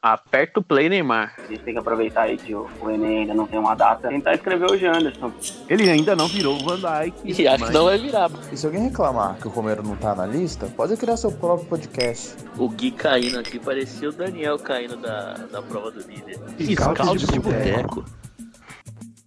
Aperta 0.00 0.60
o 0.60 0.62
play, 0.62 0.88
Neymar. 0.88 1.34
A 1.38 1.46
gente 1.48 1.62
tem 1.62 1.74
que 1.74 1.80
aproveitar 1.80 2.22
aí 2.22 2.36
que 2.36 2.54
o, 2.54 2.68
o 2.80 2.90
Enem 2.90 3.20
ainda 3.20 3.34
não 3.34 3.46
tem 3.46 3.58
uma 3.58 3.74
data. 3.74 4.08
Tentar 4.08 4.34
escrever 4.34 4.70
o 4.70 4.76
Janderson. 4.76 5.32
Ele 5.68 5.90
ainda 5.90 6.14
não 6.14 6.28
virou 6.28 6.56
o 6.56 6.64
Van 6.64 6.76
Dyke. 6.76 7.42
E 7.42 7.48
acho 7.48 7.64
que 7.66 7.72
não 7.72 7.86
vai 7.86 7.98
virar. 7.98 8.30
E 8.52 8.56
se 8.56 8.64
alguém 8.64 8.82
reclamar 8.84 9.36
que 9.36 9.48
o 9.48 9.50
Romero 9.50 9.82
não 9.82 9.96
tá 9.96 10.14
na 10.14 10.24
lista, 10.26 10.66
pode 10.66 10.96
criar 10.96 11.16
seu 11.16 11.32
próprio 11.32 11.68
podcast. 11.68 12.36
O 12.56 12.68
Gui 12.68 12.92
caindo 12.92 13.38
aqui 13.38 13.58
parecia 13.58 14.08
o 14.08 14.12
Daniel 14.12 14.58
caindo 14.58 14.96
da, 14.96 15.34
da 15.34 15.60
prova 15.62 15.90
do 15.90 16.00
líder. 16.00 16.38
Scouts 16.60 17.26
de 17.26 17.40
boteco. 17.40 18.04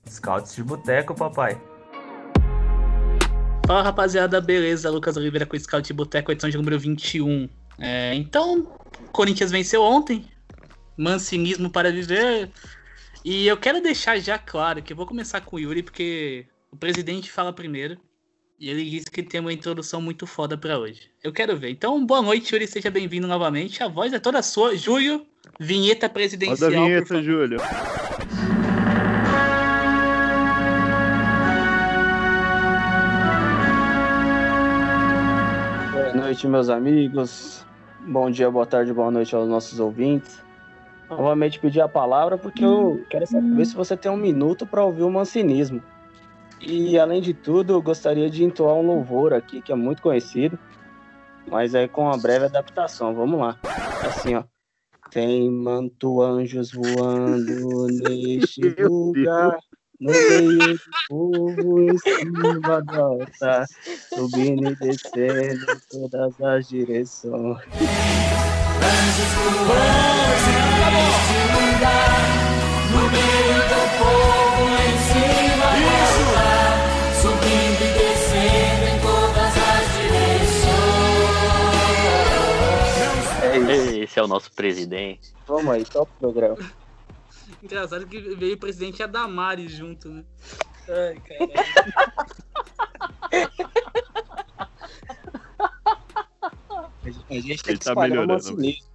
Scouts 0.10 0.56
de 0.56 0.64
boteco, 0.64 1.14
papai. 1.14 1.60
Fala 3.68 3.84
rapaziada, 3.84 4.42
beleza? 4.42 4.90
Lucas 4.90 5.16
Oliveira 5.18 5.46
com 5.46 5.56
o 5.56 5.60
Scout 5.60 5.86
de 5.86 5.94
Boteco, 5.94 6.32
edição 6.32 6.50
de 6.50 6.58
número 6.58 6.78
21. 6.80 7.48
É, 7.80 8.14
então, 8.16 8.68
Corinthians 9.12 9.52
venceu 9.52 9.82
ontem, 9.82 10.26
mancinismo 10.98 11.70
para 11.70 11.92
viver. 11.92 12.50
E 13.24 13.48
eu 13.48 13.58
quero 13.58 13.82
deixar 13.82 14.20
já 14.20 14.38
claro 14.38 14.82
que 14.82 14.94
eu 14.94 14.98
vou 14.98 15.06
começar 15.06 15.42
com 15.42 15.56
o 15.56 15.60
Yuri, 15.60 15.84
porque 15.84 16.46
o 16.72 16.78
presidente 16.78 17.32
fala 17.32 17.54
primeiro. 17.54 17.98
E 18.60 18.70
ele 18.70 18.88
disse 18.88 19.10
que 19.10 19.24
tem 19.24 19.42
uma 19.42 19.52
introdução 19.52 20.00
muito 20.00 20.28
foda 20.28 20.56
para 20.56 20.78
hoje. 20.78 21.10
Eu 21.24 21.34
quero 21.34 21.58
ver. 21.58 21.70
Então, 21.70 22.06
boa 22.06 22.22
noite, 22.22 22.54
Yuri, 22.54 22.68
seja 22.68 22.92
bem-vindo 22.92 23.28
novamente. 23.28 23.82
A 23.82 23.88
voz 23.88 24.14
é 24.14 24.20
toda 24.20 24.42
sua. 24.44 24.76
Júlio, 24.76 25.26
vinheta 25.60 26.08
presidencial. 26.08 26.70
Roda 26.70 26.82
a 26.82 26.86
vinheta. 26.86 27.24
Júlio. 27.24 27.58
Boa 35.92 36.14
noite, 36.14 36.48
meus 36.48 36.70
amigos. 36.70 37.66
Bom 38.08 38.30
dia, 38.30 38.50
boa 38.52 38.66
tarde, 38.66 38.94
boa 38.94 39.10
noite 39.10 39.34
aos 39.34 39.50
nossos 39.50 39.80
ouvintes. 39.80 40.40
Novamente 41.12 41.60
pedir 41.60 41.82
a 41.82 41.90
palavra 41.90 42.38
porque 42.38 42.64
eu 42.64 43.06
quero 43.10 43.28
saber 43.28 43.66
se 43.66 43.76
você 43.76 43.98
tem 43.98 44.10
um 44.10 44.18
minuto 44.18 44.66
para 44.66 44.84
ouvir 44.84 45.04
o 45.04 45.12
mancinismo. 45.12 45.82
E 46.60 46.98
além 46.98 47.22
de 47.22 47.34
tudo, 47.34 47.74
eu 47.74 47.82
gostaria 47.82 48.30
de 48.30 48.44
entoar 48.44 48.76
um 48.76 48.86
louvor 48.86 49.34
aqui 49.34 49.62
que 49.62 49.72
é 49.72 49.76
muito 49.76 50.02
conhecido, 50.02 50.58
mas 51.48 51.74
é 51.74 51.88
com 51.88 52.04
uma 52.04 52.18
breve 52.18 52.46
adaptação. 52.46 53.14
Vamos 53.14 53.40
lá. 53.40 53.60
Assim, 54.06 54.36
ó. 54.36 54.44
Tem 55.10 55.52
manto 55.52 56.22
anjos 56.22 56.72
voando 56.72 57.88
neste 57.88 58.62
lugar. 58.88 59.58
No 60.00 60.12
meio 60.12 60.58
do 60.58 60.80
povo 61.08 61.82
em 61.82 61.98
cima 62.00 62.82
do 62.82 63.02
altar, 63.02 63.68
subindo 64.16 64.72
e 64.72 64.76
descendo 64.76 65.64
em 65.72 66.10
todas 66.10 66.42
as 66.42 66.68
direções. 66.68 67.60
É 68.82 68.88
isso. 83.76 83.92
Esse 84.12 84.20
é 84.20 84.24
o 84.24 84.28
nosso 84.28 84.52
presidente. 84.52 85.34
Vamos 85.48 85.72
aí, 85.72 85.86
top 85.86 86.12
programa. 86.20 86.58
Engraçado 87.64 88.06
que 88.08 88.20
veio 88.36 88.56
o 88.56 88.60
presidente 88.60 89.02
Adamares 89.02 89.72
junto, 89.72 90.10
né? 90.10 90.26
Ai, 90.90 91.16
caralho. 91.22 91.54
A 97.30 97.34
gente 97.34 97.70
Ele 97.70 97.78
tá 97.78 97.96
melhorando. 97.96 98.34
mancinismo. 98.34 98.92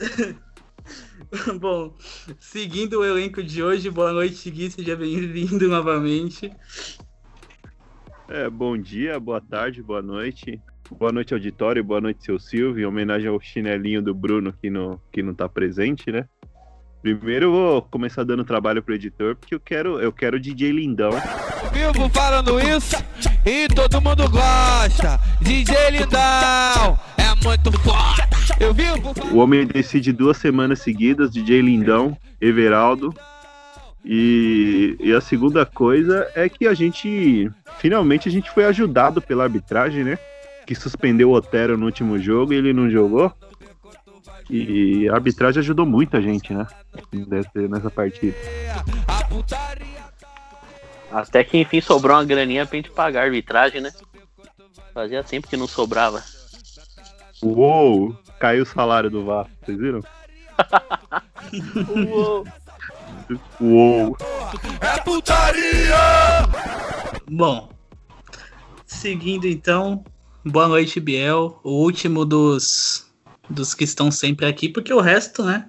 Bom, 1.60 1.94
seguindo 2.38 3.00
o 3.00 3.04
elenco 3.04 3.42
de 3.42 3.62
hoje, 3.62 3.90
boa 3.90 4.12
noite, 4.12 4.50
Gui, 4.50 4.70
seja 4.70 4.96
bem-vindo 4.96 5.68
novamente. 5.68 6.52
É, 8.28 8.48
bom 8.48 8.76
dia, 8.76 9.18
boa 9.20 9.40
tarde, 9.40 9.82
boa 9.82 10.02
noite. 10.02 10.60
Boa 10.90 11.10
noite, 11.10 11.32
auditório, 11.32 11.82
boa 11.82 12.00
noite, 12.00 12.24
seu 12.24 12.38
Silvio. 12.38 12.82
Em 12.82 12.86
homenagem 12.86 13.28
ao 13.28 13.40
chinelinho 13.40 14.02
do 14.02 14.14
Bruno 14.14 14.52
que 14.52 14.68
não, 14.68 15.00
que 15.10 15.22
não 15.22 15.34
tá 15.34 15.48
presente, 15.48 16.12
né? 16.12 16.28
Primeiro 17.00 17.46
eu 17.46 17.52
vou 17.52 17.82
começar 17.82 18.22
dando 18.24 18.44
trabalho 18.44 18.82
pro 18.82 18.94
editor, 18.94 19.36
porque 19.36 19.54
eu 19.54 19.60
quero, 19.60 20.00
eu 20.00 20.12
quero 20.12 20.40
DJ 20.40 20.72
Lindão. 20.72 21.10
vivo 21.72 22.08
falando 22.10 22.58
isso 22.60 22.96
e 23.44 23.68
todo 23.68 24.00
mundo 24.00 24.28
gosta. 24.30 25.20
DJ 25.40 25.90
Lindão 25.90 26.98
é 27.16 27.34
muito 27.44 27.70
foda. 27.80 28.28
Eu 28.58 28.72
vivo 28.72 29.12
O 29.32 29.38
homem 29.38 29.66
decide 29.66 30.12
duas 30.12 30.36
semanas 30.36 30.80
seguidas, 30.80 31.30
DJ 31.30 31.60
Lindão, 31.60 32.16
Everaldo. 32.40 33.14
E, 34.04 34.96
e 35.00 35.12
a 35.12 35.20
segunda 35.20 35.64
coisa 35.64 36.30
é 36.34 36.48
que 36.48 36.66
a 36.66 36.74
gente, 36.74 37.50
finalmente, 37.78 38.28
a 38.28 38.32
gente 38.32 38.50
foi 38.50 38.64
ajudado 38.66 39.22
pela 39.22 39.44
arbitragem, 39.44 40.04
né? 40.04 40.18
Que 40.66 40.74
suspendeu 40.74 41.30
o 41.30 41.34
Otero 41.34 41.78
no 41.78 41.86
último 41.86 42.18
jogo 42.18 42.52
e 42.52 42.56
ele 42.56 42.72
não 42.72 42.90
jogou. 42.90 43.32
E 44.50 45.08
a 45.08 45.14
arbitragem 45.14 45.60
ajudou 45.60 45.86
muito 45.86 46.16
a 46.16 46.20
gente, 46.20 46.52
né? 46.52 46.66
Nessa, 47.12 47.68
nessa 47.68 47.90
partida. 47.90 48.36
a 49.08 49.24
putaria. 49.24 49.93
Até 51.14 51.44
que 51.44 51.58
enfim 51.58 51.80
sobrou 51.80 52.16
uma 52.16 52.24
graninha 52.24 52.66
pra 52.66 52.76
gente 52.76 52.90
pagar 52.90 53.20
a 53.20 53.24
arbitragem, 53.26 53.80
né? 53.80 53.92
Fazia 54.92 55.22
tempo 55.22 55.46
que 55.46 55.56
não 55.56 55.68
sobrava. 55.68 56.20
Uou! 57.40 58.18
Caiu 58.40 58.64
o 58.64 58.66
salário 58.66 59.08
do 59.08 59.24
Vasco, 59.24 59.52
vocês 59.64 59.78
viram? 59.78 60.00
Uou! 63.60 64.16
É 64.80 65.00
putaria. 65.02 65.94
Bom, 67.30 67.68
seguindo 68.84 69.46
então, 69.46 70.04
boa 70.44 70.66
noite, 70.66 70.98
Biel, 70.98 71.60
o 71.62 71.70
último 71.84 72.24
dos, 72.24 73.06
dos 73.48 73.72
que 73.72 73.84
estão 73.84 74.10
sempre 74.10 74.46
aqui, 74.46 74.68
porque 74.68 74.92
o 74.92 75.00
resto, 75.00 75.44
né? 75.44 75.68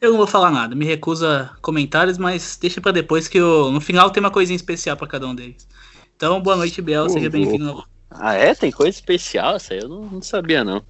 Eu 0.00 0.10
não 0.10 0.18
vou 0.18 0.26
falar 0.26 0.50
nada, 0.50 0.74
me 0.74 0.84
recuso 0.84 1.26
a 1.26 1.56
comentários, 1.62 2.18
mas 2.18 2.58
deixa 2.60 2.80
pra 2.80 2.92
depois 2.92 3.28
que 3.28 3.38
eu, 3.38 3.72
no 3.72 3.80
final 3.80 4.10
tem 4.10 4.22
uma 4.22 4.30
coisinha 4.30 4.56
especial 4.56 4.96
pra 4.96 5.06
cada 5.06 5.26
um 5.26 5.34
deles. 5.34 5.66
Então, 6.14 6.40
boa 6.40 6.56
noite, 6.56 6.82
Biel, 6.82 7.08
seja 7.08 7.30
bem-vindo. 7.30 7.82
Ah, 8.10 8.34
é? 8.34 8.54
Tem 8.54 8.70
coisa 8.70 8.90
especial? 8.90 9.56
Essa 9.56 9.72
aí 9.72 9.80
eu 9.80 9.88
não, 9.88 10.02
não 10.02 10.22
sabia, 10.22 10.62
não. 10.62 10.82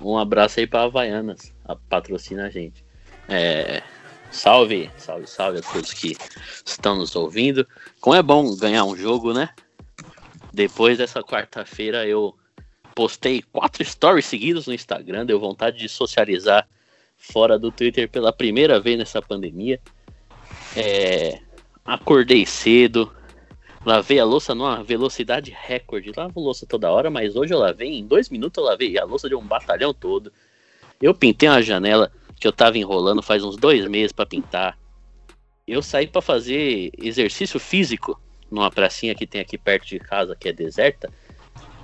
Um 0.00 0.16
abraço 0.16 0.60
aí 0.60 0.66
pra 0.66 0.84
Havaianas, 0.84 1.52
a 1.64 1.74
patrocina 1.74 2.46
a 2.46 2.50
gente. 2.50 2.84
É, 3.28 3.82
salve, 4.30 4.88
salve, 4.96 5.26
salve 5.26 5.58
a 5.58 5.62
todos 5.62 5.92
que 5.92 6.16
estão 6.64 6.96
nos 6.96 7.16
ouvindo. 7.16 7.66
Como 8.00 8.14
é 8.14 8.22
bom 8.22 8.56
ganhar 8.56 8.84
um 8.84 8.96
jogo, 8.96 9.32
né? 9.32 9.50
Depois 10.52 10.98
dessa 10.98 11.20
quarta-feira 11.22 12.06
eu 12.06 12.36
postei 12.94 13.42
quatro 13.52 13.84
stories 13.84 14.26
seguidos 14.26 14.66
no 14.66 14.74
Instagram, 14.74 15.26
deu 15.26 15.38
vontade 15.38 15.78
de 15.78 15.88
socializar 15.88 16.66
fora 17.20 17.58
do 17.58 17.70
Twitter 17.70 18.08
pela 18.08 18.32
primeira 18.32 18.80
vez 18.80 18.98
nessa 18.98 19.20
pandemia. 19.20 19.78
É, 20.74 21.38
acordei 21.84 22.46
cedo, 22.46 23.12
lavei 23.84 24.18
a 24.18 24.24
louça 24.24 24.54
numa 24.54 24.82
velocidade 24.82 25.54
recorde. 25.56 26.12
Lavo 26.16 26.40
louça 26.40 26.66
toda 26.66 26.90
hora, 26.90 27.10
mas 27.10 27.36
hoje 27.36 27.52
eu 27.52 27.58
lavei 27.58 27.98
em 27.98 28.06
dois 28.06 28.30
minutos 28.30 28.58
eu 28.58 28.68
lavei 28.68 28.98
a 28.98 29.04
louça 29.04 29.28
de 29.28 29.34
um 29.34 29.46
batalhão 29.46 29.92
todo. 29.92 30.32
Eu 31.00 31.14
pintei 31.14 31.48
uma 31.48 31.62
janela 31.62 32.10
que 32.38 32.46
eu 32.46 32.52
tava 32.52 32.78
enrolando 32.78 33.22
faz 33.22 33.44
uns 33.44 33.56
dois 33.56 33.86
meses 33.86 34.12
pra 34.12 34.24
pintar. 34.24 34.78
Eu 35.68 35.82
saí 35.82 36.06
pra 36.06 36.22
fazer 36.22 36.90
exercício 36.98 37.60
físico 37.60 38.20
numa 38.50 38.70
pracinha 38.70 39.14
que 39.14 39.26
tem 39.26 39.40
aqui 39.40 39.56
perto 39.56 39.86
de 39.86 39.98
casa, 39.98 40.34
que 40.34 40.48
é 40.48 40.52
deserta. 40.52 41.12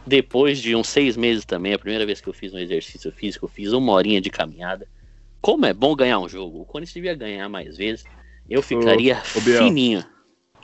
Depois 0.04 0.60
de 0.60 0.74
uns 0.74 0.88
seis 0.88 1.16
meses 1.16 1.44
também, 1.44 1.74
a 1.74 1.78
primeira 1.78 2.06
vez 2.06 2.20
que 2.20 2.28
eu 2.28 2.32
fiz 2.32 2.54
um 2.54 2.58
exercício 2.58 3.12
físico, 3.12 3.44
eu 3.44 3.48
fiz 3.48 3.72
uma 3.72 3.92
horinha 3.92 4.20
de 4.20 4.30
caminhada. 4.30 4.88
Como 5.46 5.64
é 5.64 5.72
bom 5.72 5.94
ganhar 5.94 6.18
um 6.18 6.28
jogo. 6.28 6.62
O 6.62 6.64
Corinthians 6.64 6.94
devia 6.94 7.14
ganhar 7.14 7.48
mais 7.48 7.76
vezes. 7.76 8.04
Eu 8.50 8.60
ficaria 8.60 9.22
ô, 9.32 9.40
Biel. 9.40 9.62
fininho. 9.62 10.04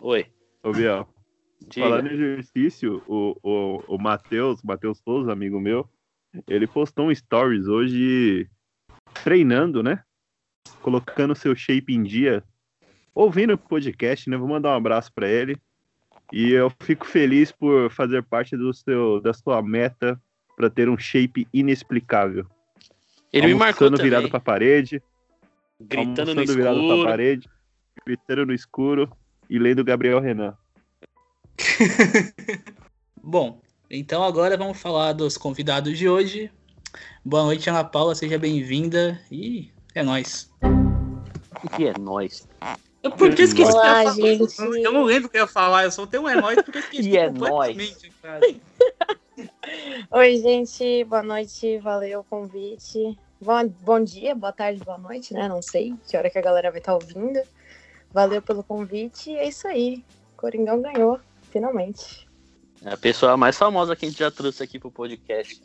Oi. 0.01 0.27
Ô, 0.61 0.73
Biel, 0.73 1.09
diga. 1.69 1.87
falando 1.87 2.09
em 2.09 2.15
exercício, 2.15 3.01
o, 3.07 3.37
o, 3.45 3.95
o 3.95 3.97
Matheus, 3.97 4.61
Matheus 4.65 4.99
Souza, 4.99 5.31
amigo 5.31 5.61
meu, 5.61 5.89
ele 6.49 6.67
postou 6.67 7.07
um 7.07 7.15
stories 7.15 7.69
hoje 7.69 8.51
treinando, 9.23 9.85
né? 9.85 10.03
Colocando 10.81 11.37
seu 11.37 11.55
shape 11.55 11.95
em 11.95 12.03
dia, 12.03 12.43
ouvindo 13.15 13.55
o 13.55 13.59
podcast, 13.59 14.29
né? 14.29 14.37
Vou 14.37 14.49
mandar 14.49 14.71
um 14.71 14.79
abraço 14.79 15.13
pra 15.15 15.29
ele. 15.29 15.57
E 16.33 16.51
eu 16.51 16.73
fico 16.83 17.07
feliz 17.07 17.53
por 17.53 17.89
fazer 17.93 18.25
parte 18.25 18.57
do 18.57 18.75
seu, 18.75 19.21
da 19.21 19.33
sua 19.33 19.63
meta 19.63 20.21
para 20.57 20.69
ter 20.69 20.89
um 20.89 20.99
shape 20.99 21.47
inexplicável. 21.53 22.49
Ele 23.33 23.47
me 23.47 23.55
marcou 23.55 23.91
também, 23.91 24.05
virado 24.05 24.29
pra 24.29 24.39
parede, 24.39 25.03
gritando 25.81 26.35
no 26.35 26.41
almoçando 26.41 26.55
virado 26.55 26.77
pra 26.77 26.85
escuro. 26.85 27.05
parede, 27.05 27.51
gritando 28.07 28.47
no 28.47 28.53
escuro 28.53 29.17
e 29.49 29.59
lendo 29.59 29.83
Gabriel 29.83 30.21
Renan. 30.21 30.55
Bom, 33.23 33.61
então 33.91 34.23
agora 34.23 34.57
vamos 34.57 34.79
falar 34.79 35.15
dos 35.15 35.39
convidados 35.39 35.97
de 35.97 36.09
hoje. 36.09 36.51
Boa 37.25 37.45
noite, 37.45 37.71
Ana 37.71 37.85
Paula, 37.85 38.15
seja 38.15 38.39
bem-vinda. 38.39 39.19
E 39.31 39.73
é 39.95 40.03
nóis. 40.03 40.51
O 41.65 41.69
que 41.71 41.87
é 41.87 41.95
nós? 41.99 42.47
Eu, 43.03 43.13
por 43.13 43.35
que 43.35 43.43
eu 43.43 43.47
esqueci 43.47 43.73
Olá, 43.73 44.05
eu 44.05 44.13
gente. 44.13 44.61
Eu 44.61 44.93
não 44.93 45.05
lembro 45.05 45.29
o 45.29 45.31
que 45.31 45.39
eu 45.39 45.43
ia 45.43 45.47
falar, 45.47 45.85
eu 45.85 45.91
só 45.91 46.07
tenho 46.07 46.25
um 46.25 46.29
é 46.29 46.35
nóis 46.35 46.61
porque 46.63 46.81
esqueci 46.81 47.09
E 47.11 47.17
é 47.17 47.31
completamente. 47.31 48.13
Oi, 50.11 50.37
gente, 50.39 51.05
boa 51.05 51.23
noite, 51.23 51.79
valeu 51.79 52.21
o 52.21 52.25
convite. 52.25 53.19
Bom, 53.41 53.67
bom 53.81 54.03
dia, 54.03 54.35
boa 54.35 54.53
tarde, 54.53 54.85
boa 54.85 54.99
noite, 54.99 55.33
né? 55.33 55.49
Não 55.49 55.63
sei 55.63 55.95
que 56.07 56.17
hora 56.17 56.31
que 56.31 56.39
a 56.39 56.43
galera 56.43 56.71
vai 56.71 56.81
estar 56.81 56.95
ouvindo. 56.95 57.41
Valeu 58.13 58.43
pelo 58.43 58.63
convite 58.63 59.31
e 59.31 59.37
é 59.37 59.49
isso 59.49 59.67
aí. 59.67 60.05
Coringão 60.37 60.83
ganhou, 60.83 61.19
finalmente. 61.51 62.29
É 62.85 62.93
a 62.93 62.97
pessoa 62.97 63.37
mais 63.37 63.57
famosa 63.57 63.97
que 63.97 64.05
a 64.05 64.09
gente 64.09 64.19
já 64.19 64.31
trouxe 64.31 64.63
aqui 64.63 64.79
pro 64.79 64.91
podcast. 64.91 65.63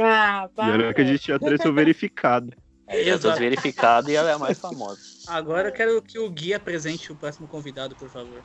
Ah, 0.00 0.48
E 0.56 0.70
olha 0.70 0.94
que 0.94 1.00
a 1.02 1.04
gente 1.04 1.26
já 1.26 1.38
trouxe 1.38 1.68
o 1.68 1.74
verificado. 1.74 2.52
É, 2.86 3.04
já 3.04 3.18
trouxe 3.18 3.40
verificado 3.40 4.10
e 4.10 4.14
ela 4.14 4.30
é 4.30 4.34
a 4.34 4.38
mais 4.38 4.58
famosa. 4.58 5.00
Agora 5.28 5.68
eu 5.68 5.72
quero 5.72 6.00
que 6.02 6.18
o 6.18 6.30
Gui 6.30 6.54
apresente 6.54 7.12
o 7.12 7.16
próximo 7.16 7.46
convidado, 7.46 7.94
por 7.94 8.08
favor. 8.08 8.42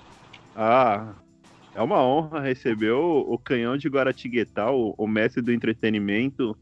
Ah, 0.55 1.15
é 1.77 1.81
uma 1.83 2.03
honra 2.03 2.39
receber 2.39 2.89
o, 2.89 3.19
o 3.19 3.37
canhão 3.37 3.77
de 3.77 3.87
Guaratinguetá, 3.87 4.71
o, 4.71 4.95
o 4.97 5.05
mestre 5.05 5.43
do 5.43 5.53
entretenimento, 5.53 6.57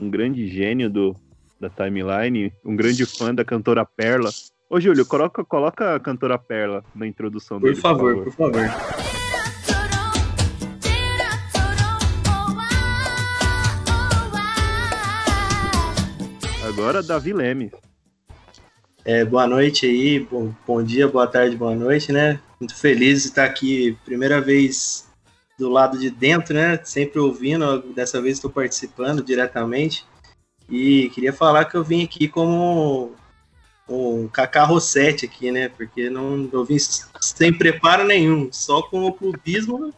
um 0.00 0.08
grande 0.08 0.46
gênio 0.46 0.88
do, 0.88 1.16
da 1.58 1.68
timeline, 1.68 2.52
um 2.64 2.76
grande 2.76 3.04
fã 3.04 3.34
da 3.34 3.44
cantora 3.44 3.84
Perla. 3.84 4.30
Ô, 4.70 4.78
Júlio, 4.78 5.04
coloca, 5.04 5.44
coloca 5.44 5.96
a 5.96 6.00
cantora 6.00 6.38
Perla 6.38 6.84
na 6.94 7.08
introdução 7.08 7.58
Por 7.58 7.70
dele, 7.70 7.80
favor, 7.80 8.22
por 8.22 8.32
favor. 8.32 8.62
Agora, 16.68 17.02
Davi 17.02 17.32
Leme. 17.32 17.72
É, 19.04 19.24
boa 19.24 19.48
noite 19.48 19.86
aí, 19.86 20.20
bom, 20.20 20.54
bom 20.64 20.80
dia, 20.84 21.08
boa 21.08 21.26
tarde, 21.26 21.56
boa 21.56 21.74
noite, 21.74 22.12
né? 22.12 22.38
Muito 22.60 22.74
feliz 22.74 23.22
de 23.22 23.28
estar 23.28 23.44
aqui, 23.44 23.98
primeira 24.04 24.40
vez 24.40 25.06
do 25.58 25.68
lado 25.70 25.98
de 25.98 26.10
dentro, 26.10 26.54
né? 26.54 26.78
Sempre 26.84 27.18
ouvindo, 27.18 27.82
dessa 27.94 28.20
vez 28.20 28.36
estou 28.36 28.50
participando 28.50 29.22
diretamente. 29.22 30.06
E 30.68 31.10
queria 31.10 31.32
falar 31.32 31.66
que 31.66 31.76
eu 31.76 31.84
vim 31.84 32.04
aqui 32.04 32.28
como 32.28 33.14
um 33.88 34.28
Rossetti 34.66 35.26
aqui, 35.26 35.52
né? 35.52 35.68
Porque 35.68 36.10
não 36.10 36.48
eu 36.52 36.64
vim 36.64 36.78
sem 36.78 37.52
preparo 37.52 38.04
nenhum, 38.04 38.50
só 38.52 38.82
com 38.82 39.04
o 39.04 39.12
clubismo 39.12 39.94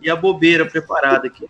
e 0.00 0.08
a 0.10 0.16
bobeira 0.16 0.64
preparada 0.64 1.26
aqui. 1.28 1.48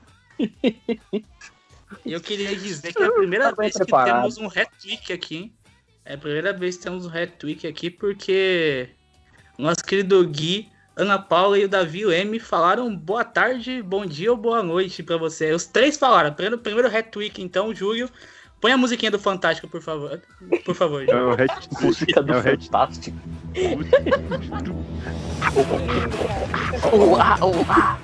Eu 2.07 2.21
queria 2.21 2.57
dizer 2.57 2.93
que 2.93 3.03
é 3.03 3.07
a 3.07 3.13
primeira 3.13 3.51
Tá 3.51 3.63
vez 3.63 3.73
que 3.73 3.79
preparado. 3.79 4.17
temos 4.23 4.39
um 4.39 4.47
hat-trick 4.47 5.13
aqui, 5.13 5.37
hein? 5.37 5.53
É 6.05 6.15
a 6.15 6.19
primeira 6.19 6.53
vez 6.53 6.77
que 6.77 6.83
temos 6.83 7.07
um 7.07 7.11
hat-trick 7.11 7.67
aqui, 7.67 7.91
porque 7.91 8.89
nosso 9.59 9.85
querido 9.85 10.27
Gui, 10.27 10.71
Ana 10.97 11.19
Paula 11.19 11.59
e 11.59 11.65
o 11.65 11.69
Davi 11.69 12.03
M 12.13 12.39
falaram 12.39 12.95
boa 12.95 13.25
tarde, 13.25 13.83
bom 13.83 14.05
dia 14.05 14.31
ou 14.31 14.37
boa 14.37 14.63
noite 14.63 15.03
pra 15.03 15.17
você. 15.17 15.53
Os 15.53 15.65
três 15.67 15.97
falaram. 15.97 16.33
Primeiro, 16.33 16.59
primeiro 16.59 16.89
hat-trick, 16.89 17.43
então, 17.43 17.75
Júlio. 17.75 18.09
Põe 18.61 18.71
a 18.73 18.77
musiquinha 18.77 19.11
do 19.11 19.19
Fantástico, 19.19 19.67
por 19.67 19.83
favor. 19.83 20.21
Por 20.65 20.75
favor, 20.75 21.03
É 21.09 21.15
o 21.17 21.33
hat- 21.33 21.69
Música 21.81 22.23
do 22.23 22.33
é 22.35 22.43
Fantástico. 22.57 23.17
Uá, 26.93 27.39
uá. 27.45 27.99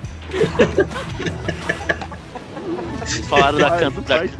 Falaram 3.29 3.57
da 3.59 3.79
cantora. 3.79 4.27
faz 4.27 4.31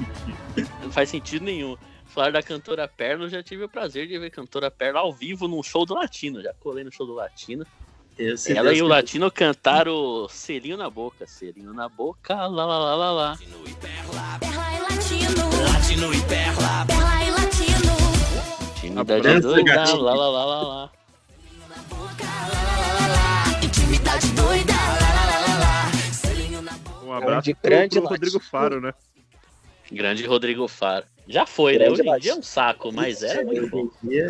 Não 0.84 0.92
faz 0.92 1.10
sentido 1.10 1.46
nenhum. 1.46 1.78
Falaram 2.10 2.34
da 2.34 2.44
cantora 2.44 2.88
Perla, 2.88 3.26
eu 3.26 3.30
já 3.30 3.44
tive 3.44 3.64
o 3.64 3.70
prazer 3.70 4.08
de 4.08 4.18
ver 4.18 4.32
cantora 4.32 4.72
Perla 4.72 5.02
ao 5.02 5.14
vivo 5.14 5.48
num 5.48 5.62
show 5.62 5.86
do 5.86 5.94
Latino. 5.94 6.42
Já 6.42 6.54
colei 6.56 6.84
no 6.84 6.92
show 6.92 7.06
do 7.06 7.14
Latino. 7.14 7.66
Eu, 8.18 8.36
se 8.36 8.52
Ela 8.52 8.70
Deus 8.70 8.80
e 8.80 8.82
o. 8.82 8.88
Latino 8.88 9.32
cantaram 9.32 10.28
selinho 10.28 10.76
na 10.76 10.90
boca. 10.90 11.26
Selinho 11.28 11.72
na 11.72 11.88
boca, 11.88 12.36
lá 12.36 12.66
lá 12.66 12.78
lá 12.80 12.96
lá 12.96 13.12
lá. 13.12 13.38
Perla 13.40 14.76
e 14.76 14.82
latino. 14.82 15.72
Latino 15.72 16.14
e 16.14 16.22
perla. 16.24 16.86
Perla 16.88 17.24
e 17.24 17.32
latino. 17.32 17.94
Intimidade 18.76 19.42
doida, 19.42 19.76
lá 19.94 20.14
lá 20.14 20.30
lá 20.30 20.46
lá 20.46 20.62
lá. 20.64 20.92
Boca, 21.88 22.26
lá, 22.26 22.64
lá, 22.64 22.78
lá, 22.78 22.94
lá, 22.94 23.08
lá. 23.08 23.64
Intimidade 23.64 24.28
doida. 24.32 24.74
Lá, 24.74 25.14
lá, 25.14 25.26
lá, 25.26 25.40
lá, 25.40 25.60
lá. 25.60 25.92
Selinho 26.12 26.62
na 26.62 26.72
boca. 26.72 27.06
Um 27.06 27.14
abraço 27.14 27.46
de 27.46 27.54
pro, 27.54 27.70
grande 27.70 28.02
pro 28.02 28.10
Rodrigo 28.10 28.34
latino. 28.34 28.50
Faro, 28.50 28.82
né? 28.82 28.94
Grande 29.92 30.26
Rodrigo 30.26 30.68
Faro. 30.68 31.06
Já 31.30 31.46
foi, 31.46 31.78
né? 31.78 31.88
Hoje 31.90 32.02
em 32.02 32.18
dia 32.18 32.32
é 32.32 32.36
um 32.36 32.42
saco, 32.42 32.92
mas 32.92 33.22
era 33.22 33.46
muito 33.46 33.70
bom. 33.70 33.88
Hoje 33.88 33.98
em 34.02 34.08
dia 34.10 34.24
é. 34.24 34.30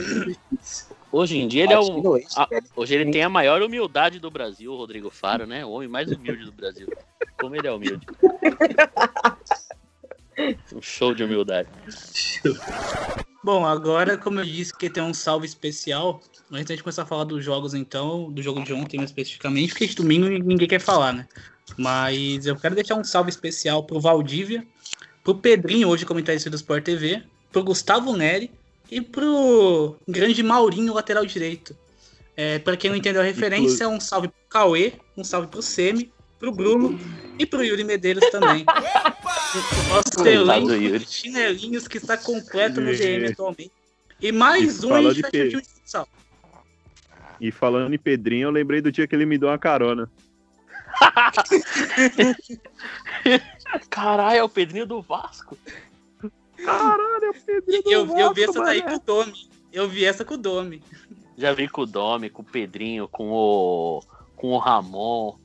Hoje 1.11 1.37
em 1.37 1.47
dia 1.47 1.63
ele 1.63 1.73
é 1.73 1.79
o. 1.79 2.15
A- 2.35 2.45
velho. 2.45 2.65
Hoje 2.75 2.95
ele 2.95 3.11
tem 3.11 3.23
a 3.23 3.29
maior 3.29 3.61
humildade 3.61 4.19
do 4.19 4.29
Brasil, 4.29 4.73
o 4.73 4.75
Rodrigo 4.75 5.09
Faro, 5.09 5.47
né? 5.47 5.65
O 5.65 5.69
homem 5.69 5.87
mais 5.87 6.11
humilde 6.11 6.43
do 6.43 6.51
Brasil. 6.51 6.89
Como 7.37 7.55
ele 7.55 7.67
é 7.67 7.71
humilde. 7.71 8.05
Um 10.73 10.81
show 10.81 11.13
de 11.13 11.21
humildade. 11.21 11.67
Bom, 13.43 13.65
agora, 13.65 14.17
como 14.17 14.39
eu 14.39 14.45
disse 14.45 14.73
que 14.73 14.89
tem 14.89 15.03
um 15.03 15.13
salve 15.13 15.45
especial, 15.45 16.21
antes 16.49 16.65
da 16.65 16.75
gente 16.75 16.83
começar 16.83 17.03
a 17.03 17.05
falar 17.05 17.25
dos 17.25 17.43
jogos, 17.43 17.73
então, 17.73 18.31
do 18.31 18.41
jogo 18.41 18.63
de 18.63 18.71
ontem 18.71 18.97
mais 18.97 19.09
especificamente, 19.09 19.71
porque 19.71 19.87
de 19.87 19.95
domingo 19.95 20.29
ninguém 20.29 20.67
quer 20.67 20.79
falar, 20.79 21.11
né? 21.11 21.27
Mas 21.77 22.45
eu 22.45 22.55
quero 22.55 22.73
deixar 22.73 22.95
um 22.95 23.03
salve 23.03 23.29
especial 23.29 23.83
pro 23.83 23.99
Valdívia, 23.99 24.65
pro 25.23 25.35
Pedrinho, 25.35 25.87
hoje 25.87 26.05
comentarista 26.05 26.49
do 26.49 26.55
Sport 26.55 26.83
TV, 26.83 27.23
pro 27.51 27.63
Gustavo 27.63 28.15
Neri 28.15 28.51
e 28.91 29.01
pro 29.01 29.95
grande 30.07 30.41
Maurinho, 30.43 30.93
lateral 30.93 31.25
direito. 31.25 31.75
É, 32.35 32.57
para 32.59 32.77
quem 32.77 32.89
não 32.89 32.97
entendeu 32.97 33.21
a 33.21 33.25
referência, 33.25 33.87
um 33.87 33.99
salve 33.99 34.29
pro 34.29 34.37
Cauê, 34.49 34.93
um 35.17 35.23
salve 35.23 35.47
pro 35.47 35.61
Semi, 35.61 36.11
pro 36.39 36.51
Bruno 36.51 36.97
e 37.37 37.45
pro 37.45 37.63
Yuri 37.63 37.83
Medeiros 37.83 38.29
também. 38.29 38.65
O 39.49 39.93
Nosso 39.95 40.27
elenco 40.27 40.77
de 40.77 41.05
chinelinhos 41.07 41.87
que 41.87 41.97
está 41.97 42.15
completo 42.15 42.79
no. 42.79 42.95
DM 42.95 43.31
atualmente. 43.31 43.71
E 44.21 44.31
mais 44.31 44.83
E 44.83 44.85
um 44.85 44.89
fala 44.89 45.09
a 45.09 45.13
gente 45.13 45.15
de 45.15 45.21
vai 45.23 45.31
P. 45.31 45.49
ter 45.49 45.57
um 45.57 45.63
futsal. 45.63 46.07
E 47.41 47.51
falando 47.51 47.93
em 47.93 47.97
Pedrinho, 47.97 48.47
eu 48.47 48.51
lembrei 48.51 48.79
do 48.79 48.91
dia 48.91 49.07
que 49.07 49.15
ele 49.15 49.25
me 49.25 49.39
deu 49.39 49.49
uma 49.49 49.57
carona. 49.57 50.07
Caralho, 53.89 54.37
é 54.39 54.43
o 54.43 54.49
Pedrinho 54.49 54.85
do 54.85 55.01
Vasco. 55.01 55.57
Caralho, 56.63 57.25
é 57.25 57.29
o 57.29 57.33
Pedrinho 57.33 57.83
do 57.83 57.91
Eu, 57.91 58.17
eu 58.17 58.33
vi 58.33 58.45
Vasco, 58.45 58.51
essa 58.51 58.63
daí 58.63 58.79
mané. 58.79 58.91
com 58.91 58.97
o 58.97 58.99
Domi. 59.05 59.49
Eu 59.71 59.87
vi 59.89 60.05
essa 60.05 60.25
com 60.25 60.33
o 60.33 60.37
Domi. 60.37 60.81
Já 61.37 61.53
vi 61.53 61.67
com 61.67 61.81
o 61.81 61.85
Domi, 61.85 62.29
com 62.29 62.41
o 62.41 62.45
Pedrinho, 62.45 63.07
com 63.07 63.31
o. 63.31 64.01
com 64.35 64.49
o 64.49 64.57
Ramon. 64.57 65.37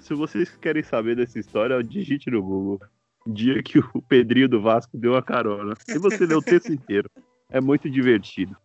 Se 0.00 0.14
vocês 0.14 0.50
querem 0.60 0.82
saber 0.82 1.16
dessa 1.16 1.38
história, 1.38 1.82
digite 1.82 2.30
no 2.30 2.42
Google. 2.42 2.80
Dia 3.24 3.62
que 3.62 3.78
o 3.78 4.02
Pedrinho 4.02 4.48
do 4.48 4.60
Vasco 4.60 4.96
deu 4.96 5.12
uma 5.12 5.22
carona. 5.22 5.74
E 5.88 5.98
você 5.98 6.26
lê 6.26 6.34
o 6.34 6.42
texto 6.42 6.72
inteiro. 6.72 7.08
É 7.50 7.60
muito 7.60 7.88
divertido. 7.88 8.56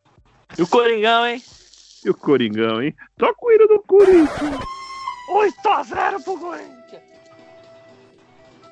E 0.58 0.62
o 0.62 0.68
Coringão, 0.68 1.28
hein? 1.28 1.42
E 2.04 2.10
o 2.10 2.14
Coringão, 2.14 2.82
hein? 2.82 2.96
Toca 3.18 3.46
o 3.46 3.52
hino 3.52 3.68
do 3.68 3.80
Corinthians. 3.82 4.58
8x0 5.28 6.24
pro 6.24 6.38
Corinthians. 6.40 7.02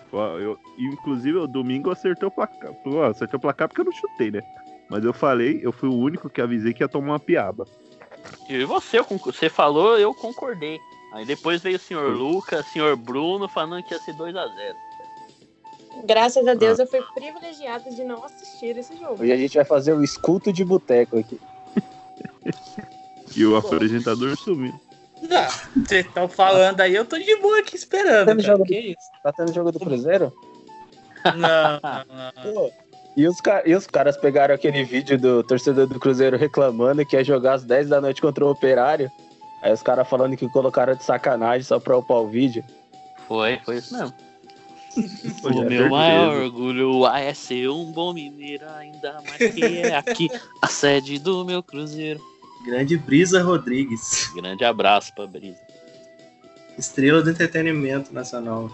Pô, 0.09 0.19
eu, 0.37 0.57
inclusive, 0.77 1.37
o 1.37 1.47
domingo 1.47 1.91
acertou 1.91 2.29
o 2.29 2.31
placar. 2.31 2.73
Pô, 2.75 3.03
acertou 3.03 3.37
o 3.37 3.41
placar 3.41 3.67
porque 3.67 3.81
eu 3.81 3.85
não 3.85 3.91
chutei, 3.91 4.31
né? 4.31 4.41
Mas 4.89 5.03
eu 5.03 5.13
falei, 5.13 5.59
eu 5.63 5.71
fui 5.71 5.89
o 5.89 5.95
único 5.95 6.29
que 6.29 6.41
avisei 6.41 6.73
que 6.73 6.83
ia 6.83 6.87
tomar 6.87 7.13
uma 7.13 7.19
piaba. 7.19 7.67
E 8.47 8.63
você, 8.63 8.99
eu 8.99 9.03
você 9.03 9.49
falou, 9.49 9.97
eu 9.97 10.13
concordei. 10.13 10.79
Aí 11.13 11.25
depois 11.25 11.61
veio 11.61 11.77
o 11.77 11.79
senhor 11.79 12.11
Lucas, 12.13 12.65
o 12.65 12.69
senhor 12.69 12.95
Bruno 12.95 13.47
falando 13.47 13.83
que 13.83 13.93
ia 13.93 13.99
ser 13.99 14.13
2x0. 14.13 14.75
Graças 16.03 16.45
a 16.45 16.51
Ah. 16.51 16.55
Deus 16.55 16.77
eu 16.77 16.87
fui 16.87 17.01
privilegiada 17.13 17.89
de 17.89 18.03
não 18.03 18.23
assistir 18.23 18.77
esse 18.77 18.97
jogo. 18.97 19.21
Hoje 19.23 19.31
a 19.31 19.37
gente 19.37 19.55
vai 19.55 19.65
fazer 19.65 19.93
o 19.93 20.03
escuto 20.03 20.51
de 20.51 20.63
boteco 20.63 21.17
aqui. 21.17 21.39
E 23.35 23.45
o 23.45 23.57
apresentador 23.57 24.37
sumiu. 24.37 24.73
Não, 25.29 25.83
vocês 25.83 26.05
estão 26.05 26.27
falando 26.27 26.81
aí, 26.81 26.95
eu 26.95 27.05
tô 27.05 27.17
de 27.17 27.35
boa 27.37 27.59
aqui 27.59 27.75
esperando. 27.75 28.27
Tendo 28.27 28.43
Cara. 28.43 28.57
jogo 28.57 28.65
Que 28.65 28.79
isso? 28.79 29.11
Tá 29.23 29.31
tendo 29.31 29.53
jogo 29.53 29.71
do 29.71 29.79
Cruzeiro? 29.79 30.33
Não, 31.25 31.79
não, 31.81 32.33
não. 32.43 32.53
Pô, 32.53 32.71
E 33.17 33.27
os, 33.27 33.37
e 33.65 33.73
os 33.73 33.87
caras 33.87 34.17
pegaram 34.17 34.53
aquele 34.53 34.83
vídeo 34.83 35.17
do 35.17 35.43
torcedor 35.43 35.87
do 35.87 35.99
Cruzeiro 35.99 36.37
reclamando 36.37 37.05
que 37.05 37.15
ia 37.15 37.23
jogar 37.23 37.53
às 37.55 37.63
10 37.63 37.89
da 37.89 38.01
noite 38.01 38.21
contra 38.21 38.45
o 38.45 38.49
Operário. 38.49 39.11
Aí 39.61 39.73
os 39.73 39.81
caras 39.81 40.07
falando 40.07 40.37
que 40.37 40.47
colocaram 40.49 40.95
de 40.95 41.03
sacanagem 41.03 41.63
só 41.63 41.79
pra 41.79 41.97
upar 41.97 42.17
o 42.17 42.27
vídeo. 42.27 42.63
Foi, 43.27 43.59
foi 43.65 43.77
isso 43.77 43.97
mesmo. 43.97 44.13
O 45.43 45.49
é 45.49 45.51
meu 45.51 45.67
certeza. 45.67 45.89
maior 45.89 46.37
orgulho 46.37 47.05
é 47.05 47.33
ser 47.33 47.69
um 47.69 47.91
bom 47.91 48.13
mineiro, 48.13 48.65
ainda 48.77 49.21
mais 49.27 49.53
que 49.53 49.79
é 49.79 49.93
aqui 49.93 50.29
a 50.61 50.67
sede 50.67 51.19
do 51.19 51.43
meu 51.43 51.61
Cruzeiro. 51.61 52.21
Grande 52.65 52.97
Brisa 52.97 53.41
Rodrigues, 53.43 54.29
Grande 54.35 54.63
abraço 54.65 55.13
pra 55.13 55.27
Brisa. 55.27 55.59
estrela 56.77 57.21
do 57.21 57.29
entretenimento 57.29 58.13
nacional. 58.13 58.69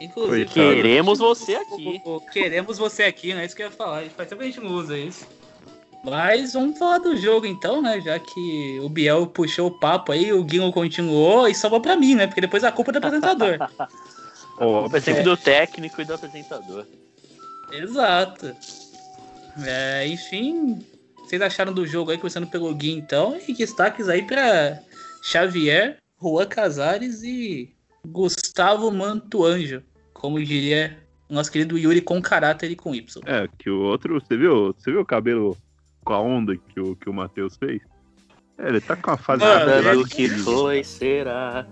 Inclusive, 0.00 0.44
Coitado. 0.46 0.74
Queremos 0.76 1.18
você 1.18 1.54
aqui. 1.54 2.02
queremos 2.32 2.78
você 2.78 3.02
aqui, 3.04 3.32
né? 3.34 3.44
Isso 3.46 3.54
que 3.56 3.62
eu 3.62 3.66
ia 3.66 3.72
falar. 3.72 4.04
Faz 4.10 4.28
tempo 4.28 4.40
que 4.42 4.48
a 4.48 4.50
gente 4.50 4.60
não 4.60 4.72
usa 4.72 4.98
isso. 4.98 5.26
Mas 6.04 6.52
vamos 6.52 6.78
falar 6.78 6.98
do 6.98 7.16
jogo 7.16 7.46
então, 7.46 7.80
né? 7.80 7.98
Já 8.00 8.18
que 8.18 8.78
o 8.82 8.88
Biel 8.90 9.26
puxou 9.26 9.68
o 9.68 9.78
papo 9.78 10.12
aí, 10.12 10.32
o 10.32 10.44
Guilherme 10.44 10.72
continuou 10.72 11.48
e 11.48 11.54
sobrou 11.54 11.80
pra 11.80 11.96
mim, 11.96 12.14
né? 12.14 12.26
Porque 12.26 12.42
depois 12.42 12.62
a 12.62 12.70
culpa 12.72 12.90
é 12.90 12.92
do 12.92 12.98
apresentador. 12.98 13.56
Ó, 14.58 14.86
É 14.94 15.00
sempre 15.00 15.22
do 15.22 15.36
técnico 15.36 16.02
e 16.02 16.04
do 16.04 16.12
apresentador. 16.12 16.84
Exato. 17.72 18.54
É, 19.64 20.06
enfim, 20.08 20.84
vocês 21.24 21.40
acharam 21.40 21.72
do 21.72 21.86
jogo 21.86 22.10
aí, 22.10 22.18
começando 22.18 22.46
pelo 22.46 22.72
Gui 22.74 22.92
então, 22.92 23.38
e 23.48 23.54
destaques 23.54 24.08
aí 24.08 24.22
pra 24.22 24.78
Xavier, 25.22 25.96
Juan 26.20 26.46
Casares 26.46 27.22
e 27.22 27.74
Gustavo 28.06 28.90
Mantuanjo, 28.90 29.82
como 30.12 30.42
diria 30.42 30.98
o 31.28 31.34
nosso 31.34 31.50
querido 31.50 31.78
Yuri 31.78 32.02
com 32.02 32.20
caráter 32.20 32.70
e 32.70 32.76
com 32.76 32.94
Y. 32.94 33.22
É, 33.26 33.48
que 33.58 33.70
o 33.70 33.80
outro, 33.80 34.20
você 34.20 34.36
viu, 34.36 34.74
você 34.74 34.90
viu 34.90 35.00
o 35.00 35.06
cabelo 35.06 35.56
com 36.04 36.12
a 36.12 36.20
onda 36.20 36.56
que 36.56 36.78
o, 36.78 36.94
que 36.94 37.08
o 37.08 37.14
Matheus 37.14 37.56
fez? 37.56 37.80
É, 38.58 38.68
ele 38.68 38.80
tá 38.80 38.94
com 38.94 39.10
a 39.10 39.16
fase 39.16 39.42
nada 39.42 39.94
do 39.94 40.06
que 40.06 40.28
foi 40.28 40.84
será 40.84 41.66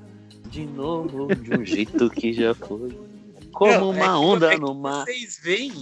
de 0.46 0.66
novo, 0.66 1.34
de 1.34 1.54
um 1.54 1.64
jeito 1.64 2.10
que 2.10 2.32
já 2.32 2.54
foi. 2.54 2.98
Como 3.52 3.72
Não, 3.72 3.94
é 3.94 4.04
uma 4.04 4.18
onda 4.18 4.52
é 4.52 4.54
que 4.54 4.60
no 4.60 4.74
mar. 4.74 5.04
Vocês 5.04 5.38
veem, 5.42 5.72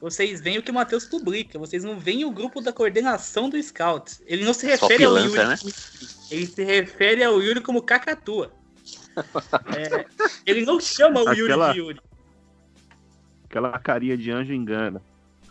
vocês 0.00 0.40
veem 0.40 0.58
o 0.58 0.62
que 0.62 0.70
o 0.70 0.74
Matheus 0.74 1.04
publica, 1.04 1.58
vocês 1.58 1.82
não 1.82 1.98
veem 1.98 2.24
o 2.24 2.30
grupo 2.30 2.60
da 2.60 2.72
coordenação 2.72 3.50
do 3.50 3.60
Scouts. 3.60 4.22
Ele 4.26 4.44
não 4.44 4.54
se 4.54 4.66
refere 4.66 5.04
ao 5.04 5.16
Yuri, 5.18 5.32
né? 5.36 5.56
ele 6.30 6.46
se 6.46 6.64
refere 6.64 7.24
ao 7.24 7.42
Yuri 7.42 7.60
como 7.60 7.82
cacatua. 7.82 8.52
É, 9.76 10.06
ele 10.46 10.64
não 10.64 10.78
chama 10.80 11.20
o 11.20 11.32
Yuri 11.32 11.52
Aquela- 11.52 11.72
de 11.72 11.78
Yuri. 11.78 12.00
Aquela 13.46 13.78
carinha 13.78 14.16
de 14.16 14.30
anjo 14.30 14.52
engana. 14.52 15.02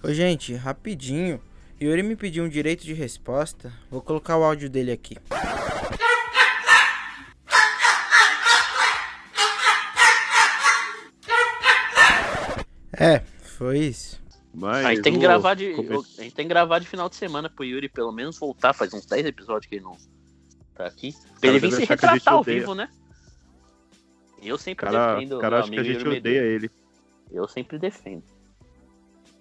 Ô, 0.04 0.14
gente, 0.14 0.54
rapidinho. 0.54 1.42
Yuri 1.82 2.02
me 2.02 2.16
pediu 2.16 2.44
um 2.44 2.50
direito 2.50 2.84
de 2.84 2.94
resposta. 2.94 3.72
Vou 3.92 4.02
colocar 4.02 4.38
o 4.38 4.44
áudio 4.44 4.70
dele 4.70 4.92
aqui. 4.92 5.18
É, 13.00 13.22
foi 13.58 13.80
isso. 13.80 14.20
Mas 14.60 14.86
A 14.86 14.90
gente 14.90 15.04
tem 15.04 15.14
que 15.14 15.20
gravar 15.20 15.54
de. 15.54 15.74
come- 15.74 15.90
A 16.18 16.22
gente 16.24 16.34
tem 16.36 16.46
que 16.46 16.50
gravar 16.50 16.80
de 16.80 16.88
final 16.88 17.08
de 17.08 17.16
semana 17.16 17.48
pro 17.50 17.64
Yuri 17.64 17.88
pelo 17.88 18.12
menos 18.12 18.40
voltar. 18.40 18.74
Faz 18.74 18.92
uns 18.94 19.06
10 19.06 19.26
episódios 19.28 19.68
que 19.70 19.76
ele 19.76 19.84
não 19.84 19.96
tá 20.74 20.86
aqui. 20.88 21.14
Pra 21.40 21.50
ele 21.50 21.60
vir 21.60 21.72
se 21.74 21.86
retratar 21.86 22.34
ao 22.34 22.42
odeia. 22.42 22.60
vivo, 22.60 22.74
né? 22.74 22.90
Eu 24.42 24.58
sempre 24.58 24.86
cara, 24.88 25.16
defendo. 25.16 25.38
o 25.38 25.40
cara 25.42 25.60
acha 25.60 25.70
que 25.70 25.80
a 25.80 25.84
gente 25.84 26.04
Yuri 26.04 26.18
odeia 26.18 26.42
ele. 26.42 26.72
Eu 27.32 27.48
sempre 27.48 27.78
defendo. 27.78 28.24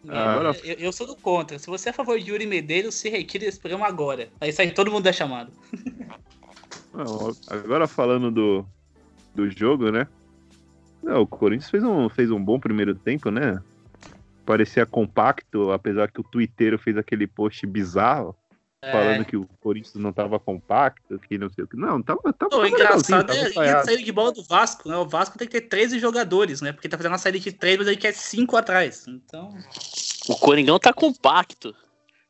É, 0.08 0.18
Agora- 0.18 0.56
eu, 0.64 0.74
eu 0.74 0.92
sou 0.92 1.06
do 1.06 1.16
contra. 1.16 1.58
Se 1.58 1.66
você 1.66 1.88
é 1.88 1.90
a 1.90 1.94
favor 1.94 2.18
de 2.18 2.30
Yuri 2.30 2.46
Medeiros, 2.46 2.94
se 2.94 3.08
retire 3.08 3.44
desse 3.46 3.58
programa 3.58 3.86
agora. 3.86 4.28
Aí 4.40 4.52
sai 4.52 4.70
todo 4.70 4.90
mundo 4.90 5.04
da 5.04 5.12
chamada. 5.12 5.50
Não, 6.94 7.34
agora 7.48 7.86
falando 7.86 8.30
do, 8.30 8.66
do 9.34 9.50
jogo, 9.50 9.90
né? 9.90 10.06
Não, 11.02 11.22
o 11.22 11.26
Corinthians 11.26 11.70
fez 11.70 11.84
um, 11.84 12.08
fez 12.08 12.30
um 12.30 12.42
bom 12.42 12.58
primeiro 12.58 12.94
tempo, 12.94 13.30
né? 13.30 13.62
Parecia 14.46 14.86
compacto, 14.86 15.72
apesar 15.72 16.10
que 16.10 16.20
o 16.20 16.24
Twitter 16.24 16.78
fez 16.78 16.96
aquele 16.96 17.26
post 17.26 17.66
bizarro 17.66 18.34
É. 18.80 18.92
falando 18.92 19.24
que 19.24 19.36
o 19.36 19.44
Corinthians 19.60 19.96
não 19.96 20.12
tava 20.12 20.38
compacto, 20.38 21.18
que 21.18 21.36
não 21.36 21.50
sei 21.50 21.64
o 21.64 21.66
que. 21.66 21.76
Não, 21.76 22.00
tava, 22.00 22.20
tava, 22.32 22.50
Não, 22.52 22.58
o 22.58 22.62
tava 22.62 22.68
engraçado 22.68 23.22
é 23.22 23.24
tava 23.34 23.40
a 23.40 23.48
ensaiado. 23.50 23.84
saída 23.86 24.02
de 24.04 24.12
bola 24.12 24.32
do 24.32 24.44
Vasco, 24.44 24.88
né? 24.88 24.96
O 24.96 25.08
Vasco 25.08 25.36
tem 25.36 25.48
que 25.48 25.60
ter 25.60 25.66
13 25.68 25.98
jogadores, 25.98 26.60
né? 26.60 26.72
Porque 26.72 26.88
tá 26.88 26.96
fazendo 26.96 27.12
uma 27.12 27.18
saída 27.18 27.40
de 27.40 27.50
3, 27.52 27.78
mas 27.78 27.88
ele 27.88 27.96
quer 27.96 28.14
5 28.14 28.56
atrás. 28.56 29.04
Então. 29.08 29.48
O 30.28 30.36
Coringão 30.36 30.78
tá 30.78 30.92
compacto. 30.92 31.74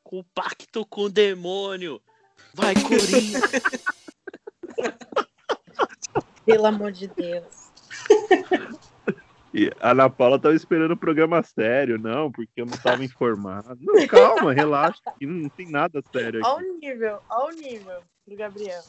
Compacto 0.02 0.86
com 0.86 1.02
o 1.02 1.10
demônio. 1.10 2.00
Vai, 2.54 2.72
Corinthians. 2.74 3.42
Pelo 6.46 6.66
amor 6.66 6.92
de 6.92 7.08
Deus. 7.08 7.44
E 9.56 9.72
a 9.80 9.92
Ana 9.92 10.10
Paula 10.10 10.38
tava 10.38 10.54
esperando 10.54 10.90
o 10.90 10.96
programa 10.98 11.42
sério, 11.42 11.98
não, 11.98 12.30
porque 12.30 12.60
eu 12.60 12.66
não 12.66 12.76
tava 12.76 13.02
informado. 13.02 13.78
Não, 13.80 14.06
calma, 14.06 14.52
relaxa, 14.52 15.00
que 15.18 15.24
não 15.24 15.48
tem 15.48 15.70
nada 15.70 16.02
sério 16.12 16.40
aqui. 16.40 16.46
Olha 16.46 16.70
o 16.70 16.78
nível, 16.78 17.18
olha 17.30 17.54
o 17.54 17.58
nível 17.58 18.00
do 18.28 18.36
Gabriel. 18.36 18.82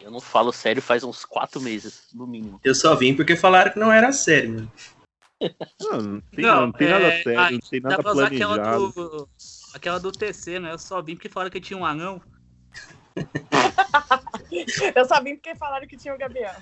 Eu 0.00 0.12
não 0.12 0.20
falo 0.20 0.52
sério 0.52 0.80
faz 0.80 1.02
uns 1.02 1.24
4 1.24 1.60
meses, 1.60 2.06
no 2.14 2.28
mínimo. 2.28 2.60
Eu 2.62 2.76
só 2.76 2.94
vim 2.94 3.12
porque 3.12 3.34
falaram 3.34 3.72
que 3.72 3.78
não 3.80 3.90
era 3.90 4.12
sério, 4.12 4.54
mano. 4.54 4.72
Não, 5.80 6.00
não 6.00 6.20
tem, 6.20 6.44
não, 6.44 6.72
tem 6.72 6.88
nada 6.88 7.06
é, 7.06 7.22
sério, 7.24 7.40
ah, 7.40 7.50
não 7.50 7.58
tem 7.58 7.80
nada 7.80 8.08
usar 8.08 8.26
aquela 8.26 8.54
planejado. 8.54 8.92
do, 8.92 9.28
aquela 9.74 9.98
do 9.98 10.12
TC, 10.12 10.60
né? 10.60 10.70
Eu 10.70 10.78
só 10.78 11.02
vim 11.02 11.16
porque 11.16 11.28
falaram 11.28 11.50
que 11.50 11.60
tinha 11.60 11.76
um 11.76 11.84
anão. 11.84 12.22
Eu 14.94 15.22
vim 15.22 15.34
porque 15.34 15.54
falaram 15.54 15.86
que 15.86 15.96
tinha 15.96 16.14
o 16.14 16.18
Gabriel. 16.18 16.54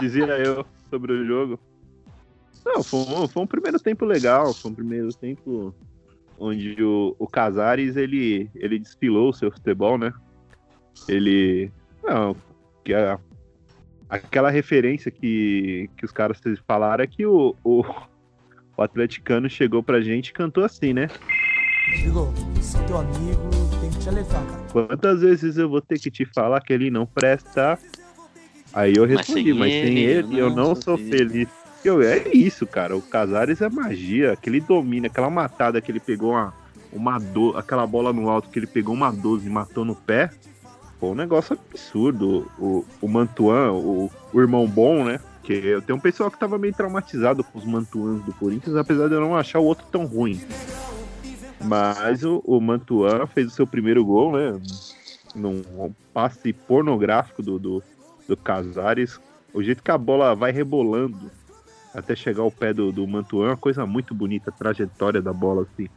Dizia 0.00 0.26
eu 0.38 0.64
sobre 0.90 1.12
o 1.12 1.26
jogo. 1.26 1.58
Não, 2.64 2.82
foi 2.82 3.00
um, 3.00 3.28
foi 3.28 3.42
um 3.42 3.46
primeiro 3.46 3.78
tempo 3.78 4.04
legal, 4.04 4.54
foi 4.54 4.70
um 4.70 4.74
primeiro 4.74 5.12
tempo 5.12 5.74
onde 6.38 6.82
o, 6.82 7.14
o 7.18 7.26
Casares 7.26 7.96
ele, 7.96 8.50
ele 8.54 8.78
desfilou 8.78 9.30
o 9.30 9.32
seu 9.34 9.50
futebol, 9.50 9.98
né? 9.98 10.12
Ele. 11.08 11.70
Não, 12.02 12.36
que 12.82 12.94
a, 12.94 13.18
aquela 14.08 14.50
referência 14.50 15.10
que, 15.10 15.90
que 15.96 16.04
os 16.04 16.12
caras 16.12 16.40
falaram 16.66 17.04
é 17.04 17.06
que 17.06 17.26
o, 17.26 17.54
o, 17.62 17.82
o 18.76 18.82
atleticano 18.82 19.48
chegou 19.48 19.82
pra 19.82 20.00
gente 20.00 20.28
e 20.28 20.32
cantou 20.32 20.64
assim, 20.64 20.92
né? 20.92 21.08
Digo, 21.92 22.32
se 22.60 22.78
teu 22.84 22.98
amigo 22.98 23.50
tem 23.80 23.90
que 23.90 23.98
te 23.98 24.10
levar, 24.10 24.44
cara. 24.46 24.62
Quantas 24.72 25.20
vezes 25.20 25.56
eu 25.58 25.68
vou 25.68 25.80
ter 25.80 25.98
que 25.98 26.10
te 26.10 26.24
falar 26.24 26.60
que 26.60 26.72
ele 26.72 26.90
não 26.90 27.06
presta? 27.06 27.78
Aí 28.72 28.94
eu 28.96 29.06
Mas 29.06 29.18
respondi, 29.18 29.44
sem 29.44 29.54
mas 29.54 29.72
sem 29.72 29.98
ele, 29.98 30.28
ele 30.34 30.38
eu 30.38 30.50
não 30.50 30.74
sou 30.74 30.96
feliz. 30.96 31.18
feliz. 31.18 31.48
Eu, 31.84 32.00
é 32.02 32.28
isso, 32.28 32.66
cara. 32.66 32.96
O 32.96 33.02
Casares 33.02 33.60
é 33.60 33.68
magia. 33.68 34.32
Aquele 34.32 34.60
domina, 34.60 35.06
aquela 35.06 35.28
matada 35.28 35.80
que 35.80 35.92
ele 35.92 36.00
pegou 36.00 36.32
uma, 36.32 36.54
uma 36.90 37.18
do, 37.18 37.56
aquela 37.56 37.86
bola 37.86 38.12
no 38.12 38.28
alto 38.30 38.48
que 38.48 38.58
ele 38.58 38.66
pegou 38.66 38.94
uma 38.94 39.12
12 39.12 39.46
e 39.46 39.50
matou 39.50 39.84
no 39.84 39.94
pé. 39.94 40.30
Foi 40.98 41.10
um 41.10 41.14
negócio 41.14 41.58
absurdo. 41.70 42.50
O, 42.58 42.84
o 43.02 43.08
Mantuan, 43.08 43.72
o, 43.72 44.10
o 44.32 44.40
irmão 44.40 44.66
bom, 44.66 45.04
né? 45.04 45.20
Que 45.42 45.52
eu 45.52 45.82
tenho 45.82 45.98
um 45.98 46.00
pessoal 46.00 46.30
que 46.30 46.38
tava 46.38 46.58
meio 46.58 46.72
traumatizado 46.72 47.44
com 47.44 47.58
os 47.58 47.66
Mantuans 47.66 48.24
do 48.24 48.32
Corinthians, 48.32 48.74
apesar 48.76 49.08
de 49.08 49.14
eu 49.14 49.20
não 49.20 49.36
achar 49.36 49.58
o 49.58 49.64
outro 49.64 49.84
tão 49.92 50.06
ruim. 50.06 50.40
Mas 51.64 52.24
o, 52.24 52.42
o 52.44 52.60
Mantuan 52.60 53.26
fez 53.26 53.48
o 53.48 53.50
seu 53.50 53.66
primeiro 53.66 54.04
gol, 54.04 54.32
né? 54.32 54.60
Num 55.34 55.62
passe 56.12 56.52
pornográfico 56.52 57.42
do, 57.42 57.58
do, 57.58 57.82
do 58.28 58.36
Casares. 58.36 59.20
O 59.52 59.62
jeito 59.62 59.82
que 59.82 59.90
a 59.90 59.98
bola 59.98 60.34
vai 60.34 60.52
rebolando 60.52 61.30
até 61.94 62.16
chegar 62.16 62.42
ao 62.42 62.50
pé 62.50 62.72
do, 62.72 62.90
do 62.90 63.06
Mantuan 63.06 63.48
uma 63.48 63.56
coisa 63.56 63.86
muito 63.86 64.14
bonita, 64.14 64.50
a 64.50 64.52
trajetória 64.52 65.22
da 65.22 65.32
bola, 65.32 65.62
assim. 65.62 65.88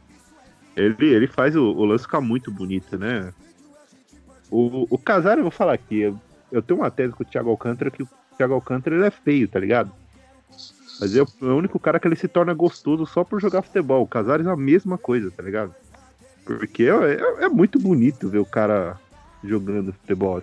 Ele, 0.76 1.06
ele 1.06 1.26
faz 1.26 1.56
o, 1.56 1.64
o 1.64 1.84
lance 1.84 2.04
ficar 2.04 2.20
muito 2.20 2.52
bonito, 2.52 2.96
né? 2.96 3.32
O, 4.50 4.86
o 4.88 4.96
Casares, 4.96 5.38
eu 5.38 5.44
vou 5.44 5.50
falar 5.50 5.74
aqui, 5.74 5.98
eu, 5.98 6.18
eu 6.52 6.62
tenho 6.62 6.80
uma 6.80 6.90
tese 6.90 7.12
com 7.12 7.22
o 7.22 7.26
Thiago 7.26 7.50
Alcântara 7.50 7.90
que 7.90 8.02
o 8.02 8.08
Thiago 8.36 8.54
Alcântara 8.54 8.94
ele 8.96 9.04
é 9.04 9.10
feio, 9.10 9.48
tá 9.48 9.58
ligado? 9.58 9.92
Mas 10.98 11.14
é 11.14 11.22
o, 11.22 11.28
único 11.56 11.78
cara 11.78 12.00
que 12.00 12.08
ele 12.08 12.16
se 12.16 12.26
torna 12.26 12.52
gostoso 12.52 13.06
só 13.06 13.22
por 13.22 13.40
jogar 13.40 13.62
futebol. 13.62 14.02
O 14.02 14.06
Casares 14.06 14.46
é 14.46 14.50
a 14.50 14.56
mesma 14.56 14.98
coisa, 14.98 15.30
tá 15.30 15.42
ligado? 15.42 15.74
Porque 16.44 16.84
é, 16.84 17.14
é- 17.14 17.44
é 17.44 17.48
muito 17.48 17.78
bonito 17.78 18.28
ver 18.28 18.38
o 18.38 18.46
cara 18.46 18.98
jogando 19.44 19.92
futebol. 19.92 20.42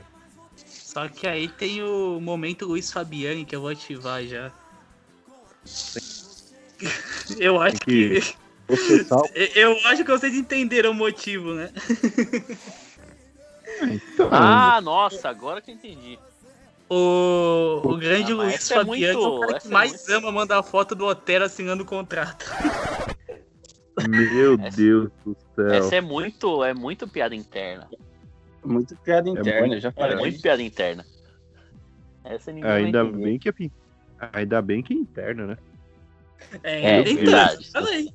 Só 0.55 1.09
que 1.09 1.27
aí 1.27 1.49
tem 1.49 1.83
o 1.83 2.21
momento 2.21 2.65
Luiz 2.65 2.91
Fabiani 2.91 3.43
que 3.43 3.55
eu 3.55 3.61
vou 3.61 3.69
ativar 3.69 4.23
já. 4.23 4.51
Eu 7.37 7.61
acho 7.61 7.79
que 7.79 8.21
que. 8.21 8.35
Eu 9.55 9.77
acho 9.85 10.03
que 10.03 10.09
vocês 10.09 10.33
entenderam 10.33 10.89
o 10.89 10.93
motivo, 10.93 11.53
né? 11.53 11.69
Então, 13.83 14.29
Ah, 14.31 14.81
nossa, 14.81 15.29
agora 15.29 15.61
que 15.61 15.69
eu 15.69 15.75
entendi. 15.75 16.17
O, 16.89 17.81
o 17.83 17.97
grande 17.97 18.31
Ah, 18.31 18.35
Luiz 18.35 18.53
essa 18.55 18.75
é 18.75 18.77
Fabiani 18.77 19.03
é 19.05 19.17
o 19.17 19.21
muito- 19.21 19.39
cara 19.47 19.59
que 19.59 19.67
é 19.67 19.71
mais 19.71 20.09
ama 20.09 20.31
mandar 20.31 20.61
foto 20.63 20.93
do 20.93 21.05
Otero 21.05 21.45
assinando 21.45 21.83
o 21.83 21.85
contrato. 21.85 22.45
Meu 24.07 24.55
Deus 24.75 25.09
do 25.25 25.35
céu. 25.55 25.67
Essa 25.73 25.95
é 25.95 26.01
muito, 26.01 26.63
é 26.63 26.73
muito 26.73 27.07
piada 27.07 27.33
interna. 27.33 27.89
Muito 28.63 28.95
piada 28.97 29.29
interna, 29.29 29.67
muito- 29.67 29.81
já 29.81 29.89
É 29.89 29.91
falei. 29.91 30.15
muito 30.17 30.41
piada 30.41 30.61
interna. 30.61 31.05
Essa 32.23 32.51
ninguém 32.51 32.69
Ainda 32.71 33.03
bem 33.03 33.39
que 33.39 33.49
é 33.49 33.53
ainda 34.33 34.61
bem 34.61 34.81
que 34.83 34.93
é 34.93 34.97
interno, 34.97 35.47
né? 35.47 35.57
É, 36.63 36.99
É, 36.99 37.01
verdade. 37.03 37.71
falei. 37.71 38.11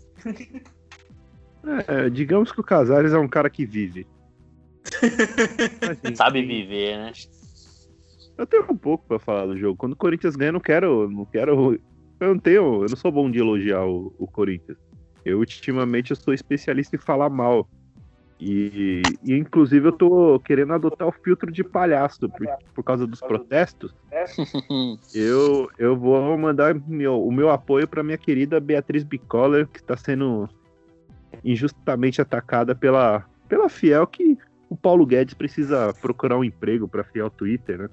É, 1.89 2.09
digamos 2.09 2.53
que 2.53 2.61
o 2.61 2.65
Casares 2.65 3.13
é 3.13 3.19
um 3.19 3.29
cara 3.29 3.51
que 3.51 3.65
vive. 3.67 4.07
Assim, 5.91 6.15
Sabe 6.15 6.43
viver, 6.43 6.97
né? 6.99 7.13
Eu 8.41 8.47
tenho 8.47 8.65
um 8.71 8.77
pouco 8.77 9.05
pra 9.07 9.19
falar 9.19 9.45
do 9.45 9.55
jogo. 9.55 9.77
Quando 9.77 9.93
o 9.93 9.97
Corinthians 9.97 10.35
ganha, 10.35 10.49
eu 10.49 10.55
não 10.55 10.61
quero, 10.61 11.11
não 11.11 11.27
quero 11.27 11.79
eu 12.19 12.29
não 12.29 12.39
tenho. 12.39 12.83
Eu 12.83 12.87
não 12.89 12.97
sou 12.97 13.13
bom 13.13 13.31
de 13.31 13.39
elogiar 13.39 13.85
o, 13.85 14.15
o 14.19 14.27
Corinthians. 14.27 14.79
Eu, 15.23 15.41
ultimamente, 15.41 16.11
eu 16.11 16.17
sou 16.17 16.33
especialista 16.33 16.97
em 16.97 16.99
falar 16.99 17.29
mal. 17.29 17.69
E, 18.41 19.03
e, 19.23 19.35
inclusive, 19.35 19.89
eu 19.89 19.93
tô 19.93 20.41
querendo 20.41 20.73
adotar 20.73 21.07
o 21.07 21.13
filtro 21.13 21.53
de 21.53 21.63
palhaço 21.63 22.31
por, 22.31 22.47
por 22.75 22.83
causa 22.83 23.07
dos 23.07 23.21
protestos. 23.21 23.95
Eu, 25.15 25.69
eu 25.79 25.97
vou 25.97 26.37
mandar 26.39 26.75
meu, 26.75 27.23
o 27.23 27.31
meu 27.31 27.51
apoio 27.51 27.87
para 27.87 28.03
minha 28.03 28.17
querida 28.19 28.59
Beatriz 28.59 29.05
Bicoller, 29.05 29.67
que 29.69 29.79
está 29.79 29.97
sendo 29.97 30.49
injustamente 31.45 32.21
atacada 32.21 32.75
pela, 32.75 33.27
pela 33.49 33.69
Fiel, 33.69 34.07
que 34.07 34.39
o 34.69 34.77
Paulo 34.77 35.05
Guedes 35.05 35.35
precisa 35.35 35.93
procurar 36.01 36.39
um 36.39 36.45
emprego 36.45 36.89
para 36.89 37.05
Fiel 37.05 37.31
Twitter, 37.31 37.79
né? 37.79 37.89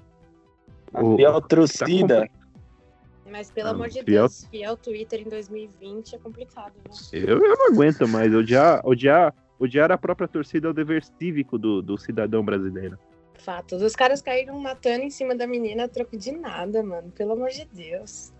A 0.94 1.00
Fiel 1.16 1.40
trucida. 1.42 2.26
Tá 2.26 3.30
Mas 3.30 3.50
pelo 3.50 3.68
Ah, 3.68 3.72
amor 3.72 3.88
de 3.88 4.02
fiel- 4.02 4.04
Deus, 4.04 4.46
fiel 4.50 4.76
Twitter 4.76 5.20
em 5.20 5.28
2020 5.28 6.14
é 6.14 6.18
complicado, 6.18 6.72
né? 6.76 6.94
Eu, 7.12 7.38
eu 7.44 7.56
não 7.56 7.66
aguento 7.74 8.08
mais. 8.08 8.34
Odiar, 8.34 8.80
odiar, 8.86 9.34
odiar 9.58 9.92
a 9.92 9.98
própria 9.98 10.26
torcida 10.26 10.68
é 10.68 10.70
o 10.70 10.74
dever 10.74 11.04
cívico 11.04 11.58
do, 11.58 11.82
do 11.82 11.98
cidadão 11.98 12.44
brasileiro. 12.44 12.98
Fatos. 13.34 13.82
Os 13.82 13.94
caras 13.94 14.20
caíram 14.22 14.58
matando 14.58 15.04
em 15.04 15.10
cima 15.10 15.34
da 15.34 15.46
menina 15.46 15.84
a 15.84 15.88
troco 15.88 16.16
de 16.16 16.32
nada, 16.32 16.82
mano. 16.82 17.10
Pelo 17.12 17.32
amor 17.34 17.50
de 17.50 17.64
Deus. 17.66 18.32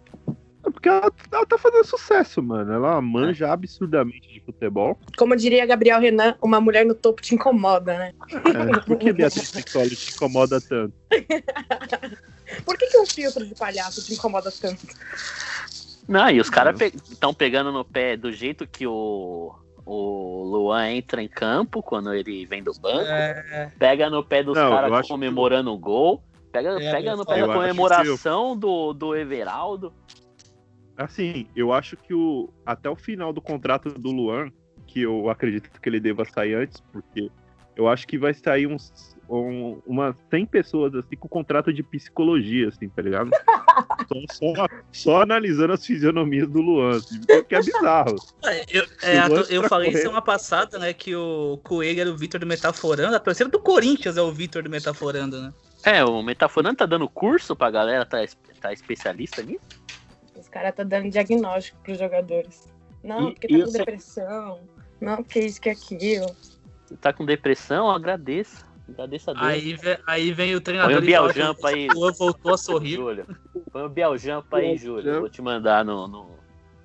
É 0.66 0.70
Porque 0.70 0.88
ela, 0.88 1.12
ela 1.30 1.46
tá 1.46 1.56
fazendo 1.56 1.84
sucesso, 1.84 2.42
mano. 2.42 2.72
Ela 2.72 3.00
manja 3.00 3.52
absurdamente 3.52 4.26
de 4.32 4.40
futebol. 4.40 4.98
Como 5.16 5.36
diria 5.36 5.64
Gabriel 5.66 6.00
Renan, 6.00 6.34
uma 6.42 6.60
mulher 6.60 6.84
no 6.84 6.94
topo 6.96 7.22
te 7.22 7.32
incomoda, 7.34 7.96
né? 7.96 8.12
É, 8.32 8.80
por 8.80 8.96
que 8.96 9.12
Beatriz 9.12 9.52
Piccoli 9.52 9.94
te 9.94 10.14
incomoda 10.14 10.60
tanto? 10.60 10.94
Por 12.64 12.76
que, 12.76 12.86
que 12.86 12.98
um 12.98 13.06
filtro 13.06 13.46
de 13.46 13.54
palhaço 13.54 14.02
te 14.04 14.14
incomoda 14.14 14.50
tanto? 14.50 14.86
Não, 16.08 16.30
e 16.30 16.40
os 16.40 16.48
caras 16.48 16.80
estão 16.80 17.34
pegando 17.34 17.70
no 17.70 17.84
pé 17.84 18.16
do 18.16 18.32
jeito 18.32 18.66
que 18.66 18.86
o, 18.86 19.54
o 19.84 20.42
Luan 20.44 20.90
entra 20.92 21.22
em 21.22 21.28
campo 21.28 21.82
quando 21.82 22.12
ele 22.14 22.46
vem 22.46 22.62
do 22.62 22.72
banco. 22.72 23.10
É, 23.10 23.70
Pega 23.78 24.08
no 24.08 24.24
pé 24.24 24.42
dos 24.42 24.56
eu 24.56 24.70
caras 24.70 25.06
comemorando 25.06 25.72
o 25.72 25.78
gol. 25.78 26.22
Pega, 26.50 26.82
É, 26.82 26.90
pega 26.90 27.14
no 27.14 27.22
eu 27.22 27.26
pé 27.26 27.46
da 27.46 27.52
comemoração 27.52 28.56
do, 28.56 28.94
do 28.94 29.14
Everaldo. 29.14 29.92
Assim, 30.96 31.46
eu 31.54 31.72
acho 31.72 31.96
que 31.96 32.12
o 32.12 32.52
até 32.64 32.88
o 32.88 32.96
final 32.96 33.32
do 33.32 33.40
contrato 33.40 33.90
do 33.90 34.10
Luan, 34.10 34.50
que 34.86 35.02
eu 35.02 35.28
acredito 35.28 35.70
que 35.70 35.88
ele 35.88 36.00
deva 36.00 36.24
sair 36.24 36.54
antes, 36.54 36.80
porque 36.92 37.30
eu 37.76 37.86
acho 37.86 38.06
que 38.06 38.18
vai 38.18 38.34
sair 38.34 38.66
uns 38.66 39.16
um, 39.28 39.80
umas 39.86 40.16
100 40.30 40.46
pessoas 40.46 40.94
assim 40.94 41.16
com 41.16 41.28
contrato 41.28 41.72
de 41.72 41.82
psicologia, 41.82 42.68
assim, 42.68 42.88
tá 42.88 43.02
ligado? 43.02 43.30
só, 44.08 44.54
só, 44.54 44.66
só 44.92 45.22
analisando 45.22 45.72
as 45.74 45.84
fisionomias 45.84 46.48
do 46.48 46.60
Luan, 46.60 46.96
assim, 46.96 47.20
porque 47.20 47.54
é 47.54 47.60
bizarro. 47.62 48.16
eu, 48.72 48.84
é, 49.02 49.26
Luan 49.26 49.44
eu 49.50 49.60
pra 49.60 49.68
falei 49.68 49.90
correr- 49.90 50.02
semana 50.02 50.22
passada, 50.22 50.78
né, 50.78 50.92
que 50.92 51.14
o 51.14 51.58
Coelho 51.62 52.00
era 52.00 52.10
o 52.10 52.16
Vitor 52.16 52.40
do 52.40 52.46
Metaforando. 52.46 53.14
A 53.14 53.20
torcida 53.20 53.50
do 53.50 53.58
Corinthians 53.60 54.16
é 54.16 54.22
o 54.22 54.32
Vitor 54.32 54.62
do 54.62 54.70
Metaforando, 54.70 55.40
né? 55.42 55.52
É, 55.84 56.04
o 56.04 56.22
Metaforando 56.22 56.76
tá 56.76 56.86
dando 56.86 57.08
curso 57.08 57.54
pra 57.54 57.70
galera, 57.70 58.04
tá, 58.06 58.18
tá 58.60 58.72
especialista 58.72 59.42
nisso. 59.42 59.60
Os 60.36 60.48
caras 60.48 60.74
tá 60.74 60.82
dando 60.84 61.10
diagnóstico 61.10 61.78
pros 61.82 61.98
jogadores. 61.98 62.66
Não, 63.02 63.28
E- 63.28 63.32
porque 63.34 63.48
tá 63.48 63.64
com 63.64 63.72
depressão. 63.72 64.60
Não, 65.00 65.16
porque 65.16 65.40
isso, 65.40 65.60
que 65.60 65.68
aquilo. 65.70 66.26
Tá 67.00 67.12
com 67.12 67.24
depressão, 67.24 67.90
agradeça. 67.90 68.66
Agradeça 68.88 69.30
a 69.30 69.34
Deus. 69.34 69.46
Aí, 69.46 69.78
aí 70.06 70.32
vem 70.32 70.54
o 70.54 70.60
treinador 70.60 70.92
Põe 70.92 70.98
o 70.98 71.00
que 71.02 71.06
Bialjampa 71.06 71.68
aí. 71.68 71.88
o 71.88 71.94
Luan 71.94 72.12
voltou 72.12 72.54
a 72.54 72.58
sorrir. 72.58 72.94
Júlio. 72.94 73.26
Põe 73.70 73.82
o 73.82 73.88
Bialjampa 73.88 74.56
aí, 74.56 74.76
Júlio. 74.78 75.12
Eu 75.12 75.20
Vou 75.20 75.28
te 75.28 75.42
mandar 75.42 75.84
no, 75.84 76.08
no, 76.08 76.30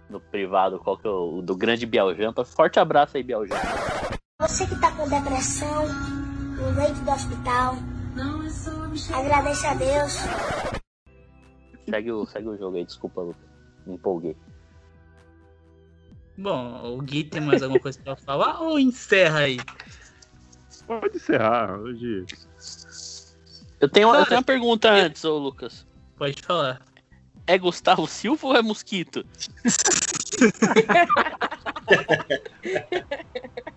no 0.10 0.19
privado 0.19 0.79
qual 0.79 0.98
que 0.98 1.07
é 1.07 1.10
o, 1.10 1.41
do 1.41 1.55
grande 1.55 1.86
Bialjampa. 1.86 2.43
Forte 2.43 2.79
abraço 2.79 3.15
aí, 3.15 3.24
Bialjampa. 3.24 3.62
Você 4.41 4.67
que 4.67 4.79
tá 4.79 4.91
com 4.91 5.07
depressão, 5.07 5.88
no 5.88 6.75
leito 6.77 6.99
do 6.99 7.12
hospital, 7.12 7.75
agradeça 9.13 9.69
a 9.69 9.73
Deus. 9.75 10.13
Segue 11.89 12.12
o, 12.12 12.25
segue 12.25 12.47
o 12.49 12.58
jogo 12.58 12.77
aí, 12.77 12.86
desculpa, 12.86 13.21
Lucas. 13.21 13.41
Me 13.86 13.95
empolguei. 13.95 14.36
Bom, 16.38 16.97
o 16.97 17.01
Gui 17.01 17.23
tem 17.23 17.41
mais 17.41 17.62
alguma 17.62 17.80
coisa 17.80 17.99
pra 18.01 18.15
falar 18.15 18.60
ou 18.62 18.80
encerra 18.80 19.39
aí? 19.39 19.58
Pode 20.88 21.17
encerrar 21.17 21.78
hoje. 21.80 22.26
Eu 23.80 23.89
tenho, 23.89 24.08
eu 24.10 24.13
Cara, 24.13 24.26
tenho 24.26 24.38
uma 24.39 24.43
pergunta 24.46 24.89
antes, 24.91 25.24
ô 25.26 25.38
Lucas. 25.38 25.86
Pode 26.17 26.41
falar. 26.41 26.82
É 27.46 27.58
Gustavo 27.58 28.08
Silva 28.08 28.48
ou 28.48 28.56
é 28.56 28.62
Mosquito? 28.62 29.26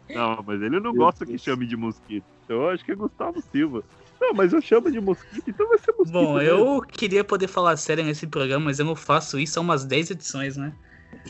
Não, 0.08 0.42
mas 0.46 0.62
ele 0.62 0.80
não 0.80 0.94
gosta 0.94 1.26
que 1.26 1.36
chame 1.36 1.66
de 1.66 1.76
mosquito. 1.76 2.24
Então 2.44 2.62
eu 2.62 2.70
acho 2.70 2.84
que 2.84 2.92
é 2.92 2.94
Gustavo 2.94 3.42
Silva. 3.52 3.82
Não, 4.20 4.32
mas 4.32 4.52
eu 4.52 4.62
chamo 4.62 4.90
de 4.90 5.00
mosquito, 5.00 5.50
então 5.50 5.68
vai 5.68 5.78
ser 5.78 5.92
mosquito. 5.92 6.12
Bom, 6.12 6.34
mesmo. 6.34 6.48
eu 6.58 6.80
queria 6.80 7.22
poder 7.22 7.48
falar 7.48 7.76
sério 7.76 8.02
nesse 8.04 8.26
programa, 8.26 8.64
mas 8.66 8.78
eu 8.78 8.86
não 8.86 8.96
faço 8.96 9.38
isso 9.38 9.58
há 9.58 9.62
umas 9.62 9.84
10 9.84 10.12
edições, 10.12 10.56
né? 10.56 10.72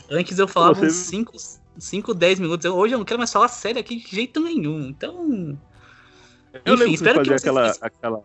Antes 0.09 0.39
eu 0.39 0.47
falava 0.47 0.75
Você- 0.75 0.85
uns 0.85 0.93
5, 0.93 1.33
5, 1.77 2.13
10 2.13 2.39
minutos. 2.39 2.63
Eu- 2.65 2.75
hoje 2.75 2.93
eu 2.93 2.97
não 2.99 3.05
quero 3.05 3.17
mais 3.17 3.33
falar 3.33 3.47
sério 3.49 3.81
aqui 3.81 3.97
de 3.97 4.07
jeito 4.15 4.39
nenhum. 4.39 4.87
Então. 4.87 5.59
Eu 6.65 6.75
Enfim, 6.75 6.93
espero 6.93 7.21
que 7.21 7.29
fazer 7.29 7.39
vocês. 7.39 7.41
aquela, 7.43 7.71
aquela. 7.81 8.23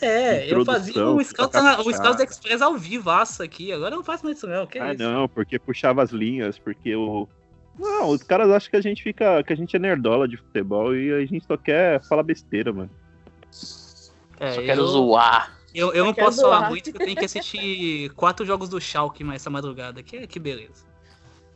É, 0.00 0.52
eu 0.52 0.64
fazia 0.64 1.06
o 1.06 1.22
Scouts, 1.24 1.60
o 1.86 1.92
Scouts. 1.92 2.20
Express 2.20 2.60
ao 2.60 2.76
vivaço 2.76 3.42
aqui. 3.42 3.72
Agora 3.72 3.94
eu 3.94 3.98
não 3.98 4.04
faço 4.04 4.24
mais 4.24 4.36
isso, 4.36 4.46
não. 4.46 4.66
Que 4.66 4.78
Ah, 4.78 4.92
isso? 4.92 5.02
não, 5.02 5.26
porque 5.28 5.58
puxava 5.58 6.02
as 6.02 6.10
linhas, 6.10 6.58
porque 6.58 6.94
o. 6.94 7.26
Não, 7.78 8.08
os 8.10 8.22
caras 8.22 8.50
acham 8.50 8.70
que 8.70 8.76
a 8.76 8.80
gente 8.80 9.02
fica. 9.02 9.42
que 9.42 9.52
a 9.52 9.56
gente 9.56 9.74
é 9.74 9.78
nerdola 9.78 10.26
de 10.28 10.36
futebol 10.36 10.94
e 10.94 11.12
a 11.12 11.20
gente 11.26 11.44
só 11.46 11.56
quer 11.56 12.02
falar 12.06 12.22
besteira, 12.22 12.72
mano. 12.72 12.90
É, 14.38 14.52
Só 14.52 14.60
quero 14.62 14.82
eu- 14.82 14.86
zoar. 14.86 15.56
Eu, 15.74 15.92
eu 15.92 16.04
não 16.06 16.14
posso 16.14 16.38
zoar. 16.40 16.56
falar 16.58 16.70
muito, 16.70 16.84
porque 16.90 17.02
eu 17.02 17.06
tenho 17.06 17.18
que 17.18 17.24
assistir 17.26 18.08
quatro 18.16 18.46
jogos 18.46 18.68
do 18.68 18.80
Schalke 18.80 19.22
mais 19.24 19.42
essa 19.42 19.50
madrugada. 19.50 20.02
Que, 20.02 20.26
que 20.26 20.38
beleza. 20.38 20.84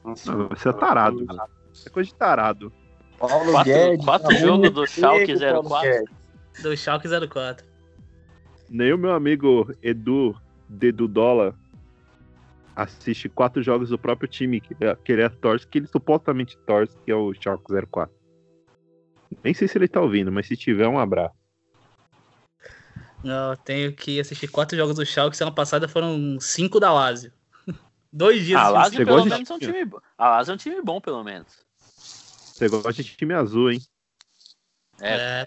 Não, 0.05 0.15
você 0.49 0.69
é 0.69 0.73
tarado. 0.73 1.25
mano. 1.27 1.43
É 1.87 1.91
coisa 1.91 2.09
de 2.09 2.15
tarado. 2.15 2.73
Paulo 3.21 3.53
Quatro- 3.53 3.73
Guedes. 3.73 4.05
quatro 4.05 4.37
jogos 4.37 4.71
do 4.71 4.87
Schalke 4.87 5.33
emprego, 5.33 5.53
Paulo 5.63 5.69
04. 5.69 5.91
Guedes. 5.91 6.63
Do 6.63 6.77
Schalke 6.77 7.09
04. 7.29 7.67
Nem 8.71 8.93
o 8.95 8.99
meu 8.99 9.13
amigo 9.13 9.73
Edu, 9.83 10.35
Dedu 10.69 11.07
Dola, 11.07 11.55
assiste 12.75 13.29
quatro 13.29 13.63
jogos 13.63 13.91
do 13.91 13.99
próprio 13.99 14.27
time 14.29 14.61
que, 14.61 14.75
que 15.05 15.13
ele 15.13 15.23
é 15.23 15.29
torce, 15.29 15.67
que 15.67 15.79
ele 15.79 15.87
supostamente 15.87 16.57
torce, 16.67 16.97
que 17.05 17.11
é 17.11 17.15
o 17.15 17.35
Schalke 17.35 17.65
04. 17.91 18.15
Nem 19.45 19.53
sei 19.53 19.69
se 19.69 19.77
ele 19.77 19.87
tá 19.87 20.01
ouvindo, 20.01 20.33
mas 20.33 20.47
se 20.47 20.57
tiver, 20.57 20.89
um 20.89 20.99
abraço. 20.99 21.35
Não, 23.23 23.51
eu 23.51 23.57
tenho 23.59 23.93
que 23.93 24.19
assistir 24.19 24.49
quatro 24.49 24.77
jogos 24.77 24.97
do 24.97 25.05
Schalke. 25.05 25.37
Semana 25.37 25.55
passada 25.55 25.87
foram 25.87 26.41
cinco 26.41 26.81
da 26.81 26.91
Lazio. 26.91 27.31
Dois 28.11 28.45
dias. 28.47 28.59
A 28.61 28.69
Lazio, 28.71 29.05
pelo 29.05 29.27
menos, 29.27 29.51
é 29.51 29.55
um 29.55 29.59
time 29.59 29.85
bom. 29.85 29.99
A 30.17 30.31
Lazio 30.31 30.53
é 30.53 30.55
um 30.55 30.59
time 30.59 30.81
bom, 30.83 31.01
pelo 31.01 31.23
menos. 31.23 31.69
Você 32.61 32.68
gosta 32.68 33.03
de 33.03 33.16
time 33.16 33.33
azul, 33.33 33.70
hein? 33.70 33.81
É, 35.01 35.14
É, 35.14 35.46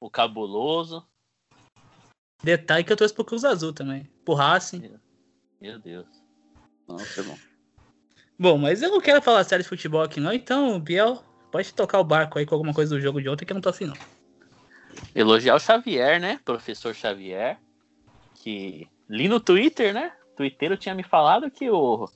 o, 0.00 0.10
cabuloso. 0.10 1.06
detalhe 2.42 2.82
que 2.82 2.92
eu 2.92 2.96
trouxe 2.96 3.14
pro 3.14 3.24
Cruz 3.24 3.44
Azul 3.44 3.72
também. 3.72 4.10
Pro 4.24 4.34
Racing. 4.34 4.98
Meu 5.60 5.78
Deus. 5.78 6.08
Nossa, 6.88 7.22
bom. 7.22 7.38
Bom, 8.36 8.58
mas 8.58 8.82
eu 8.82 8.90
não 8.90 9.00
quero 9.00 9.22
falar 9.22 9.44
sério 9.44 9.62
de 9.62 9.68
futebol 9.68 10.02
aqui 10.02 10.18
não, 10.18 10.32
então, 10.32 10.80
Biel, 10.80 11.22
pode 11.52 11.72
tocar 11.72 12.00
o 12.00 12.04
barco 12.04 12.40
aí 12.40 12.44
com 12.44 12.56
alguma 12.56 12.74
coisa 12.74 12.92
do 12.92 13.00
jogo 13.00 13.22
de 13.22 13.28
ontem 13.28 13.44
que 13.44 13.52
eu 13.52 13.54
não 13.54 13.60
tô 13.60 13.68
afim 13.68 13.86
não. 13.86 13.96
Elogiar 15.14 15.54
o 15.54 15.60
Xavier, 15.60 16.20
né? 16.20 16.40
Professor 16.44 16.92
Xavier. 16.92 17.56
Que 18.34 18.88
li 19.08 19.28
no 19.28 19.38
Twitter, 19.38 19.94
né? 19.94 20.12
O 20.32 20.36
Twitter 20.38 20.76
tinha 20.76 20.94
me 20.94 21.04
falado 21.04 21.52
que 21.52 21.70
o, 21.70 22.10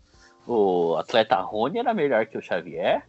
o 0.49 0.97
atleta 0.97 1.37
Rony 1.37 1.79
era 1.79 1.95
melhor 1.95 2.27
que 2.27 2.37
o 2.37 2.43
Xavier. 2.43 3.09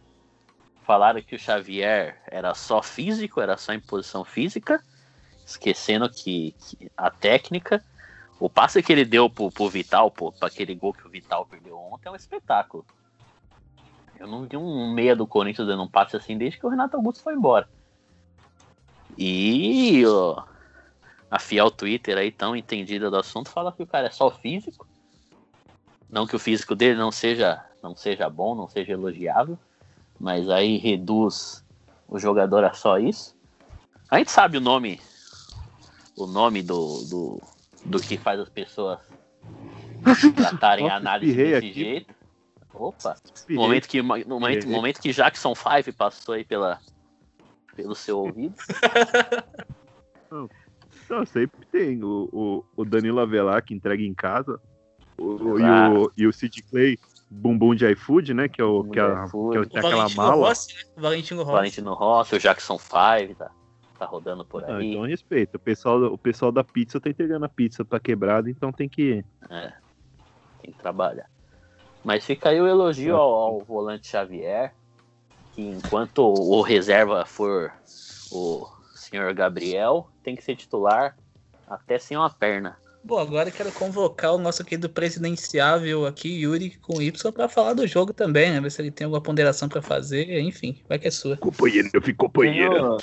Falaram 0.82 1.22
que 1.22 1.36
o 1.36 1.38
Xavier 1.38 2.20
era 2.26 2.54
só 2.54 2.82
físico, 2.82 3.40
era 3.40 3.56
só 3.56 3.72
em 3.72 3.80
posição 3.80 4.24
física. 4.24 4.82
Esquecendo 5.46 6.08
que, 6.08 6.54
que 6.58 6.90
a 6.96 7.10
técnica. 7.10 7.84
O 8.40 8.50
passe 8.50 8.82
que 8.82 8.92
ele 8.92 9.04
deu 9.04 9.30
pro, 9.30 9.52
pro 9.52 9.68
Vital, 9.68 10.10
pô, 10.10 10.32
pra 10.32 10.48
aquele 10.48 10.74
gol 10.74 10.92
que 10.92 11.06
o 11.06 11.10
Vital 11.10 11.46
perdeu 11.46 11.78
ontem, 11.78 12.08
é 12.08 12.10
um 12.10 12.16
espetáculo. 12.16 12.84
Eu 14.18 14.26
não 14.26 14.44
vi 14.44 14.56
um 14.56 14.92
meia 14.92 15.14
do 15.14 15.26
Corinthians 15.26 15.68
dando 15.68 15.84
um 15.84 15.88
passe 15.88 16.16
assim 16.16 16.36
desde 16.36 16.58
que 16.58 16.66
o 16.66 16.68
Renato 16.68 16.96
Augusto 16.96 17.22
foi 17.22 17.34
embora. 17.34 17.68
E 19.16 20.04
ó, 20.06 20.42
a 21.30 21.38
fiel 21.38 21.70
Twitter 21.70 22.18
aí, 22.18 22.30
tão 22.32 22.56
entendida 22.56 23.10
do 23.10 23.16
assunto, 23.16 23.48
fala 23.48 23.72
que 23.72 23.82
o 23.82 23.86
cara 23.86 24.08
é 24.08 24.10
só 24.10 24.30
físico. 24.30 24.86
Não 26.10 26.26
que 26.26 26.36
o 26.36 26.38
físico 26.38 26.74
dele 26.74 26.98
não 26.98 27.12
seja, 27.12 27.64
não 27.82 27.94
seja 27.94 28.28
bom, 28.28 28.54
não 28.54 28.68
seja 28.68 28.92
elogiável, 28.92 29.58
mas 30.22 30.48
aí 30.48 30.78
reduz 30.78 31.64
o 32.06 32.16
jogador 32.16 32.62
a 32.62 32.72
só 32.72 32.96
isso. 32.96 33.36
A 34.08 34.18
gente 34.18 34.30
sabe 34.30 34.56
o 34.56 34.60
nome, 34.60 35.00
o 36.16 36.28
nome 36.28 36.62
do, 36.62 37.02
do, 37.10 37.42
do 37.84 38.00
que 38.00 38.16
faz 38.16 38.38
as 38.38 38.48
pessoas 38.48 39.00
tratarem 40.36 40.86
a 40.88 40.94
análise 40.94 41.34
desse 41.34 41.54
aqui. 41.56 41.72
jeito. 41.72 42.14
Opa, 42.72 43.16
Espirrei. 43.34 43.62
momento 43.62 43.88
que, 43.88 44.00
no 44.00 44.38
momento, 44.38 44.68
momento 44.68 45.00
que 45.00 45.12
Jackson 45.12 45.54
5 45.56 45.92
passou 45.96 46.36
aí 46.36 46.44
pela, 46.44 46.78
pelo 47.74 47.96
seu 47.96 48.20
ouvido. 48.20 48.54
Não, 51.10 51.26
sempre 51.26 51.66
tem. 51.66 52.02
O, 52.02 52.28
o, 52.32 52.64
o 52.76 52.84
Danilo 52.84 53.18
Avelar, 53.18 53.62
que 53.62 53.74
entrega 53.74 54.02
em 54.02 54.14
casa. 54.14 54.60
O, 55.18 55.58
e, 55.58 55.62
o, 55.62 56.12
e 56.16 56.26
o 56.26 56.32
Sid 56.32 56.62
Clay, 56.62 56.96
bumbum 57.32 57.74
de 57.74 57.90
iFood, 57.92 58.34
né? 58.34 58.48
Que 58.48 58.60
é, 58.60 58.64
o, 58.64 58.84
que 58.84 58.98
é, 58.98 59.02
a- 59.02 59.24
que 59.28 59.34
é 59.34 59.60
o- 59.60 59.62
O 59.62 59.66
tem 59.66 59.78
aquela 59.78 59.96
Valentino 59.96 60.22
mala. 60.22 60.48
Rossi, 60.48 60.74
né? 60.74 60.80
O 60.96 61.00
Valentino 61.00 61.42
Rossi. 61.42 61.52
Valentino 61.52 61.94
Rossi, 61.94 62.34
o 62.34 62.38
Jackson 62.38 62.78
5 62.78 63.34
tá, 63.38 63.50
tá 63.98 64.06
rodando 64.06 64.44
por 64.44 64.64
Ah, 64.64 64.76
aí. 64.76 64.90
então 64.90 65.02
respeita. 65.02 65.56
O 65.56 65.60
pessoal, 65.60 66.02
o 66.04 66.18
pessoal 66.18 66.52
da 66.52 66.62
pizza 66.62 67.00
tá 67.00 67.08
entregando 67.08 67.44
a 67.46 67.48
pizza 67.48 67.84
pra 67.84 67.98
quebrada, 67.98 68.50
então 68.50 68.70
tem 68.72 68.88
que. 68.88 69.24
É, 69.50 69.72
tem 70.60 70.72
que 70.72 70.78
trabalhar. 70.78 71.26
Mas 72.04 72.24
fica 72.24 72.48
aí 72.50 72.60
o 72.60 72.66
elogio 72.66 73.16
ao, 73.16 73.30
ao 73.32 73.60
volante 73.64 74.08
Xavier, 74.08 74.74
que 75.54 75.62
enquanto 75.62 76.18
o 76.24 76.60
reserva 76.62 77.24
for 77.24 77.72
o 78.32 78.66
senhor 78.96 79.32
Gabriel, 79.34 80.08
tem 80.22 80.34
que 80.34 80.42
ser 80.42 80.56
titular 80.56 81.14
até 81.66 81.98
sem 81.98 82.16
uma 82.16 82.28
perna. 82.30 82.76
Bom, 83.04 83.18
agora 83.18 83.48
eu 83.48 83.52
quero 83.52 83.72
convocar 83.72 84.32
o 84.32 84.38
nosso 84.38 84.64
querido 84.64 84.88
presidenciável 84.88 86.06
aqui, 86.06 86.28
Yuri, 86.42 86.78
com 86.78 87.02
Y, 87.02 87.32
pra 87.32 87.48
falar 87.48 87.74
do 87.74 87.84
jogo 87.84 88.12
também, 88.12 88.52
né? 88.52 88.60
Ver 88.60 88.70
se 88.70 88.80
ele 88.80 88.92
tem 88.92 89.06
alguma 89.06 89.20
ponderação 89.20 89.68
pra 89.68 89.82
fazer, 89.82 90.38
enfim, 90.40 90.80
vai 90.88 91.00
que 91.00 91.08
é 91.08 91.10
sua. 91.10 91.36
Companheiro, 91.36 91.90
eu 91.92 92.00
fico 92.00 92.26
companheiro. 92.26 92.98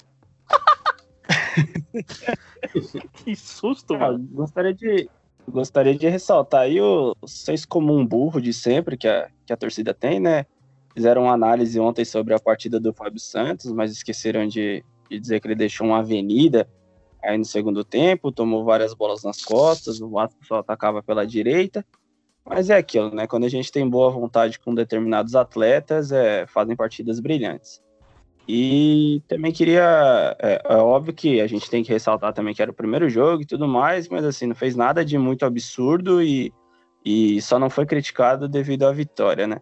que 3.26 3.36
susto, 3.36 3.94
Ah, 3.96 4.18
gostaria 4.32 4.74
de 4.74 5.10
gostaria 5.48 5.96
de 5.96 6.08
ressaltar 6.08 6.62
aí 6.62 6.80
o 6.80 7.14
senso 7.26 7.68
comum 7.68 8.06
burro 8.06 8.40
de 8.40 8.54
sempre 8.54 8.96
que 8.96 9.08
a, 9.08 9.28
que 9.46 9.52
a 9.52 9.58
torcida 9.58 9.94
tem, 9.94 10.20
né? 10.20 10.46
Fizeram 10.94 11.24
uma 11.24 11.34
análise 11.34 11.80
ontem 11.80 12.06
sobre 12.06 12.34
a 12.34 12.40
partida 12.40 12.80
do 12.80 12.94
Fábio 12.94 13.20
Santos, 13.20 13.72
mas 13.72 13.92
esqueceram 13.92 14.48
de, 14.48 14.84
de 15.10 15.20
dizer 15.20 15.40
que 15.40 15.48
ele 15.48 15.56
deixou 15.56 15.88
uma 15.88 16.00
avenida 16.00 16.70
aí 17.24 17.38
no 17.38 17.46
segundo 17.46 17.84
tempo, 17.84 18.32
tomou 18.32 18.64
várias 18.64 18.94
bolas 18.94 19.24
nas 19.24 19.42
costas, 19.44 20.02
o 20.02 20.10
Vasco 20.10 20.40
só 20.46 20.58
atacava 20.60 21.02
pela 21.04 21.26
direita. 21.26 21.86
Mas 22.46 22.70
é 22.70 22.78
aquilo, 22.78 23.14
né? 23.14 23.28
Quando 23.28 23.44
a 23.46 23.50
gente 23.50 23.72
tem 23.72 23.88
boa 23.88 24.10
vontade 24.10 24.60
com 24.60 24.74
determinados 24.74 25.36
atletas, 25.36 26.12
é, 26.12 26.48
fazem 26.48 26.76
partidas 26.76 27.20
brilhantes. 27.20 27.82
E 28.48 29.22
também 29.28 29.52
queria. 29.52 30.36
É, 30.40 30.62
é 30.70 30.76
óbvio 30.78 31.14
que 31.14 31.40
a 31.40 31.46
gente 31.46 31.70
tem 31.70 31.84
que 31.84 31.92
ressaltar 31.92 32.34
também 32.34 32.56
que 32.56 32.62
era 32.62 32.72
o 32.72 32.74
primeiro 32.74 33.08
jogo 33.08 33.44
e 33.44 33.46
tudo 33.46 33.68
mais, 33.68 34.08
mas 34.10 34.26
assim, 34.26 34.48
não 34.48 34.56
fez 34.56 34.76
nada 34.76 35.06
de 35.06 35.18
muito 35.20 35.46
absurdo 35.46 36.24
e, 36.24 36.52
e 37.06 37.40
só 37.44 37.60
não 37.60 37.70
foi 37.70 37.86
criticado 37.86 38.48
devido 38.50 38.88
à 38.88 38.92
vitória, 38.92 39.46
né? 39.46 39.62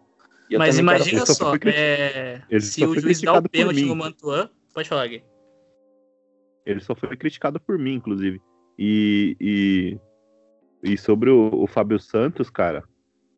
E 0.49 0.57
Mas 0.57 0.75
quero- 0.75 0.83
imagina 0.83 1.19
Ele 1.19 1.25
só 1.25 1.33
só, 1.33 1.49
foi 1.49 1.59
criti- 1.59 1.77
é, 1.77 2.41
se 2.61 2.79
só 2.79 2.87
o 2.87 2.97
juiz 2.97 3.19
dá 3.19 3.33
o 3.33 3.41
pênalti 3.49 3.83
no 3.83 3.95
Mantuan. 3.97 4.49
Pode 4.73 4.87
falar, 4.87 5.05
Gui. 5.07 5.21
Ele 6.67 6.81
só 6.81 6.93
foi 6.93 7.15
criticado 7.15 7.59
por 7.59 7.79
mim, 7.79 7.93
inclusive. 7.93 8.41
E, 8.77 9.37
e, 9.39 9.97
e 10.83 10.97
sobre 10.97 11.29
o, 11.29 11.49
o 11.63 11.65
Fábio 11.65 11.97
Santos, 11.99 12.49
cara, 12.49 12.83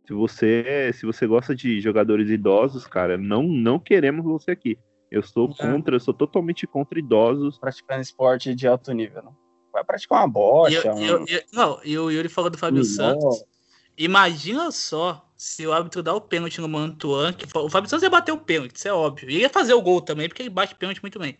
se 0.05 0.13
você 0.13 0.91
se 0.93 1.05
você 1.05 1.27
gosta 1.27 1.55
de 1.55 1.79
jogadores 1.79 2.29
idosos, 2.29 2.87
cara, 2.87 3.17
não 3.17 3.43
não 3.43 3.79
queremos 3.79 4.25
você 4.25 4.51
aqui. 4.51 4.77
Eu 5.11 5.21
sou 5.23 5.53
contra, 5.55 5.95
eu 5.95 5.99
sou 5.99 6.13
totalmente 6.13 6.65
contra 6.67 6.99
idosos. 6.99 7.57
Praticando 7.59 8.01
esporte 8.01 8.53
de 8.55 8.67
alto 8.67 8.91
nível, 8.91 9.23
né? 9.23 9.31
Vai 9.71 9.83
praticar 9.83 10.21
uma 10.21 10.27
bocha, 10.27 10.87
eu- 10.87 10.95
um... 10.95 11.03
eu- 11.03 11.25
eu- 11.27 11.43
não, 11.53 11.79
e 11.83 11.97
o 11.97 12.09
Yuri 12.09 12.29
falou 12.29 12.49
do 12.49 12.57
Fábio 12.57 12.83
Santos. 12.83 13.43
Imagina 13.97 14.71
só 14.71 15.29
se 15.35 15.67
o 15.67 15.73
árbitro 15.73 16.01
dá 16.01 16.13
o 16.13 16.21
pênalti 16.21 16.61
no 16.61 16.69
Mantuan, 16.69 17.33
que 17.33 17.45
o 17.45 17.69
Fábio 17.69 17.89
Santos 17.89 18.03
ia 18.03 18.09
bater 18.09 18.31
o 18.31 18.37
pênalti, 18.37 18.75
isso 18.75 18.87
é 18.87 18.93
óbvio. 18.93 19.29
E 19.29 19.39
ia 19.39 19.49
fazer 19.49 19.73
o 19.73 19.81
gol 19.81 20.01
também, 20.01 20.27
porque 20.27 20.41
ele 20.41 20.49
bate 20.49 20.73
pênalti 20.75 21.01
muito 21.01 21.19
bem. 21.19 21.37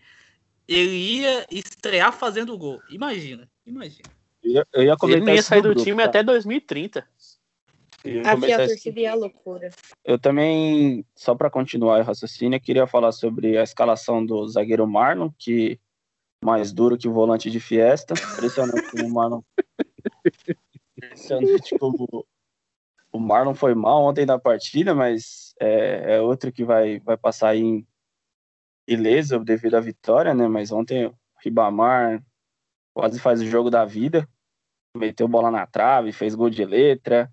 Ele 0.70 0.96
ia 0.96 1.48
estrear 1.50 2.14
fazendo 2.14 2.54
o 2.54 2.58
gol. 2.58 2.80
Imagina, 2.88 3.50
imagina. 3.66 4.08
Eu 4.44 4.52
ia- 4.52 4.68
eu 4.72 4.84
ia 4.84 4.90
Ele 4.92 4.98
comentar 4.98 5.28
não 5.28 5.34
ia 5.34 5.42
sair 5.42 5.62
do 5.64 5.70
grupo, 5.70 5.84
time 5.84 6.04
tá? 6.04 6.10
até 6.10 6.22
2030. 6.22 7.08
Eu 8.04 8.14
ia 8.24 8.32
Aqui 8.32 8.54
a 8.54 8.68
torcida 8.68 9.00
ia 9.00 9.12
à 9.12 9.16
loucura. 9.16 9.72
Eu 10.06 10.20
também, 10.20 11.04
só 11.16 11.34
para 11.34 11.50
continuar 11.50 12.00
o 12.00 12.04
raciocínio, 12.04 12.56
eu 12.56 12.62
queria 12.62 12.86
falar 12.86 13.12
sobre 13.12 13.58
a 13.58 13.64
escalação 13.64 14.24
do 14.24 14.48
zagueiro 14.48 14.88
Marlon, 14.88 15.32
que 15.38 15.80
mais 16.44 16.72
duro 16.72 16.98
que 16.98 17.08
o 17.08 17.14
volante 17.14 17.50
de 17.50 17.60
Fiesta. 17.60 18.14
Impressionante 18.14 18.92
como 18.92 19.08
o 19.08 19.12
Marlon. 19.12 19.42
Impressionante 20.98 21.78
como 21.80 22.26
o 23.12 23.20
Marlon 23.20 23.56
foi 23.56 23.74
mal 23.74 24.04
ontem 24.04 24.26
na 24.26 24.38
partida, 24.38 24.94
mas 24.94 25.56
é, 25.60 26.16
é 26.18 26.22
outro 26.22 26.52
que 26.52 26.64
vai, 26.64 27.00
vai 27.00 27.18
passar 27.18 27.50
aí 27.50 27.62
em 27.62 27.88
ileso 28.89 29.39
devido 29.39 29.75
à 29.75 29.80
vitória, 29.80 30.34
né? 30.34 30.47
Mas 30.47 30.71
ontem 30.71 31.06
o 31.06 31.15
Ribamar 31.43 32.23
quase 32.93 33.19
faz 33.19 33.41
o 33.41 33.45
jogo 33.45 33.69
da 33.69 33.86
vida. 33.86 34.28
Meteu 34.97 35.28
bola 35.28 35.52
na 35.52 35.67
trave, 35.67 36.12
fez 36.12 36.34
gol 36.34 36.49
de 36.49 36.65
letra. 36.65 37.32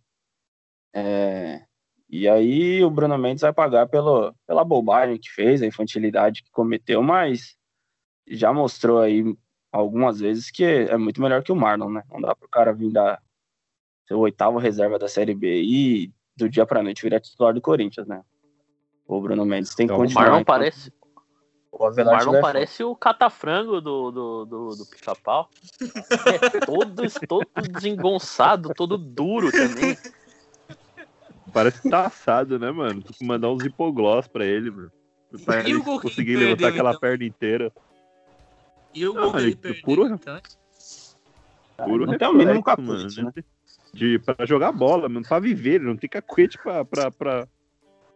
É, 0.94 1.64
e 2.08 2.28
aí 2.28 2.84
o 2.84 2.90
Bruno 2.90 3.18
Mendes 3.18 3.42
vai 3.42 3.52
pagar 3.52 3.88
pelo, 3.88 4.34
pela 4.46 4.64
bobagem 4.64 5.18
que 5.18 5.30
fez, 5.30 5.62
a 5.62 5.66
infantilidade 5.66 6.42
que 6.42 6.50
cometeu, 6.50 7.02
mas 7.02 7.56
já 8.28 8.52
mostrou 8.52 9.00
aí 9.00 9.36
algumas 9.72 10.20
vezes 10.20 10.50
que 10.50 10.64
é 10.64 10.96
muito 10.96 11.20
melhor 11.20 11.42
que 11.42 11.52
o 11.52 11.56
Marlon, 11.56 11.90
né? 11.90 12.02
Não 12.10 12.20
dá 12.20 12.34
pro 12.34 12.48
cara 12.48 12.72
vir 12.72 12.92
da 12.92 13.20
ser 14.06 14.14
o 14.14 14.20
oitavo 14.20 14.58
reserva 14.58 14.98
da 14.98 15.08
Série 15.08 15.34
B 15.34 15.62
e 15.62 16.12
do 16.36 16.48
dia 16.48 16.64
pra 16.64 16.82
noite 16.82 17.02
virar 17.02 17.20
titular 17.20 17.52
do 17.52 17.60
Corinthians, 17.60 18.06
né? 18.06 18.22
O 19.06 19.20
Bruno 19.20 19.44
Mendes 19.44 19.74
tem 19.74 19.86
que 19.86 19.92
Então, 19.92 19.96
o 19.96 20.06
continuar. 20.06 20.24
Marlon 20.24 20.40
enquanto 20.40 20.46
parece, 20.46 20.92
O 21.78 21.84
o 21.84 21.86
Avelar 21.86 22.14
Marlon 22.14 22.40
parece 22.40 22.82
o 22.82 22.96
catafrango 22.96 23.80
do, 23.80 24.10
do, 24.10 24.44
do, 24.46 24.76
do 24.76 24.86
pica-pau. 24.86 25.50
É 26.26 26.60
todo, 26.60 27.02
todo 27.28 27.46
desengonçado, 27.72 28.72
todo 28.74 28.96
duro 28.96 29.52
também. 29.52 29.96
Parece 31.52 31.82
que 31.82 31.90
tá 31.90 32.06
assado, 32.06 32.58
né, 32.58 32.70
mano? 32.70 33.02
Tem 33.02 33.12
que 33.12 33.24
mandar 33.24 33.50
uns 33.50 33.62
hipoglós 33.64 34.26
pra 34.26 34.44
ele, 34.44 34.70
mano. 34.70 34.90
Pra 35.44 35.60
E 35.62 35.70
ele 35.70 35.80
conseguir 35.80 36.32
ele 36.32 36.44
levantar 36.44 36.56
perdeu, 36.56 36.68
aquela 36.68 36.90
então? 36.90 37.00
perna 37.00 37.24
inteira. 37.24 37.72
E 38.94 39.06
o 39.06 39.12
gol 39.12 39.38
ele 39.38 39.56
perdeu, 39.56 39.82
puro- 39.82 40.06
então, 40.06 40.40
Puro 41.84 42.06
não 42.06 42.16
tem 42.16 42.28
o 42.28 42.32
mínimo 42.32 42.62
capricho, 42.62 43.22
mano. 43.22 43.34
De, 43.92 44.18
pra 44.18 44.46
jogar 44.46 44.72
bola, 44.72 45.08
mano, 45.08 45.26
pra 45.26 45.38
viver, 45.38 45.74
ele 45.74 45.84
não 45.84 45.96
tem 45.96 46.08
cacuete 46.08 46.58
pra, 46.58 46.84
pra, 46.84 47.10
pra 47.10 47.46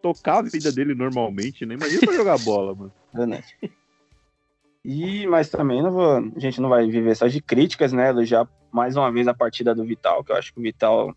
tocar 0.03 0.39
a 0.39 0.43
vida 0.43 0.73
dele 0.73 0.95
normalmente, 0.95 1.67
né? 1.67 1.75
Imagina 1.75 2.01
pra 2.01 2.15
jogar 2.15 2.39
bola, 2.39 2.75
mano. 2.75 2.93
Verdade. 3.13 3.57
E, 4.85 5.27
mas 5.27 5.51
também 5.51 5.83
não 5.83 5.91
vou, 5.91 6.17
a 6.35 6.39
gente 6.39 6.61
não 6.61 6.69
vai 6.69 6.87
viver 6.87 7.15
só 7.15 7.27
de 7.27 7.41
críticas, 7.41 7.93
né? 7.93 8.09
Elogiar 8.09 8.49
mais 8.73 8.97
uma 8.97 9.11
vez 9.13 9.29
a 9.29 9.35
partida 9.35 9.75
do 9.75 9.85
Vital, 9.85 10.25
que 10.25 10.33
eu 10.33 10.37
acho 10.37 10.53
que 10.53 10.61
o 10.61 10.63
Vital 10.63 11.15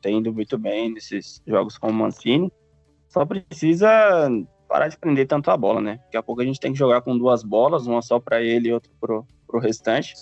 tem 0.00 0.18
indo 0.18 0.32
muito 0.32 0.56
bem 0.56 0.92
nesses 0.92 1.42
jogos 1.46 1.76
com 1.76 1.88
o 1.88 1.92
Mancini. 1.92 2.50
Só 3.08 3.26
precisa 3.26 3.88
parar 4.68 4.88
de 4.88 4.96
prender 4.96 5.26
tanto 5.26 5.50
a 5.50 5.56
bola, 5.56 5.80
né? 5.80 6.00
Daqui 6.04 6.16
a 6.16 6.22
pouco 6.22 6.40
a 6.40 6.44
gente 6.44 6.58
tem 6.58 6.72
que 6.72 6.78
jogar 6.78 7.02
com 7.02 7.16
duas 7.16 7.42
bolas, 7.42 7.86
uma 7.86 8.00
só 8.00 8.18
para 8.18 8.40
ele 8.40 8.70
e 8.70 8.72
outra 8.72 8.90
pro, 8.98 9.26
pro 9.46 9.60
restante. 9.60 10.14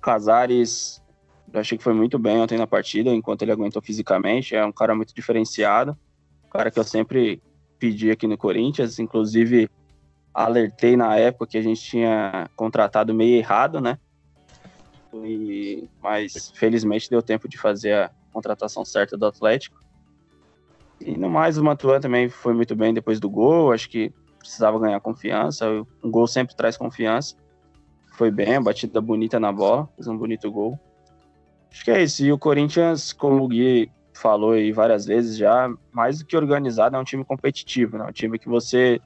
Casares, 0.00 1.02
eu 1.52 1.60
achei 1.60 1.76
que 1.76 1.82
foi 1.82 1.92
muito 1.92 2.18
bem 2.18 2.38
ontem 2.38 2.56
na 2.56 2.66
partida, 2.66 3.10
enquanto 3.10 3.42
ele 3.42 3.52
aguentou 3.52 3.82
fisicamente. 3.82 4.54
É 4.54 4.64
um 4.64 4.72
cara 4.72 4.94
muito 4.94 5.12
diferenciado. 5.12 5.96
Um 6.44 6.48
cara 6.48 6.70
que 6.70 6.78
eu 6.78 6.84
sempre 6.84 7.42
pedi 7.78 8.12
aqui 8.12 8.28
no 8.28 8.38
Corinthians, 8.38 9.00
inclusive 9.00 9.68
alertei 10.34 10.96
na 10.96 11.16
época 11.16 11.46
que 11.46 11.58
a 11.58 11.62
gente 11.62 11.80
tinha 11.80 12.48
contratado 12.56 13.14
meio 13.14 13.36
errado, 13.36 13.80
né? 13.80 13.98
E, 15.14 15.88
mas 16.02 16.50
felizmente 16.54 17.10
deu 17.10 17.22
tempo 17.22 17.48
de 17.48 17.58
fazer 17.58 17.92
a 17.94 18.10
contratação 18.32 18.84
certa 18.84 19.16
do 19.16 19.26
Atlético. 19.26 19.78
E 21.00 21.16
no 21.16 21.28
mais, 21.28 21.58
o 21.58 21.64
Mantuan 21.64 22.00
também 22.00 22.28
foi 22.28 22.54
muito 22.54 22.74
bem 22.74 22.94
depois 22.94 23.20
do 23.20 23.28
gol. 23.28 23.72
Acho 23.72 23.90
que 23.90 24.12
precisava 24.38 24.78
ganhar 24.78 25.00
confiança. 25.00 25.68
Um 26.02 26.10
gol 26.10 26.26
sempre 26.26 26.54
traz 26.54 26.76
confiança. 26.76 27.36
Foi 28.12 28.30
bem, 28.30 28.56
a 28.56 28.60
batida 28.60 29.00
bonita 29.00 29.40
na 29.40 29.52
bola, 29.52 29.88
fez 29.96 30.06
um 30.06 30.16
bonito 30.16 30.50
gol. 30.50 30.78
Acho 31.70 31.84
que 31.84 31.90
é 31.90 32.02
isso. 32.02 32.24
E 32.24 32.32
o 32.32 32.38
Corinthians, 32.38 33.12
como 33.12 33.44
o 33.44 33.48
Gui 33.48 33.90
falou 34.14 34.52
aí 34.52 34.72
várias 34.72 35.06
vezes 35.06 35.36
já, 35.36 35.72
mais 35.90 36.18
do 36.18 36.26
que 36.26 36.36
organizado, 36.36 36.96
é 36.96 36.98
um 36.98 37.04
time 37.04 37.24
competitivo, 37.24 37.98
né? 37.98 38.04
Um 38.04 38.12
time 38.12 38.38
que 38.38 38.48
você 38.48 39.00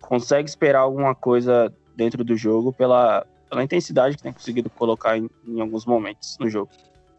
consegue 0.00 0.48
esperar 0.48 0.80
alguma 0.80 1.14
coisa 1.14 1.72
dentro 1.96 2.22
do 2.24 2.36
jogo 2.36 2.72
pela, 2.72 3.26
pela 3.48 3.62
intensidade 3.64 4.16
que 4.16 4.22
tem 4.22 4.32
conseguido 4.32 4.70
colocar 4.70 5.16
em, 5.18 5.28
em 5.46 5.60
alguns 5.60 5.84
momentos 5.84 6.36
no 6.38 6.48
jogo. 6.48 6.70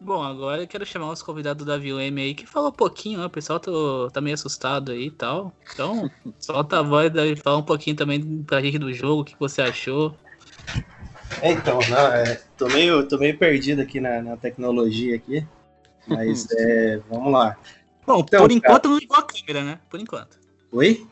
Bom, 0.02 0.22
agora 0.22 0.62
eu 0.62 0.66
quero 0.66 0.86
chamar 0.86 1.10
os 1.12 1.22
convidados 1.22 1.66
da 1.66 1.76
VM 1.76 2.18
aí, 2.22 2.34
que 2.34 2.46
falou 2.46 2.70
um 2.70 2.72
pouquinho, 2.72 3.18
né? 3.18 3.26
O 3.26 3.30
pessoal 3.30 3.60
tá, 3.60 3.70
tá 4.10 4.20
meio 4.22 4.32
assustado 4.32 4.92
aí 4.92 5.08
e 5.08 5.10
tal. 5.10 5.52
Então, 5.74 6.10
solta 6.40 6.78
a 6.78 6.82
voz 6.82 7.12
e 7.14 7.36
fala 7.36 7.58
um 7.58 7.62
pouquinho 7.62 7.94
também 7.96 8.42
pra 8.42 8.62
gente 8.62 8.78
do 8.78 8.90
jogo, 8.94 9.20
o 9.20 9.24
que 9.24 9.36
você 9.38 9.60
achou. 9.60 10.16
É, 11.42 11.52
Então, 11.52 11.78
não, 11.90 12.06
é, 12.14 12.40
tô, 12.56 12.66
meio, 12.68 13.06
tô 13.06 13.18
meio 13.18 13.36
perdido 13.36 13.82
aqui 13.82 14.00
na, 14.00 14.22
na 14.22 14.36
tecnologia 14.38 15.16
aqui. 15.16 15.46
Mas 16.06 16.46
é, 16.56 16.98
vamos 17.10 17.30
lá. 17.30 17.58
Bom, 18.06 18.20
Então, 18.20 18.40
por 18.40 18.48
cara- 18.48 18.54
enquanto 18.54 18.88
não 18.88 18.96
ligou 18.98 19.18
a 19.18 19.22
câmera, 19.22 19.62
né? 19.64 19.80
Por 19.90 20.00
enquanto. 20.00 20.38
Oi? 20.72 21.06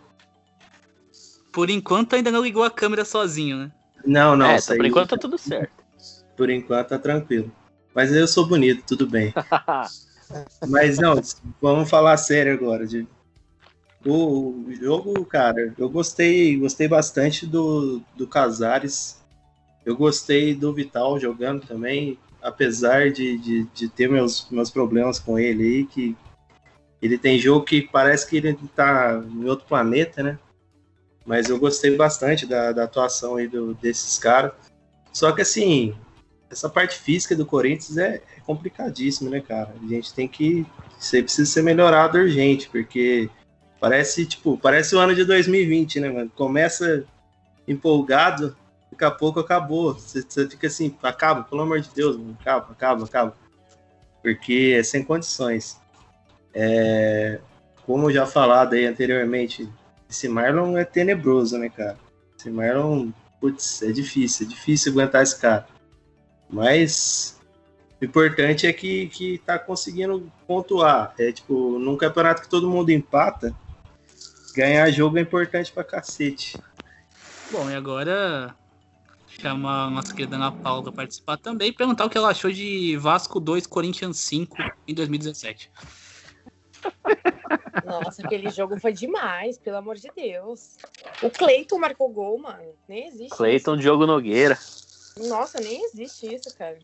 Por 1.58 1.70
enquanto 1.70 2.14
ainda 2.14 2.30
não 2.30 2.40
ligou 2.40 2.62
a 2.62 2.70
câmera 2.70 3.04
sozinho, 3.04 3.58
né? 3.58 3.72
Não, 4.06 4.36
não. 4.36 4.46
é, 4.46 4.60
tá, 4.60 4.76
por 4.76 4.86
enquanto 4.86 5.10
tá 5.10 5.18
tudo 5.18 5.36
certo. 5.36 5.72
Por 6.36 6.50
enquanto 6.50 6.90
tá 6.90 6.98
tranquilo. 7.00 7.50
Mas 7.92 8.12
eu 8.12 8.28
sou 8.28 8.46
bonito, 8.46 8.84
tudo 8.86 9.08
bem. 9.08 9.34
Mas 10.68 11.00
não, 11.00 11.20
vamos 11.60 11.90
falar 11.90 12.16
sério 12.16 12.52
agora. 12.52 12.86
De... 12.86 13.04
O 14.06 14.66
jogo, 14.80 15.24
cara, 15.24 15.74
eu 15.76 15.88
gostei, 15.90 16.56
gostei 16.56 16.86
bastante 16.86 17.44
do, 17.44 18.00
do 18.14 18.28
Casares. 18.28 19.20
Eu 19.84 19.96
gostei 19.96 20.54
do 20.54 20.72
Vital 20.72 21.18
jogando 21.18 21.66
também, 21.66 22.20
apesar 22.40 23.10
de, 23.10 23.36
de, 23.36 23.64
de 23.74 23.88
ter 23.88 24.08
meus, 24.08 24.48
meus 24.48 24.70
problemas 24.70 25.18
com 25.18 25.36
ele 25.36 25.64
aí, 25.64 25.86
que 25.86 26.16
ele 27.02 27.18
tem 27.18 27.36
jogo 27.36 27.64
que 27.64 27.82
parece 27.82 28.30
que 28.30 28.36
ele 28.36 28.56
tá 28.76 29.20
em 29.28 29.44
outro 29.48 29.66
planeta, 29.66 30.22
né? 30.22 30.38
Mas 31.28 31.50
eu 31.50 31.58
gostei 31.58 31.94
bastante 31.94 32.46
da, 32.46 32.72
da 32.72 32.84
atuação 32.84 33.36
aí 33.36 33.46
do, 33.46 33.74
desses 33.74 34.16
caras. 34.16 34.52
Só 35.12 35.30
que 35.30 35.42
assim, 35.42 35.94
essa 36.50 36.70
parte 36.70 36.96
física 36.98 37.36
do 37.36 37.44
Corinthians 37.44 37.98
é, 37.98 38.22
é 38.34 38.40
complicadíssima, 38.46 39.28
né, 39.28 39.42
cara? 39.42 39.74
A 39.78 39.86
gente 39.86 40.14
tem 40.14 40.26
que. 40.26 40.64
Você 40.98 41.22
precisa 41.22 41.50
ser 41.50 41.62
melhorado 41.62 42.16
urgente, 42.16 42.70
porque 42.70 43.28
parece, 43.78 44.24
tipo, 44.24 44.56
parece 44.56 44.96
o 44.96 44.98
ano 44.98 45.14
de 45.14 45.22
2020, 45.26 46.00
né, 46.00 46.08
mano? 46.08 46.32
Começa 46.34 47.04
empolgado, 47.68 48.56
daqui 48.90 49.04
a 49.04 49.10
pouco 49.10 49.38
acabou. 49.38 49.92
Você, 49.92 50.22
você 50.22 50.48
fica 50.48 50.66
assim, 50.66 50.96
acaba, 51.02 51.42
pelo 51.42 51.60
amor 51.60 51.82
de 51.82 51.90
Deus, 51.94 52.16
mano, 52.16 52.38
acaba, 52.40 52.72
acaba, 52.72 53.04
acaba. 53.04 53.36
Porque 54.22 54.74
é 54.78 54.82
sem 54.82 55.04
condições. 55.04 55.78
É, 56.54 57.38
como 57.84 58.10
já 58.10 58.24
falado 58.24 58.72
aí 58.72 58.86
anteriormente, 58.86 59.68
esse 60.08 60.28
Marlon 60.28 60.76
é 60.76 60.84
tenebroso, 60.84 61.58
né, 61.58 61.68
cara? 61.68 61.98
Esse 62.38 62.50
Marlon, 62.50 63.10
putz, 63.40 63.82
é 63.82 63.92
difícil, 63.92 64.46
é 64.46 64.48
difícil 64.48 64.92
aguentar 64.92 65.22
esse 65.22 65.38
cara. 65.38 65.66
Mas 66.48 67.38
o 68.00 68.04
importante 68.04 68.66
é 68.66 68.72
que, 68.72 69.08
que 69.08 69.38
tá 69.38 69.58
conseguindo 69.58 70.30
pontuar. 70.46 71.14
É 71.18 71.32
tipo, 71.32 71.78
num 71.78 71.96
campeonato 71.96 72.42
que 72.42 72.48
todo 72.48 72.70
mundo 72.70 72.90
empata, 72.90 73.54
ganhar 74.54 74.90
jogo 74.90 75.18
é 75.18 75.20
importante 75.20 75.72
pra 75.72 75.84
cacete. 75.84 76.58
Bom, 77.50 77.68
e 77.70 77.74
agora 77.74 78.54
chamar 79.26 79.84
a 79.84 79.90
nossa 79.90 80.14
querida 80.14 80.36
Ana 80.36 80.50
Paula 80.50 80.90
participar 80.90 81.36
também 81.36 81.68
e 81.68 81.72
perguntar 81.72 82.04
o 82.04 82.10
que 82.10 82.18
ela 82.18 82.30
achou 82.30 82.50
de 82.50 82.96
Vasco 82.96 83.38
2, 83.38 83.66
Corinthians 83.66 84.18
5 84.18 84.56
em 84.86 84.94
2017. 84.94 85.70
Nossa, 87.84 88.24
aquele 88.24 88.50
jogo 88.50 88.78
foi 88.78 88.92
demais, 88.92 89.58
pelo 89.58 89.76
amor 89.76 89.96
de 89.96 90.10
Deus. 90.14 90.76
O 91.22 91.30
Cleiton 91.30 91.78
marcou 91.78 92.08
gol, 92.10 92.38
mano. 92.38 92.72
Nem 92.88 93.06
existe. 93.06 93.36
Cleiton 93.36 93.76
Diogo 93.76 94.06
Nogueira. 94.06 94.58
Nossa, 95.28 95.60
nem 95.60 95.84
existe 95.84 96.34
isso, 96.34 96.56
cara. 96.56 96.78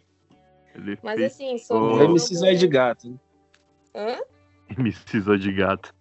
Ele 0.75 0.99
Mas 1.03 1.17
fez- 1.17 1.33
assim, 1.33 1.59
sobre 1.59 1.95
o 1.95 2.03
MC 2.03 2.35
Zóio 2.35 2.59
de 2.59 2.67
gato. 2.67 3.21
Hã? 3.95 4.19
MC 4.77 5.21
Zóio 5.21 5.39
de 5.39 5.53
gato. 5.53 5.95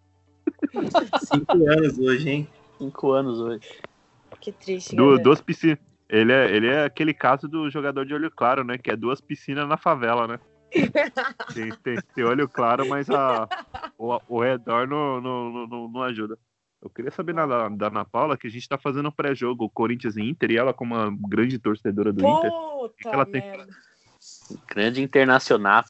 Cinco 1.25 1.69
anos 1.69 1.99
hoje, 1.99 2.29
hein? 2.29 2.49
Cinco 2.77 3.11
anos 3.11 3.39
hoje. 3.39 3.81
Que 4.39 4.51
triste, 4.51 4.95
duas 4.95 5.41
piscinas. 5.41 5.79
Ele 6.09 6.31
é, 6.31 6.51
ele 6.51 6.67
é 6.67 6.83
aquele 6.83 7.13
caso 7.13 7.47
do 7.47 7.69
jogador 7.69 8.05
de 8.05 8.13
olho 8.13 8.29
claro, 8.29 8.63
né? 8.63 8.77
Que 8.77 8.91
é 8.91 8.95
duas 8.95 9.21
piscinas 9.21 9.67
na 9.67 9.77
favela, 9.77 10.27
né? 10.27 10.39
Tem, 11.53 11.69
tem, 11.83 11.97
tem 12.15 12.23
olho 12.23 12.47
claro, 12.49 12.87
mas 12.87 13.09
a, 13.09 13.47
o, 13.97 14.19
o 14.27 14.41
redor 14.41 14.87
não, 14.87 15.21
não, 15.21 15.67
não- 15.67 15.87
não, 15.87 16.03
ajuda. 16.03 16.37
Eu 16.81 16.89
queria 16.89 17.11
saber 17.11 17.33
da, 17.33 17.69
da 17.69 17.87
Ana 17.87 18.03
Paula 18.03 18.37
que 18.37 18.47
a 18.47 18.49
gente 18.49 18.67
tá 18.67 18.77
fazendo 18.77 19.07
um 19.07 19.11
pré-jogo 19.11 19.69
Corinthians 19.69 20.17
e 20.17 20.21
Inter 20.21 20.51
e 20.51 20.57
ela, 20.57 20.73
como 20.73 20.95
uma 20.95 21.15
grande 21.29 21.57
torcedora 21.57 22.11
do 22.11 22.25
Inter, 22.27 22.51
o 22.51 22.89
que, 22.89 23.03
que 23.03 23.07
ela 23.07 23.25
tem 23.25 23.41
merda. 23.41 23.67
Grande 24.67 25.01
internacional. 25.01 25.83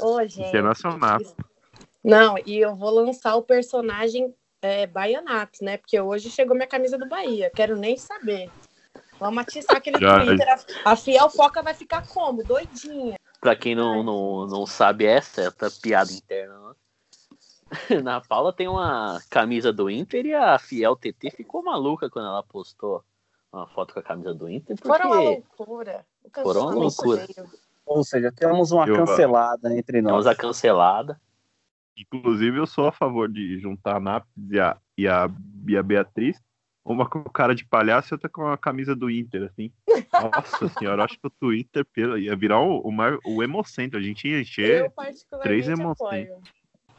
Ô, 0.00 0.20
gente. 0.22 0.46
internacional? 0.48 1.18
Não, 2.04 2.36
e 2.44 2.58
eu 2.58 2.74
vou 2.76 2.90
lançar 2.90 3.34
o 3.36 3.42
personagem 3.42 4.34
é, 4.60 4.86
Baianato, 4.86 5.64
né? 5.64 5.76
Porque 5.76 5.98
hoje 6.00 6.30
chegou 6.30 6.54
minha 6.54 6.68
camisa 6.68 6.98
do 6.98 7.08
Bahia. 7.08 7.50
Quero 7.54 7.76
nem 7.76 7.96
saber. 7.96 8.50
Vamos 9.18 9.42
atiçar 9.42 9.76
aquele 9.76 9.98
Já- 9.98 10.24
Twitter. 10.24 10.48
A, 10.84 10.92
a 10.92 10.96
Fiel 10.96 11.28
Foca 11.30 11.62
vai 11.62 11.74
ficar 11.74 12.06
como? 12.06 12.44
Doidinha. 12.44 13.16
Pra 13.40 13.54
quem 13.54 13.74
não, 13.74 14.02
não, 14.02 14.46
não 14.46 14.66
sabe 14.66 15.04
essa, 15.06 15.42
essa 15.42 15.70
piada 15.80 16.12
interna. 16.12 16.58
né? 16.58 16.74
Na 18.02 18.20
Paula 18.20 18.52
tem 18.52 18.66
uma 18.66 19.20
camisa 19.30 19.72
do 19.72 19.88
Inter 19.90 20.26
e 20.26 20.34
a 20.34 20.58
Fiel 20.58 20.96
TT 20.96 21.30
ficou 21.30 21.62
maluca 21.62 22.08
quando 22.10 22.26
ela 22.26 22.42
postou 22.42 23.04
uma 23.52 23.66
foto 23.68 23.94
com 23.94 24.00
a 24.00 24.02
camisa 24.02 24.34
do 24.34 24.48
Inter. 24.48 24.76
Porque 24.76 24.88
Foram 24.88 25.10
uma 25.10 25.20
loucura. 25.20 26.06
Foram 26.42 26.62
uma 26.62 26.74
loucura. 26.74 27.26
Ou 27.86 28.04
seja, 28.04 28.32
temos 28.32 28.70
uma 28.72 28.86
Eu- 28.86 28.96
cancelada 28.96 29.76
entre 29.76 30.00
nós. 30.02 30.10
temos 30.12 30.26
a 30.26 30.34
cancelada. 30.34 31.20
Inclusive, 31.96 32.58
eu 32.58 32.66
sou 32.66 32.86
a 32.86 32.92
favor 32.92 33.28
de 33.28 33.58
juntar 33.58 33.96
a 33.96 34.00
Nápoles 34.00 34.50
e 34.50 34.60
a, 34.60 34.76
e 34.96 35.08
a, 35.08 35.28
e 35.66 35.76
a 35.76 35.82
Beatriz, 35.82 36.40
uma 36.84 37.08
com 37.08 37.22
cara 37.24 37.54
de 37.54 37.64
palhaço 37.64 38.12
e 38.12 38.14
outra 38.14 38.28
com 38.28 38.46
a 38.46 38.56
camisa 38.56 38.94
do 38.96 39.10
Inter, 39.10 39.44
assim. 39.44 39.70
Nossa 40.12 40.68
senhora, 40.78 41.02
eu 41.02 41.04
acho 41.04 41.18
que 41.18 41.26
o 41.26 41.30
Twitter 41.30 41.86
ia 42.18 42.34
virar 42.34 42.60
o, 42.60 42.80
o, 42.80 43.34
o 43.36 43.42
Hemocentro. 43.42 43.98
A 43.98 44.02
gente 44.02 44.28
ia 44.28 44.40
encher 44.40 44.90
três 45.42 45.68
apoio. 45.68 46.40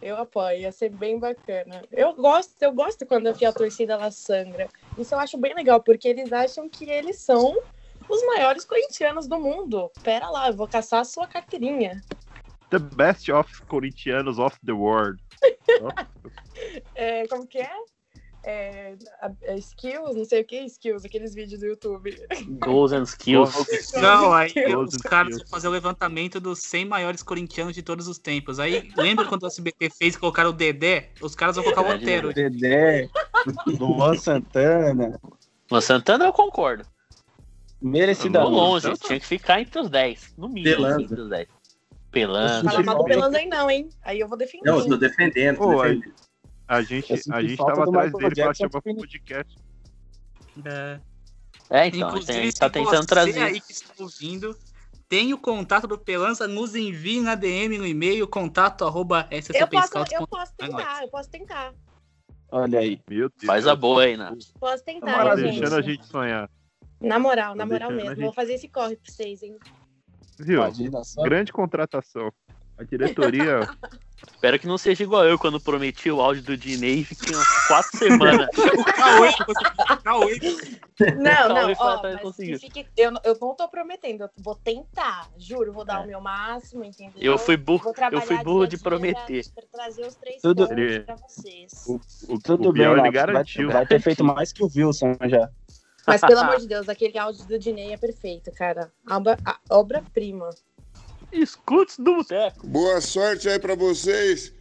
Eu 0.01 0.15
apoio, 0.15 0.59
ia 0.59 0.71
ser 0.71 0.89
bem 0.89 1.19
bacana. 1.19 1.81
Eu 1.91 2.13
gosto, 2.13 2.61
eu 2.61 2.71
gosto 2.71 3.05
quando 3.05 3.27
a 3.27 3.33
Fiel 3.33 3.53
torcida 3.53 3.93
ela 3.93 4.11
sangra. 4.11 4.69
Isso 4.97 5.13
eu 5.13 5.19
acho 5.19 5.37
bem 5.37 5.53
legal, 5.53 5.81
porque 5.81 6.07
eles 6.07 6.31
acham 6.31 6.69
que 6.69 6.89
eles 6.89 7.17
são 7.17 7.61
os 8.07 8.25
maiores 8.25 8.63
corintianos 8.63 9.27
do 9.27 9.39
mundo. 9.39 9.91
Pera 10.01 10.29
lá, 10.29 10.47
eu 10.47 10.55
vou 10.55 10.67
caçar 10.67 11.01
a 11.01 11.05
sua 11.05 11.27
carteirinha. 11.27 12.01
The 12.69 12.79
best 12.79 13.29
of 13.31 13.61
Corinthians 13.65 14.37
of 14.37 14.57
the 14.65 14.73
world. 14.73 15.21
É, 16.93 17.25
como 17.27 17.47
que 17.47 17.57
é? 17.57 17.71
É, 18.43 18.95
a- 19.21 19.31
a 19.49 19.55
skills, 19.57 20.15
não 20.15 20.23
sei 20.23 20.41
o 20.41 20.45
que, 20.45 20.57
skills, 20.61 21.03
aqueles 21.03 21.33
vídeos 21.35 21.59
do 21.59 21.65
YouTube. 21.67 22.17
Goals 22.63 22.93
and 22.93 23.03
skills. 23.03 23.53
Não, 24.01 24.31
aí 24.33 24.53
Goals 24.71 24.93
os 24.95 25.01
caras 25.01 25.41
fazer 25.49 25.67
o 25.67 25.71
levantamento 25.71 26.39
dos 26.39 26.59
100 26.59 26.85
maiores 26.85 27.21
corintianos 27.21 27.75
de 27.75 27.83
todos 27.83 28.07
os 28.07 28.17
tempos. 28.17 28.57
Aí, 28.59 28.89
lembra 28.95 29.25
quando 29.25 29.43
o 29.43 29.47
SBT 29.47 29.89
fez 29.89 30.15
e 30.15 30.19
colocaram 30.19 30.51
o 30.51 30.53
Dedé? 30.53 31.09
Os 31.21 31.35
caras 31.35 31.55
vão 31.57 31.65
colocar 31.65 31.81
o 31.81 31.93
Otero. 31.95 32.33
Dedé, 32.33 33.09
Luan 33.67 34.15
Santana. 34.15 35.19
Mas 35.69 35.83
Santana 35.83 36.25
eu 36.25 36.33
concordo. 36.33 36.85
Merecida. 37.81 38.39
Ficou 38.39 38.53
longe, 38.53 38.93
tinha 38.99 39.19
que 39.19 39.25
ficar 39.25 39.61
entre 39.61 39.79
os 39.79 39.89
10. 39.89 40.33
No 40.37 40.47
mínimo, 40.49 40.75
Pelanza. 40.77 41.01
entre 41.01 41.21
os 41.21 41.29
10. 41.29 41.47
Pelanza. 42.11 42.63
Fala 42.69 42.83
mal 42.83 42.97
do 42.97 43.03
Pelanza 43.05 43.37
aí 43.37 43.45
não, 43.47 43.69
hein? 43.69 43.89
Aí 44.03 44.19
eu 44.19 44.27
vou 44.27 44.37
defender. 44.37 44.63
Não, 44.69 44.79
eu 44.79 44.87
tô 44.87 44.97
defendendo, 44.97 45.57
tô 45.57 45.63
Pô, 45.63 45.83
defendendo. 45.83 46.13
A 46.69 46.81
gente, 46.81 47.11
a 47.31 47.41
gente 47.41 47.57
tava 47.57 47.83
atrás 47.83 48.11
dele 48.13 48.25
pra 48.27 48.29
Jackson 48.35 48.67
chamar 48.69 48.81
pro 48.81 48.95
podcast. 48.95 49.55
É. 50.65 50.99
É, 51.71 51.87
então, 51.87 52.07
a 52.07 52.11
Inclusive, 52.11 52.33
gente 52.43 52.55
tá 52.59 52.69
tentando 52.69 52.97
você 53.01 53.05
trazer. 53.07 53.39
aí 53.41 53.59
que 53.61 53.71
está 53.71 53.93
ouvindo, 54.03 54.57
tem 55.07 55.33
o 55.33 55.37
contato 55.37 55.87
do 55.87 55.97
Pelanza, 55.97 56.47
nos 56.47 56.75
envie 56.75 57.21
na 57.21 57.35
DM 57.35 57.77
no 57.77 57.85
e-mail, 57.85 58.27
contato 58.27 58.85
arroba 58.85 59.27
Eu 59.31 59.67
posso, 59.67 59.97
eu 60.15 60.27
posso 60.27 60.53
tentar, 60.55 61.01
eu 61.03 61.09
posso 61.09 61.29
tentar. 61.29 61.73
Olha 62.51 62.79
aí. 62.79 62.99
Meu 63.07 63.29
Deus. 63.29 63.45
Faz 63.45 63.67
a 63.67 63.75
boa 63.75 64.03
aí, 64.03 64.17
né? 64.17 64.31
Posso 64.59 64.83
Tá 64.83 64.91
tentar, 64.91 65.37
hein, 65.37 65.43
deixando 65.43 65.75
a 65.75 65.81
gente. 65.81 65.97
gente 65.97 66.07
sonhar. 66.07 66.49
Na 66.99 67.19
moral, 67.19 67.53
na 67.55 67.63
Tá 67.65 67.71
moral 67.71 67.89
a 67.89 67.93
mesmo. 67.93 68.09
gente- 68.09 68.21
Vou 68.23 68.33
fazer 68.33 68.53
esse 68.55 68.67
corre 68.67 68.95
pra 68.95 69.11
vocês, 69.13 69.43
hein? 69.43 69.55
Viu? 70.39 70.55
Imagina 70.61 71.03
só. 71.03 71.21
Grande 71.21 71.51
contratação. 71.53 72.31
A 72.77 72.83
diretoria. 72.83 73.59
Espero 74.27 74.57
que 74.59 74.67
não 74.67 74.77
seja 74.77 75.03
igual 75.03 75.25
eu 75.25 75.37
quando 75.37 75.59
prometi 75.59 76.09
o 76.09 76.21
áudio 76.21 76.43
do 76.43 76.55
Dinei 76.57 76.99
e 76.99 77.03
fiquei 77.03 77.35
umas 77.35 77.67
quatro 77.67 77.97
semanas. 77.97 78.47
O 78.79 78.83
Cauê, 78.83 79.31
Cauê. 80.03 80.39
Não, 81.17 81.49
não, 81.49 81.73
ó, 81.79 82.01
mas 82.03 82.35
fique- 82.59 82.85
eu, 82.97 83.13
eu 83.23 83.37
não 83.39 83.55
tô 83.55 83.67
prometendo, 83.69 84.21
eu 84.23 84.29
vou 84.37 84.55
tentar, 84.55 85.29
juro, 85.37 85.71
vou 85.71 85.85
dar 85.85 86.01
o 86.01 86.07
meu 86.07 86.19
máximo, 86.19 86.83
entendeu? 86.83 87.13
Eu 87.21 87.37
fui 87.37 87.55
burro, 87.57 87.93
eu 88.11 88.21
fui 88.21 88.37
burro 88.43 88.67
de 88.67 88.77
prometer. 88.77 89.43
Pra, 89.53 89.63
pra 89.63 89.83
trazer 89.83 90.05
os 90.05 90.15
três 90.15 90.41
Tudo- 90.41 90.67
pontos 90.67 90.99
pra 91.05 91.15
vocês. 91.15 91.85
O, 91.87 91.99
o, 92.33 92.39
Tudo 92.39 92.69
o 92.69 92.73
bem, 92.73 92.83
ele 92.91 93.11
garantiu. 93.11 93.67
Vai, 93.67 93.77
vai 93.77 93.85
ter 93.87 94.01
feito 94.01 94.23
mais 94.23 94.51
que 94.51 94.63
o 94.63 94.69
Wilson 94.73 95.15
já. 95.27 95.49
Mas 96.05 96.21
pelo 96.21 96.39
amor 96.39 96.59
de 96.59 96.67
Deus, 96.67 96.89
aquele 96.89 97.17
áudio 97.17 97.45
do 97.45 97.59
Dinei 97.59 97.93
é 97.93 97.97
perfeito, 97.97 98.51
cara. 98.51 98.91
Obra-prima. 99.69 100.49
Escutes 101.31 101.97
do 101.97 102.15
boteco. 102.17 102.67
Boa 102.67 102.99
sorte 103.01 103.47
aí 103.49 103.59
pra 103.59 103.75
vocês 103.75 104.53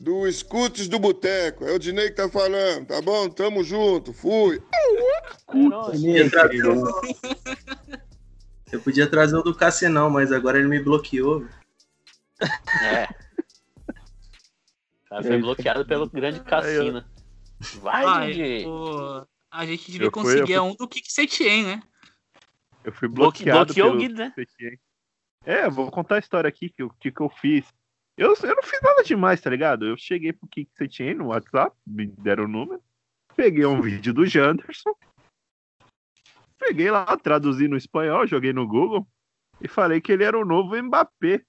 do 0.00 0.26
Escutes 0.26 0.88
do 0.88 0.98
Boteco. 0.98 1.64
É 1.64 1.72
o 1.72 1.78
Dinei 1.78 2.08
que 2.10 2.16
tá 2.16 2.28
falando, 2.28 2.86
tá 2.86 3.00
bom? 3.02 3.28
Tamo 3.28 3.62
junto, 3.64 4.12
fui. 4.12 4.60
O- 5.48 5.76
Eu 8.72 8.80
podia 8.80 9.08
trazer 9.08 9.36
o 9.36 9.42
do 9.42 9.54
Cassinão, 9.54 10.10
mas 10.10 10.32
agora 10.32 10.58
ele 10.58 10.68
me 10.68 10.82
bloqueou. 10.82 11.40
velho. 11.40 11.50
É. 12.82 13.08
O 15.18 15.22
foi 15.22 15.38
bloqueado 15.40 15.86
pelo 15.86 16.10
grande 16.10 16.40
cassino. 16.40 17.04
Vai, 17.80 18.04
Ah, 18.04 18.18
a 19.50 19.64
gente 19.64 19.90
devia 19.90 20.08
Eu 20.08 20.12
fui- 20.12 20.22
conseguir 20.22 20.52
eu 20.52 20.62
fui- 20.64 20.72
um 20.72 20.74
do 20.76 20.86
Kick 20.88 21.10
Setien, 21.10 21.64
né? 21.64 21.82
Eu 22.84 22.92
fui 22.92 23.08
Bloque- 23.08 23.44
bloqueado 23.44 23.66
bloqueou 23.66 23.88
o 23.88 23.90
pelo 23.92 24.00
Guido, 24.02 24.14
né? 24.18 24.34
É, 25.46 25.70
vou 25.70 25.92
contar 25.92 26.16
a 26.16 26.18
história 26.18 26.48
aqui 26.48 26.68
que, 26.68 26.88
que, 26.98 27.12
que 27.12 27.20
eu 27.20 27.30
fiz. 27.30 27.72
Eu, 28.18 28.34
eu 28.42 28.56
não 28.56 28.62
fiz 28.64 28.80
nada 28.82 29.04
demais, 29.04 29.40
tá 29.40 29.48
ligado? 29.48 29.86
Eu 29.86 29.96
cheguei 29.96 30.32
pro 30.32 30.48
que 30.48 30.68
você 30.74 30.88
tinha 30.88 31.14
no 31.14 31.28
WhatsApp, 31.28 31.76
me 31.86 32.06
deram 32.06 32.44
o 32.44 32.48
número, 32.48 32.82
peguei 33.36 33.64
um 33.64 33.80
vídeo 33.80 34.12
do 34.12 34.26
Janderson, 34.26 34.92
peguei 36.58 36.90
lá, 36.90 37.16
traduzi 37.16 37.68
no 37.68 37.76
espanhol, 37.76 38.26
joguei 38.26 38.52
no 38.52 38.66
Google 38.66 39.06
e 39.60 39.68
falei 39.68 40.00
que 40.00 40.10
ele 40.10 40.24
era 40.24 40.36
o 40.36 40.44
novo 40.44 40.76
Mbappé. 40.82 41.42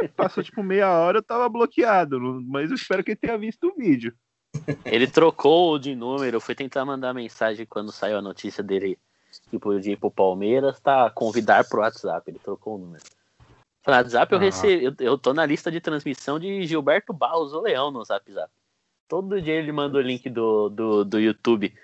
Aí 0.00 0.08
passou 0.08 0.42
tipo 0.42 0.62
meia 0.62 0.90
hora, 0.90 1.18
eu 1.18 1.22
tava 1.22 1.48
bloqueado, 1.48 2.20
mas 2.46 2.68
eu 2.68 2.74
espero 2.74 3.02
que 3.02 3.12
ele 3.12 3.18
tenha 3.18 3.38
visto 3.38 3.66
o 3.66 3.74
vídeo. 3.74 4.14
Ele 4.84 5.06
trocou 5.06 5.78
de 5.78 5.94
número, 5.94 6.38
foi 6.38 6.54
tentar 6.54 6.84
mandar 6.84 7.14
mensagem 7.14 7.64
quando 7.64 7.90
saiu 7.90 8.18
a 8.18 8.22
notícia 8.22 8.62
dele 8.62 8.98
que 9.50 9.58
podia 9.58 9.92
ir 9.92 9.96
pro 9.96 10.10
Palmeiras, 10.10 10.80
tá? 10.80 11.10
Convidar 11.10 11.68
pro 11.68 11.80
WhatsApp. 11.80 12.30
Ele 12.30 12.38
trocou 12.38 12.76
o 12.76 12.78
número. 12.78 13.02
No 13.86 13.92
WhatsApp 13.92 14.32
eu 14.32 14.38
Ah. 14.38 14.42
recebi. 14.42 14.84
Eu, 14.84 14.94
eu 14.98 15.18
tô 15.18 15.34
na 15.34 15.44
lista 15.44 15.70
de 15.70 15.80
transmissão 15.80 16.38
de 16.38 16.66
Gilberto 16.66 17.12
Barros, 17.12 17.52
o 17.52 17.60
Leão, 17.60 17.90
no 17.90 18.04
Zap 18.04 18.30
Zap. 18.32 18.50
Todo 19.08 19.40
dia 19.40 19.54
ele 19.54 19.72
manda 19.72 19.98
o 19.98 20.00
link 20.00 20.28
do, 20.30 20.68
do, 20.70 21.04
do 21.04 21.20
YouTube, 21.20 21.74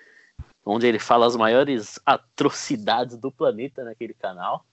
onde 0.65 0.87
ele 0.87 0.99
fala 0.99 1.27
as 1.27 1.35
maiores 1.35 1.99
atrocidades 2.05 3.17
do 3.17 3.31
planeta 3.31 3.83
naquele 3.83 4.13
canal. 4.13 4.65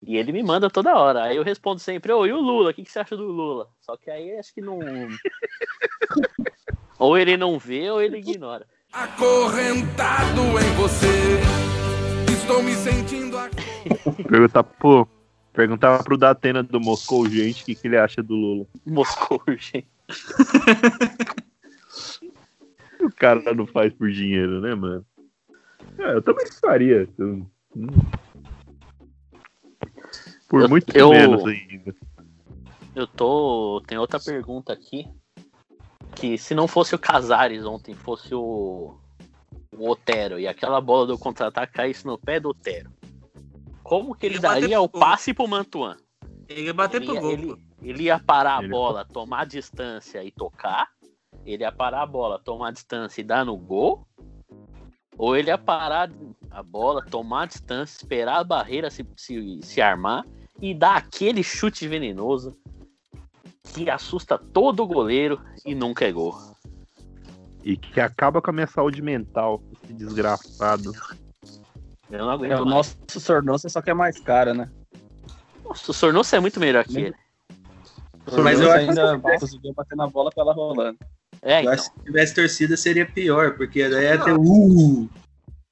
E 0.00 0.16
ele 0.16 0.32
me 0.32 0.42
manda 0.42 0.70
toda 0.70 0.96
hora. 0.96 1.24
Aí 1.24 1.36
eu 1.36 1.42
respondo 1.42 1.80
sempre, 1.80 2.12
ô, 2.12 2.24
e 2.24 2.32
o 2.32 2.40
Lula? 2.40 2.70
O 2.70 2.74
que, 2.74 2.84
que 2.84 2.90
você 2.90 3.00
acha 3.00 3.16
do 3.16 3.24
Lula? 3.24 3.68
Só 3.80 3.96
que 3.96 4.10
aí 4.10 4.38
acho 4.38 4.54
que 4.54 4.60
não. 4.60 4.78
ou 6.98 7.18
ele 7.18 7.36
não 7.36 7.58
vê 7.58 7.90
ou 7.90 8.00
ele 8.00 8.18
ignora. 8.18 8.66
Acorrentado 8.92 10.40
em 10.40 10.74
você. 10.76 11.57
Estou 12.48 12.62
me 12.62 12.74
sentindo 12.74 13.36
aqui. 13.36 14.24
Perguntar 14.26 14.64
pro, 14.64 15.06
perguntar 15.52 16.02
pro 16.02 16.16
Datena 16.16 16.62
do 16.62 16.80
Moscou, 16.80 17.28
gente, 17.28 17.62
o 17.62 17.66
que, 17.66 17.74
que 17.74 17.86
ele 17.86 17.98
acha 17.98 18.22
do 18.22 18.34
Lula. 18.34 18.66
Moscou, 18.86 19.42
gente. 19.48 19.86
O 23.00 23.12
cara 23.12 23.54
não 23.54 23.64
faz 23.64 23.92
por 23.92 24.10
dinheiro, 24.10 24.60
né, 24.60 24.74
mano? 24.74 25.06
É, 25.98 26.14
eu 26.14 26.22
também 26.22 26.44
faria. 26.60 27.08
Eu- 27.16 27.46
hum. 27.76 27.90
Por 30.48 30.62
Eu- 30.62 30.68
muito 30.68 30.96
eu- 30.96 31.10
menos 31.10 31.44
ainda. 31.46 31.94
Eu 32.96 33.06
tô. 33.06 33.80
Tem 33.86 33.96
outra 33.98 34.18
pergunta 34.18 34.72
aqui. 34.72 35.06
Que 36.16 36.36
se 36.36 36.54
não 36.56 36.66
fosse 36.66 36.94
o 36.94 36.98
Casares 36.98 37.64
ontem, 37.64 37.94
fosse 37.94 38.34
o. 38.34 38.98
O 39.76 39.90
Otero 39.90 40.38
e 40.38 40.46
aquela 40.48 40.80
bola 40.80 41.06
do 41.08 41.18
contra-ataque 41.18 41.72
caísse 41.74 42.06
no 42.06 42.18
pé 42.18 42.40
do 42.40 42.50
Otero. 42.50 42.90
Como 43.82 44.14
que 44.14 44.26
ele 44.26 44.38
daria 44.38 44.80
o 44.80 44.88
passe 44.88 45.32
pro 45.32 45.46
Mantuan? 45.48 45.96
Ele 46.48 46.62
ia 46.66 46.74
bater 46.74 46.96
Ele 46.98 47.06
pro 47.06 47.14
ia, 47.14 47.20
gol. 47.20 47.30
ele- 47.30 47.56
ele 47.82 48.02
ia 48.04 48.18
parar 48.18 48.56
a 48.56 48.68
bola, 48.68 49.04
tomar 49.04 49.40
a 49.40 49.44
distância 49.44 50.22
e 50.24 50.30
tocar. 50.30 50.88
Ele 51.44 51.62
ia 51.62 51.70
parar 51.72 52.02
a 52.02 52.06
bola, 52.06 52.38
tomar 52.38 52.68
a 52.68 52.70
distância 52.72 53.20
e 53.20 53.24
dar 53.24 53.44
no 53.44 53.56
gol. 53.56 54.06
Ou 55.16 55.36
ele 55.36 55.48
ia 55.50 55.58
parar 55.58 56.10
a 56.50 56.62
bola, 56.62 57.04
tomar 57.04 57.42
a 57.42 57.46
distância, 57.46 57.96
esperar 57.98 58.38
a 58.38 58.44
barreira 58.44 58.90
se, 58.90 59.06
se, 59.16 59.60
se 59.62 59.80
armar 59.80 60.24
e 60.60 60.74
dar 60.74 60.96
aquele 60.96 61.42
chute 61.42 61.86
venenoso 61.88 62.56
que 63.74 63.88
assusta 63.90 64.38
todo 64.38 64.82
o 64.82 64.86
goleiro 64.86 65.40
e 65.64 65.74
nunca 65.74 66.04
é 66.06 66.12
gol. 66.12 66.34
E 67.64 67.76
que 67.76 68.00
acaba 68.00 68.40
com 68.40 68.50
a 68.50 68.52
minha 68.52 68.66
saúde 68.66 69.02
mental, 69.02 69.62
esse 69.84 69.92
desgraçado. 69.92 70.92
Eu 72.10 72.18
não 72.20 72.30
aguento 72.30 72.52
É, 72.52 72.56
o 72.56 72.64
mais. 72.64 72.96
nosso 73.08 73.20
Sornosa 73.20 73.68
só 73.68 73.82
que 73.82 73.90
é 73.90 73.94
mais 73.94 74.18
cara, 74.18 74.54
né? 74.54 74.70
Nossa, 75.64 75.90
o 75.90 75.94
Sornosa 75.94 76.36
é 76.36 76.40
muito 76.40 76.58
melhor 76.58 76.84
que 76.84 76.98
ele. 76.98 77.14
Mas 78.42 78.60
eu 78.60 78.70
acho 78.70 78.88
ainda 78.90 79.18
que- 79.18 79.38
conseguiu 79.40 79.72
bater 79.74 79.96
na 79.96 80.06
bola 80.06 80.30
com 80.30 80.40
ela 80.40 80.52
rolando. 80.54 80.98
É, 81.42 81.58
Eu 81.58 81.60
então. 81.60 81.72
acho 81.74 81.92
que 81.92 81.98
se 81.98 82.04
tivesse 82.04 82.34
torcida 82.34 82.76
seria 82.76 83.06
pior, 83.06 83.56
porque 83.56 83.88
daí 83.88 84.04
ia 84.04 84.18
ter 84.24 84.34
uh, 84.36 85.08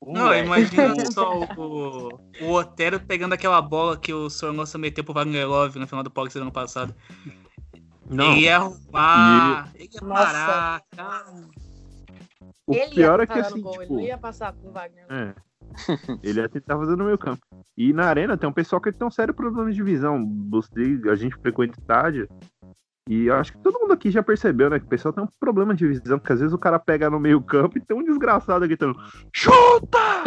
Não, 0.07 0.33
é. 0.33 0.45
imagina 0.45 0.95
só 1.13 1.41
o, 1.57 2.09
o 2.43 2.53
Otero 2.53 3.01
pegando 3.01 3.33
aquela 3.33 3.61
bola 3.63 3.97
que 3.99 4.13
o 4.13 4.29
Sornosa 4.31 4.79
meteu 4.79 5.03
pro 5.03 5.15
Wagner 5.15 5.49
Love 5.49 5.79
no 5.79 5.87
final 5.87 6.03
do 6.05 6.11
Paulista 6.11 6.39
do 6.39 6.43
ano 6.43 6.53
passado. 6.53 6.95
Não. 8.09 8.33
Ele 8.33 8.43
ia 8.43 8.57
arrumar, 8.59 9.71
ele 9.75 9.91
ia 9.93 10.01
parar, 10.01 10.83
cara. 10.95 11.25
O 12.67 12.75
ele 12.75 12.95
pior 12.95 13.21
ia 13.21 13.25
é 13.25 13.27
que 13.27 13.39
assim, 13.39 13.61
gol, 13.61 13.75
ele 13.75 13.83
tipo, 13.83 13.95
não 13.95 14.01
ia 14.01 14.19
passar 14.19 14.53
pro 14.53 14.71
Wagner. 14.71 15.07
É. 15.09 15.35
Ele 16.23 16.41
ia 16.41 16.49
tentar 16.49 16.77
fazer 16.79 16.97
no 16.97 17.05
meio 17.05 17.19
campo. 17.19 17.45
E 17.77 17.93
na 17.93 18.07
arena 18.07 18.37
tem 18.37 18.49
um 18.49 18.53
pessoal 18.53 18.81
que 18.81 18.93
tem 18.93 19.07
um 19.07 19.11
sério 19.11 19.35
problema 19.35 19.71
de 19.71 19.83
visão. 19.83 20.27
Você, 20.51 21.01
a 21.11 21.15
gente 21.15 21.37
frequenta 21.37 21.79
estádio. 21.79 22.29
E 23.09 23.27
eu 23.27 23.35
acho 23.37 23.53
que 23.53 23.59
todo 23.59 23.79
mundo 23.79 23.93
aqui 23.93 24.11
já 24.11 24.23
percebeu, 24.23 24.69
né? 24.69 24.81
Que 24.81 24.87
o 24.87 24.89
pessoal 24.89 25.13
tem 25.13 25.23
um 25.23 25.29
problema 25.39 25.75
de 25.75 25.87
visão, 25.87 26.19
porque 26.19 26.33
às 26.33 26.41
vezes 26.41 26.53
o 26.53 26.59
cara 26.59 26.79
pega 26.79 27.09
no 27.09 27.21
meio 27.21 27.41
campo 27.41 27.79
e 27.79 27.81
tem 27.81 27.97
um 27.97 28.03
desgraçado 28.03 28.67
gritando: 28.67 28.99
Chuta! 29.33 30.25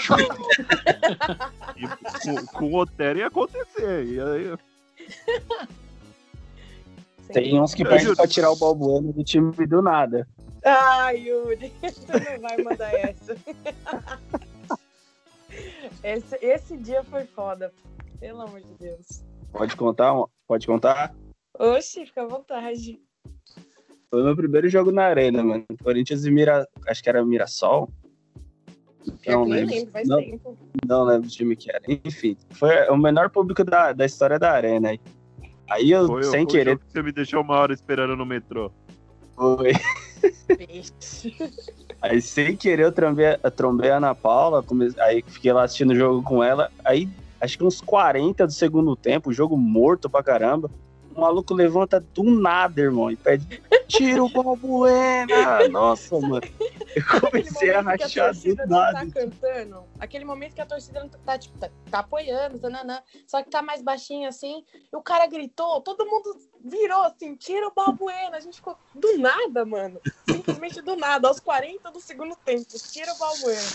Chuta! 0.00 1.50
e 1.76 1.88
com, 1.88 2.46
com 2.46 2.64
o 2.66 2.78
Otero 2.78 3.18
ia 3.18 3.26
acontecer. 3.26 4.04
E 4.06 4.20
aí, 4.20 4.56
Tem 7.32 7.60
uns 7.60 7.74
que 7.74 7.84
pedem 7.84 8.00
juro. 8.00 8.16
pra 8.16 8.28
tirar 8.28 8.50
o 8.50 8.56
Balbuano 8.56 9.12
do 9.12 9.24
time 9.24 9.50
do 9.66 9.82
nada. 9.82 10.26
Ai, 10.64 11.28
Yuri, 11.28 11.72
tu 11.80 12.12
não 12.12 12.40
vai 12.40 12.56
mandar 12.58 12.92
essa. 12.94 13.36
esse, 16.04 16.36
esse 16.42 16.76
dia 16.76 17.02
foi 17.04 17.24
foda. 17.24 17.72
Pelo 18.18 18.42
amor 18.42 18.60
de 18.60 18.74
Deus. 18.74 19.24
Pode 19.52 19.74
contar? 19.74 20.14
Pode 20.46 20.66
contar? 20.66 21.14
Oxi, 21.58 22.06
fica 22.06 22.22
à 22.22 22.26
vontade. 22.26 23.00
Foi 24.10 24.22
meu 24.22 24.36
primeiro 24.36 24.68
jogo 24.68 24.90
na 24.90 25.04
arena, 25.04 25.42
mano. 25.42 25.64
Corinthians 25.82 26.24
e 26.24 26.30
Mira... 26.30 26.68
Acho 26.86 27.02
que 27.02 27.08
era 27.08 27.24
Mirassol. 27.24 27.88
Não 29.26 29.44
lembro. 29.44 29.74
lembro, 29.74 29.92
faz 29.92 30.08
Não. 30.08 30.18
tempo. 30.18 30.58
Não 30.86 31.04
lembro 31.04 31.28
o 31.28 31.30
time 31.30 31.56
que 31.56 31.70
era. 31.70 31.80
Enfim, 31.88 32.36
foi 32.50 32.88
o 32.88 32.96
menor 32.96 33.30
público 33.30 33.64
da, 33.64 33.92
da 33.92 34.04
história 34.04 34.38
da 34.38 34.52
arena. 34.52 34.90
aí. 34.90 35.00
Aí 35.70 35.90
eu, 35.90 36.06
foi, 36.06 36.24
sem 36.24 36.44
foi 36.44 36.46
querer, 36.46 36.78
que 36.78 36.84
você 36.90 37.02
me 37.02 37.12
deixou 37.12 37.42
uma 37.42 37.56
hora 37.56 37.72
esperando 37.72 38.16
no 38.16 38.26
metrô. 38.26 38.70
foi. 39.36 39.72
Aí 42.02 42.20
sem 42.22 42.56
querer 42.56 42.84
eu 42.84 42.92
trombei, 42.92 43.36
eu 43.42 43.50
trombei 43.50 43.90
a 43.90 43.98
Ana 43.98 44.14
Paula, 44.14 44.62
come- 44.62 44.92
aí 44.98 45.22
fiquei 45.26 45.52
lá 45.52 45.64
assistindo 45.64 45.90
o 45.90 45.96
jogo 45.96 46.22
com 46.22 46.42
ela. 46.42 46.70
Aí 46.84 47.08
acho 47.40 47.58
que 47.58 47.64
uns 47.64 47.80
40 47.80 48.46
do 48.46 48.52
segundo 48.52 48.96
tempo, 48.96 49.32
jogo 49.32 49.56
morto 49.56 50.08
pra 50.08 50.22
caramba. 50.22 50.70
O 51.14 51.20
maluco 51.20 51.52
levanta 51.54 51.98
do 52.00 52.22
nada, 52.24 52.80
irmão, 52.80 53.10
e 53.10 53.16
pede: 53.16 53.60
tira 53.88 54.22
o 54.22 54.28
Balbuena! 54.28 55.26
Nossa, 55.68 56.18
mano. 56.20 56.40
Eu 56.96 57.20
comecei 57.20 57.70
a 57.74 57.80
rachar 57.80 58.32
do 58.34 58.54
não 58.56 58.66
nada. 58.66 58.92
tá 59.06 59.06
cantando. 59.20 59.84
Aquele 59.98 60.24
momento 60.24 60.54
que 60.54 60.60
a 60.60 60.66
torcida 60.66 61.08
tá, 61.24 61.38
tipo, 61.38 61.58
tá, 61.58 61.68
tá 61.90 61.98
apoiando, 62.00 62.58
tananã, 62.58 63.00
só 63.26 63.42
que 63.42 63.50
tá 63.50 63.60
mais 63.62 63.82
baixinho 63.82 64.28
assim. 64.28 64.64
E 64.92 64.96
o 64.96 65.02
cara 65.02 65.26
gritou, 65.26 65.80
todo 65.80 66.06
mundo 66.06 66.36
virou 66.64 67.02
assim, 67.02 67.34
tira 67.34 67.66
o 67.66 67.74
Balbuena. 67.74 68.36
A 68.36 68.40
gente 68.40 68.56
ficou 68.56 68.76
do 68.94 69.18
nada, 69.18 69.64
mano. 69.64 70.00
Simplesmente 70.24 70.80
do 70.80 70.94
nada, 70.96 71.26
aos 71.28 71.40
40 71.40 71.90
do 71.90 72.00
segundo 72.00 72.36
tempo. 72.36 72.66
Tira 72.90 73.12
o 73.12 73.18
Balbuena. 73.18 73.68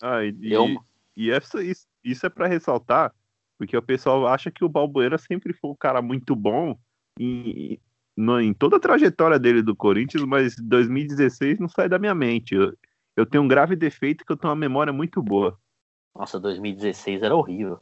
Ah, 0.00 0.22
e, 0.24 0.28
e- 0.28 0.78
e 1.16 1.30
essa, 1.30 1.62
isso, 1.62 1.86
isso 2.04 2.24
é 2.24 2.28
pra 2.30 2.46
ressaltar, 2.46 3.14
porque 3.60 3.76
o 3.76 3.82
pessoal 3.82 4.26
acha 4.26 4.50
que 4.50 4.64
o 4.64 4.70
Balbuena 4.70 5.18
sempre 5.18 5.52
foi 5.52 5.70
um 5.70 5.76
cara 5.76 6.00
muito 6.00 6.34
bom 6.34 6.78
em, 7.18 7.78
no- 8.16 8.40
em 8.40 8.54
toda 8.54 8.78
a 8.78 8.80
trajetória 8.80 9.38
dele 9.38 9.60
do 9.62 9.76
Corinthians, 9.76 10.24
mas 10.24 10.56
2016 10.56 11.58
não 11.58 11.68
sai 11.68 11.86
da 11.86 11.98
minha 11.98 12.14
mente. 12.14 12.54
Eu, 12.54 12.72
eu 13.14 13.26
tenho 13.26 13.44
um 13.44 13.48
grave 13.48 13.76
defeito 13.76 14.24
que 14.24 14.32
eu 14.32 14.36
tenho 14.38 14.50
uma 14.50 14.58
memória 14.58 14.94
muito 14.94 15.22
boa. 15.22 15.58
Nossa, 16.16 16.40
2016 16.40 17.22
era 17.22 17.36
horrível. 17.36 17.78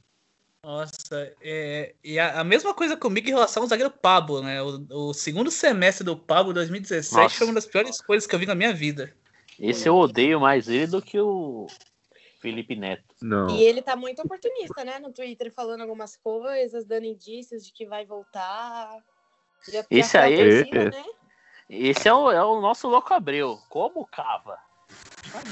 Nossa, 0.65 1.33
é, 1.41 1.95
e 2.03 2.19
a, 2.19 2.41
a 2.41 2.45
mesma 2.45 2.75
coisa 2.75 2.97
comigo 2.97 3.29
em 3.29 3.35
relação 3.35 3.63
ao 3.63 3.69
zagueiro 3.69 3.93
Pablo, 3.93 4.43
né? 4.43 4.61
O, 4.61 4.85
o 4.91 5.15
segundo 5.15 5.49
semestre 5.49 6.05
do 6.05 6.17
Pablo 6.17 6.53
2017 6.53 7.23
Nossa. 7.23 7.37
foi 7.37 7.47
uma 7.47 7.55
das 7.55 7.67
piores 7.67 8.01
coisas 8.01 8.27
que 8.27 8.35
eu 8.35 8.41
vi 8.41 8.47
na 8.47 8.57
minha 8.57 8.75
vida. 8.75 9.15
Esse 9.61 9.89
eu 9.89 9.95
odeio 9.95 10.41
mais 10.41 10.69
ele 10.69 10.89
do 10.89 11.01
que 11.01 11.21
o 11.21 11.69
Felipe 12.39 12.77
Neto. 12.77 13.15
Não. 13.21 13.49
E 13.51 13.63
ele 13.63 13.83
tá 13.83 13.97
muito 13.97 14.23
oportunista, 14.23 14.85
né? 14.85 14.99
No 14.99 15.13
Twitter 15.13 15.53
falando 15.53 15.81
algumas 15.83 16.17
coisas, 16.17 16.85
dando 16.85 17.05
indícios 17.05 17.65
de 17.65 17.73
que 17.73 17.87
vai 17.87 18.05
voltar. 18.07 18.97
Já 19.69 19.85
Esse 19.91 20.17
aí- 20.17 20.37
torcida, 20.37 20.85
né? 20.91 21.05
Esse 21.69 22.09
é 22.09 22.15
o, 22.15 22.31
é 22.31 22.43
o 22.43 22.61
nosso 22.61 22.89
louco 22.89 23.13
Abreu. 23.13 23.59
Como 23.69 24.07
cava? 24.07 24.59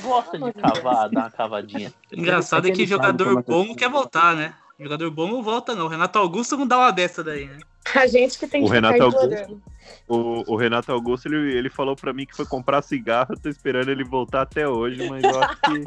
Gosta 0.02 0.38
de 0.38 0.52
cavar, 0.54 1.10
dar 1.10 1.20
uma 1.20 1.30
cavadinha. 1.30 1.92
Engraçado 2.10 2.68
é 2.68 2.70
que 2.72 2.86
jogador 2.86 3.38
é 3.38 3.42
bom 3.42 3.66
não 3.66 3.74
quer 3.74 3.90
voltar, 3.90 4.34
né? 4.34 4.56
Jogador 4.78 5.10
bom 5.10 5.26
não 5.28 5.42
volta, 5.42 5.74
não. 5.74 5.88
Renato 5.88 6.18
Augusto 6.18 6.56
não 6.56 6.66
dá 6.66 6.76
uma 6.78 6.90
dessa 6.92 7.24
daí, 7.24 7.46
né? 7.46 7.58
A 7.94 8.06
gente 8.06 8.38
que 8.38 8.46
tem 8.46 8.62
O 8.62 8.66
que 8.66 8.72
Renato 8.72 8.94
ficar 8.94 9.04
Augusto, 9.04 9.62
o, 10.06 10.52
o 10.52 10.56
Renato 10.56 10.92
Augusto, 10.92 11.26
ele, 11.28 11.56
ele 11.56 11.70
falou 11.70 11.96
pra 11.96 12.12
mim 12.12 12.26
que 12.26 12.36
foi 12.36 12.44
comprar 12.44 12.82
cigarro, 12.82 13.32
eu 13.32 13.38
tô 13.40 13.48
esperando 13.48 13.90
ele 13.90 14.04
voltar 14.04 14.42
até 14.42 14.68
hoje, 14.68 15.08
mas 15.08 15.24
eu 15.24 15.40
acho 15.40 15.56
que. 15.60 15.84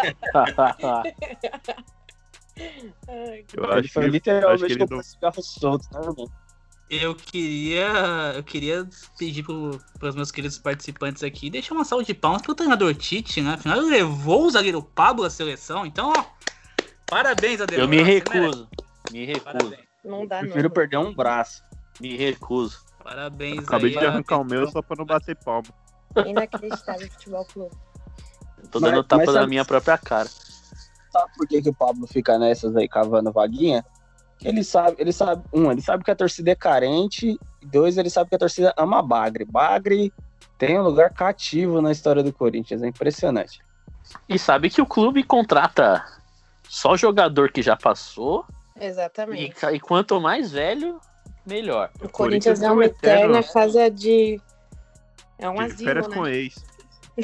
Eu 3.54 3.64
acho 3.72 3.84
que 3.84 3.94
foi 3.94 4.04
ele- 4.04 4.12
literalmente 4.12 4.56
acho 4.56 4.66
que 4.66 4.72
ele 4.74 4.80
comprar 4.80 4.96
não- 4.98 5.04
cigarro 5.04 5.42
solto, 5.42 5.88
né, 5.94 6.00
irmão? 6.02 6.30
Eu 6.90 7.16
queria. 7.16 7.88
Eu 8.36 8.44
queria 8.44 8.90
pedir 9.18 9.44
para 9.44 10.10
os 10.10 10.16
meus 10.16 10.32
queridos 10.32 10.58
participantes 10.58 11.24
aqui 11.24 11.50
deixar 11.50 11.76
uma 11.76 11.86
salva 11.86 12.04
de 12.04 12.14
palmas 12.14 12.42
pro 12.42 12.56
treinador 12.56 12.94
Tite, 12.96 13.42
né? 13.42 13.54
Afinal, 13.54 13.78
ele 13.78 13.90
levou 13.92 14.46
o 14.46 14.50
zagueiro 14.50 14.82
Pablo 14.82 15.24
à 15.24 15.30
seleção, 15.30 15.86
então, 15.86 16.12
ó. 16.18 16.26
Parabéns, 17.10 17.62
Ademar. 17.62 17.84
Eu 17.84 17.88
me 17.88 18.02
recuso. 18.02 18.68
Me 19.12 19.26
recuso. 19.26 19.44
Parabéns. 19.46 19.84
Não 20.04 20.26
dá, 20.28 20.40
Prefiro 20.40 20.64
não. 20.64 20.70
perder 20.72 20.98
um 20.98 21.14
braço. 21.14 21.64
Me 22.00 22.16
recuso. 22.16 22.80
Parabéns 23.04 23.60
Acabei 23.68 23.92
aí. 23.94 24.00
de 24.00 24.06
arrancar 24.06 24.38
o 24.38 24.44
meu 24.46 24.68
só 24.70 24.82
pra 24.82 24.96
não 24.98 25.06
bater 25.06 25.36
palma. 25.38 25.68
Inacreditável 26.26 27.10
futebol 27.12 27.46
clube. 27.46 27.76
Tô 28.72 28.80
Mas- 28.80 28.92
dando 28.92 29.04
tapa 29.04 29.24
mas 29.26 29.34
na 29.34 29.42
sabe- 29.42 29.50
minha 29.50 29.66
própria 29.66 29.98
cara. 29.98 30.28
Sabe 31.12 31.32
por 31.36 31.48
que, 31.48 31.62
que 31.62 31.70
o 31.70 31.74
Pablo 31.74 32.06
fica 32.08 32.38
nessas 32.38 32.76
aí 32.76 32.88
cavando 32.88 33.32
vaguinha? 33.32 33.84
Ele 34.42 34.64
sabe, 34.64 34.96
ele 35.00 35.12
sabe, 35.12 35.44
um, 35.52 35.70
ele 35.72 35.82
sabe 35.82 36.04
que 36.04 36.12
a 36.12 36.16
torcida 36.16 36.52
é 36.52 36.56
carente, 36.56 37.38
e 37.62 37.66
dois, 37.66 37.98
ele 37.98 38.10
sabe 38.10 38.30
que 38.30 38.36
a 38.36 38.40
torcida 38.40 38.74
ama 38.78 39.02
Bagre. 39.02 39.44
Bagre 39.44 40.14
tem 40.58 40.80
um 40.80 40.84
lugar 40.84 41.12
cativo 41.14 41.82
na 41.82 41.92
história 41.92 42.24
do 42.24 42.32
Corinthians, 42.32 42.82
é 42.84 42.88
impressionante. 42.88 43.60
E 44.30 44.40
sabe 44.40 44.70
que 44.70 44.82
o 44.82 44.86
clube 44.86 45.24
contrata 45.24 46.06
só 46.70 46.96
jogador 46.96 47.52
que 47.52 47.62
já 47.62 47.76
passou. 47.76 48.46
E, 48.80 48.86
Exatamente. 48.86 49.56
ca- 49.56 49.74
e 49.74 49.80
quanto 49.80 50.22
mais 50.22 50.52
velho, 50.52 51.00
melhor. 51.46 51.90
O 52.02 52.08
Corinthians 52.08 52.62
é 52.62 52.72
uma 52.72 52.86
eterno- 52.86 53.36
eterna 53.36 53.54
casa 53.54 53.90
de. 53.90 54.40
É 55.38 55.50
um 55.50 55.56
de 55.56 55.62
asilo, 55.64 55.84
férias 55.86 56.08
né? 56.08 56.16
com 56.16 56.28
ex. 56.28 56.66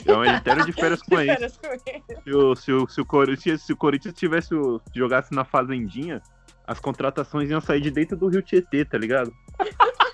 É 0.06 0.14
um 0.14 0.26
eterno 0.26 0.66
de 0.66 0.74
férias 0.74 1.02
com 1.04 1.16
ex. 1.22 1.28
Férias 1.34 1.58
com 1.58 1.68
ex. 1.68 2.04
Se 2.24 2.34
o, 2.34 2.56
se 2.56 2.72
o, 2.74 2.88
se 2.90 3.02
o 3.02 3.06
Corinthians, 3.06 3.62
se 3.62 3.72
o 3.74 3.78
Corinthians 3.78 4.16
tivesse 4.16 4.54
o- 4.56 4.82
jogasse 4.94 5.34
na 5.34 5.46
fazendinha, 5.46 6.22
as 6.68 6.80
contratações 6.80 7.50
iam 7.50 7.62
sair 7.62 7.82
de 7.82 7.92
dentro 7.92 8.18
do 8.18 8.28
Rio 8.28 8.42
Tietê, 8.42 8.84
tá 8.84 8.98
ligado? 8.98 9.32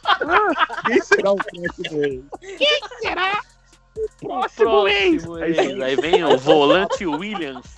Ah, 0.05 0.81
quem 0.85 1.01
será 1.01 1.31
o 1.31 1.35
próximo 1.35 2.03
ex? 2.03 2.23
Quem 2.57 2.79
será? 3.01 3.41
Próximo 4.19 4.87
ex! 4.87 5.23
ex. 5.25 5.81
Aí 5.81 5.95
vem 5.95 6.23
o 6.23 6.37
volante 6.37 7.05
Williams. 7.05 7.75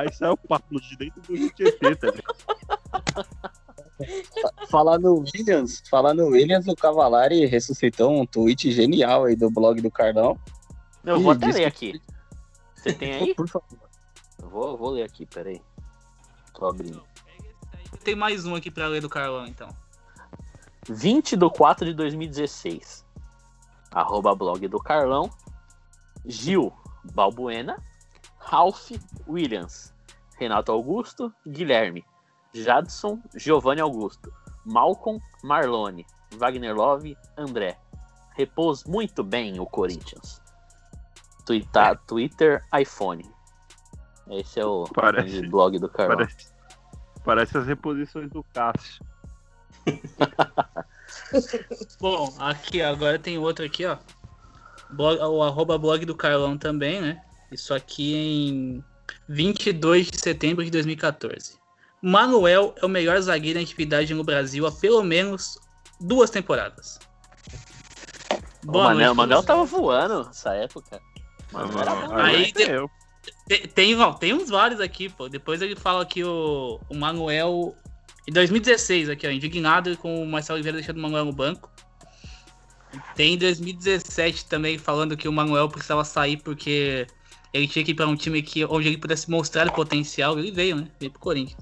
Aí 0.00 0.10
sai 0.14 0.30
o 0.30 0.36
Pablo 0.36 0.80
de 0.80 0.96
dentro 0.96 1.20
do 1.20 1.50
Tietê, 1.50 1.94
tá 1.94 2.06
ligado? 2.06 2.36
Falar 4.70 4.98
no 4.98 5.18
Williams, 5.18 5.82
falar 5.90 6.14
no 6.14 6.28
Williams, 6.28 6.66
o 6.66 6.74
Cavalari 6.74 7.44
ressuscitou 7.44 8.18
um 8.18 8.24
tweet 8.24 8.72
genial 8.72 9.26
aí 9.26 9.36
do 9.36 9.50
blog 9.50 9.78
do 9.82 9.90
Carlão. 9.90 10.40
Eu 11.04 11.20
vou 11.20 11.32
até 11.32 11.48
ler 11.48 11.66
aqui. 11.66 12.00
Você 12.74 12.94
tem 12.94 13.12
aí? 13.12 13.34
Por 13.34 13.46
favor. 13.46 13.90
Eu 14.42 14.48
vou, 14.48 14.78
vou 14.78 14.90
ler 14.92 15.02
aqui, 15.02 15.26
peraí. 15.26 15.60
Tô 16.54 16.66
abrindo. 16.66 17.04
Tem 18.02 18.14
mais 18.14 18.46
um 18.46 18.54
aqui 18.54 18.70
pra 18.70 18.86
ler 18.86 19.02
do 19.02 19.08
Carlão, 19.10 19.46
então. 19.46 19.68
20 20.88 21.36
de 21.36 21.50
4 21.50 21.84
de 21.84 21.92
2016. 21.92 23.04
Arroba 23.90 24.34
blog 24.34 24.66
do 24.66 24.78
Carlão. 24.78 25.28
Gil 26.24 26.72
Balbuena. 27.12 27.89
Ralph 28.40 28.90
Williams. 29.28 29.92
Renato 30.38 30.72
Augusto. 30.72 31.32
Guilherme. 31.46 32.04
Jadson 32.52 33.20
Giovanni 33.36 33.80
Augusto. 33.80 34.32
Malcolm 34.64 35.20
Marlone. 35.44 36.04
Wagner 36.36 36.74
Love. 36.74 37.16
André. 37.36 37.78
Repôs 38.36 38.84
muito 38.84 39.22
bem 39.22 39.60
o 39.60 39.66
Corinthians. 39.66 40.40
Tuita- 41.44 41.96
Twitter, 42.06 42.64
iPhone. 42.78 43.28
Esse 44.28 44.60
é 44.60 44.64
o 44.64 44.84
Parece- 44.84 45.46
blog 45.48 45.78
do 45.78 45.88
Carlão. 45.88 46.16
Parece, 46.16 46.52
parece 47.24 47.58
as 47.58 47.66
reposições 47.66 48.30
do 48.30 48.42
Cássio. 48.54 49.04
Bom, 52.00 52.32
aqui 52.38 52.82
agora 52.82 53.18
tem 53.18 53.38
outro 53.38 53.64
aqui, 53.64 53.84
ó. 53.86 53.96
Blog, 54.90 55.18
o 55.20 55.42
arroba 55.42 55.78
blog 55.78 56.04
do 56.04 56.14
Carlão 56.14 56.56
também, 56.56 57.00
né? 57.00 57.22
Isso 57.52 57.74
aqui 57.74 58.14
em 58.14 58.84
22 59.28 60.10
de 60.10 60.20
setembro 60.20 60.64
de 60.64 60.70
2014. 60.70 61.58
Manuel 62.02 62.74
é 62.80 62.86
o 62.86 62.88
melhor 62.88 63.20
zagueiro 63.20 63.58
em 63.58 63.62
atividade 63.62 64.14
no 64.14 64.24
Brasil 64.24 64.66
há 64.66 64.72
pelo 64.72 65.02
menos 65.02 65.58
duas 66.00 66.30
temporadas. 66.30 66.98
O 68.66 68.70
Boa 68.72 68.84
Manel, 68.84 69.06
noite, 69.14 69.16
Manel 69.16 69.36
Felipe. 69.38 69.46
tava 69.46 69.64
voando 69.64 70.24
nessa 70.26 70.54
época. 70.54 71.00
Manel 71.52 71.78
era 71.80 71.94
bom. 71.94 72.14
Aí 72.14 72.52
de- 72.52 72.66
Tem, 73.46 73.66
tem, 73.66 73.94
não, 73.96 74.14
tem 74.14 74.32
uns 74.32 74.48
vários 74.48 74.80
aqui, 74.80 75.08
pô. 75.08 75.28
Depois 75.28 75.60
ele 75.60 75.76
fala 75.76 76.06
que 76.06 76.22
o, 76.24 76.80
o 76.88 76.94
Manuel. 76.94 77.74
Em 78.28 78.32
2016, 78.32 79.08
aqui, 79.10 79.26
ó, 79.26 79.30
indignado 79.30 79.96
com 79.98 80.22
o 80.22 80.26
Marcelo 80.26 80.56
Oliveira 80.56 80.78
deixando 80.78 80.98
o 80.98 81.02
Manuel 81.02 81.24
no 81.24 81.32
banco. 81.32 81.70
Tem 83.14 83.34
em 83.34 83.38
2017 83.38 84.46
também 84.46 84.78
falando 84.78 85.16
que 85.16 85.28
o 85.28 85.32
Manuel 85.32 85.68
precisava 85.68 86.04
sair 86.04 86.36
porque 86.38 87.06
ele 87.52 87.66
tinha 87.68 87.84
que 87.84 87.90
ir 87.90 87.94
para 87.94 88.06
um 88.08 88.16
time 88.16 88.42
que, 88.42 88.64
onde 88.64 88.88
ele 88.88 88.98
pudesse 88.98 89.30
mostrar 89.30 89.66
o 89.68 89.72
potencial. 89.72 90.38
Ele 90.38 90.50
veio, 90.50 90.76
né? 90.76 90.88
Veio 90.98 91.12
pro 91.12 91.20
Corinthians. 91.20 91.60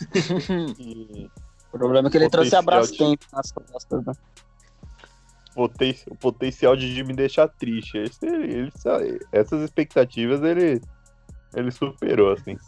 O 1.72 1.78
problema 1.78 2.08
é 2.08 2.10
que 2.10 2.18
ele 2.18 2.28
trouxe 2.28 2.54
abraço 2.54 2.92
de- 2.92 3.18
nas 3.32 3.50
costas, 3.50 4.04
né? 4.04 4.12
Poten- 5.54 5.96
o 6.10 6.14
potencial 6.14 6.76
de 6.76 7.02
me 7.02 7.14
deixar 7.14 7.48
triste. 7.48 7.96
Esse, 7.96 8.26
ele, 8.26 8.70
essas 9.32 9.62
expectativas 9.62 10.42
ele, 10.42 10.82
ele 11.54 11.70
superou, 11.70 12.30
assim. 12.32 12.58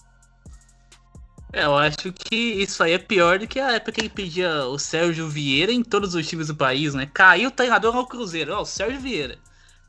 É, 1.53 1.65
eu 1.67 1.77
acho 1.77 2.12
que 2.12 2.35
isso 2.35 2.83
aí 2.83 2.93
é 2.93 2.99
pior 2.99 3.39
do 3.39 3.47
que 3.47 3.61
a 3.61 3.73
época 3.73 3.93
que 3.93 4.01
ele 4.01 4.09
pedia 4.09 4.65
o 4.65 4.79
Sérgio 4.79 5.29
Vieira 5.29 5.71
em 5.71 5.83
todos 5.83 6.15
os 6.15 6.27
times 6.27 6.49
do 6.49 6.57
país, 6.57 6.95
né? 6.95 7.09
Caiu 7.12 7.49
o 7.49 7.53
treinador 7.53 7.95
no 7.95 8.07
Cruzeiro, 8.07 8.55
ó, 8.55 8.62
o 8.62 8.67
Sérgio 8.67 9.01
Vieira. 9.01 9.39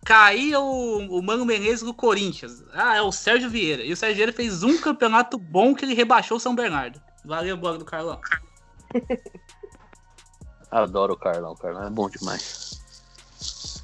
Caía 0.05 0.59
o, 0.59 0.99
o 1.17 1.23
Mano 1.23 1.43
Menezes 1.43 1.81
no 1.81 1.93
Corinthians. 1.93 2.63
Ah, 2.73 2.95
é 2.95 3.01
o 3.01 3.11
Sérgio 3.11 3.49
Vieira. 3.49 3.83
E 3.83 3.91
o 3.91 3.97
Sérgio 3.97 4.17
Vieira 4.17 4.31
fez 4.31 4.61
um 4.61 4.77
campeonato 4.79 5.35
bom 5.35 5.73
que 5.73 5.83
ele 5.83 5.95
rebaixou 5.95 6.37
o 6.37 6.39
São 6.39 6.53
Bernardo. 6.53 7.01
Valeu, 7.25 7.57
blog 7.57 7.79
do 7.79 7.85
Carlão. 7.85 8.21
Adoro 10.69 11.13
o 11.13 11.17
Carlão, 11.17 11.53
o 11.53 11.57
Carlão 11.57 11.87
é 11.87 11.89
bom 11.89 12.07
demais. 12.07 12.79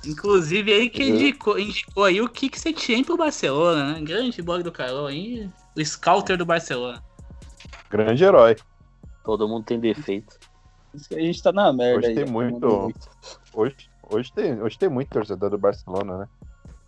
Inclusive, 0.05 0.71
ele 0.71 0.89
que 0.89 1.03
indicou, 1.03 1.57
indicou 1.57 2.03
aí 2.03 2.21
o 2.21 2.29
Kik 2.29 2.59
Setien 2.59 3.03
pro 3.03 3.17
Barcelona, 3.17 3.93
né? 3.93 4.01
Grande 4.01 4.41
blog 4.41 4.61
do 4.61 4.71
Carlão 4.71 5.07
aí. 5.07 5.49
O 5.75 5.83
scouter 5.83 6.37
do 6.37 6.45
Barcelona. 6.45 7.03
Grande 7.89 8.23
herói. 8.23 8.55
Todo 9.23 9.47
mundo 9.47 9.65
tem 9.65 9.79
defeito. 9.79 10.37
Isso 10.93 11.09
que 11.09 11.15
a 11.15 11.19
gente 11.19 11.41
tá 11.41 11.51
na 11.51 11.73
merda 11.73 11.99
Hoje 11.99 12.07
aí. 12.07 12.15
tem 12.15 12.25
muito. 12.25 12.91
Hoje, 13.53 13.75
hoje, 14.11 14.31
tem, 14.33 14.61
hoje 14.61 14.77
tem 14.77 14.89
muito 14.89 15.09
torcedor 15.09 15.49
do 15.49 15.57
Barcelona, 15.57 16.17
né? 16.19 16.27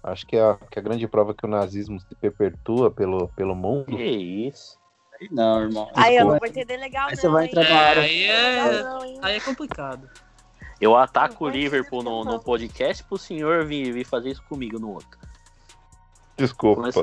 Acho 0.04 0.26
que 0.28 0.38
a, 0.38 0.58
que 0.70 0.78
a 0.78 0.82
grande 0.82 1.08
prova 1.08 1.34
que 1.34 1.46
o 1.46 1.50
nazismo 1.50 2.00
se 2.00 2.14
perpetua 2.16 2.92
pelo, 2.92 3.30
pelo 3.30 3.56
mundo. 3.56 3.86
Que 3.96 4.04
isso? 4.04 4.78
Aí 5.20 5.30
Não, 5.32 5.62
irmão. 5.62 5.90
Aí 5.96 6.18
eu 6.18 6.26
não 6.26 6.38
vou 6.38 6.48
entender 6.48 6.76
legal, 6.78 7.08
Aí 7.08 7.16
não. 7.16 7.22
você 7.22 7.30
vai 7.30 7.46
entrar 7.46 7.64
na 7.64 7.70
É, 7.70 7.90
área. 7.90 8.02
aí 8.04 8.24
é, 8.26 8.62
Legal 8.70 8.84
não, 9.00 9.06
hein? 9.06 9.20
aí 9.22 9.36
é 9.38 9.40
complicado. 9.40 10.10
Eu 10.82 10.98
ataco 10.98 11.46
o 11.46 11.50
Liverpool 11.50 12.04
no, 12.04 12.26
no 12.26 12.40
podcast 12.44 13.02
pro 13.06 13.18
senhor 13.18 13.66
vir, 13.66 13.94
vir 13.94 14.06
fazer 14.06 14.32
isso 14.32 14.44
comigo 14.44 14.78
no 14.78 14.92
outro. 14.92 15.18
Desculpa. 16.36 16.82
Mas- 16.82 16.96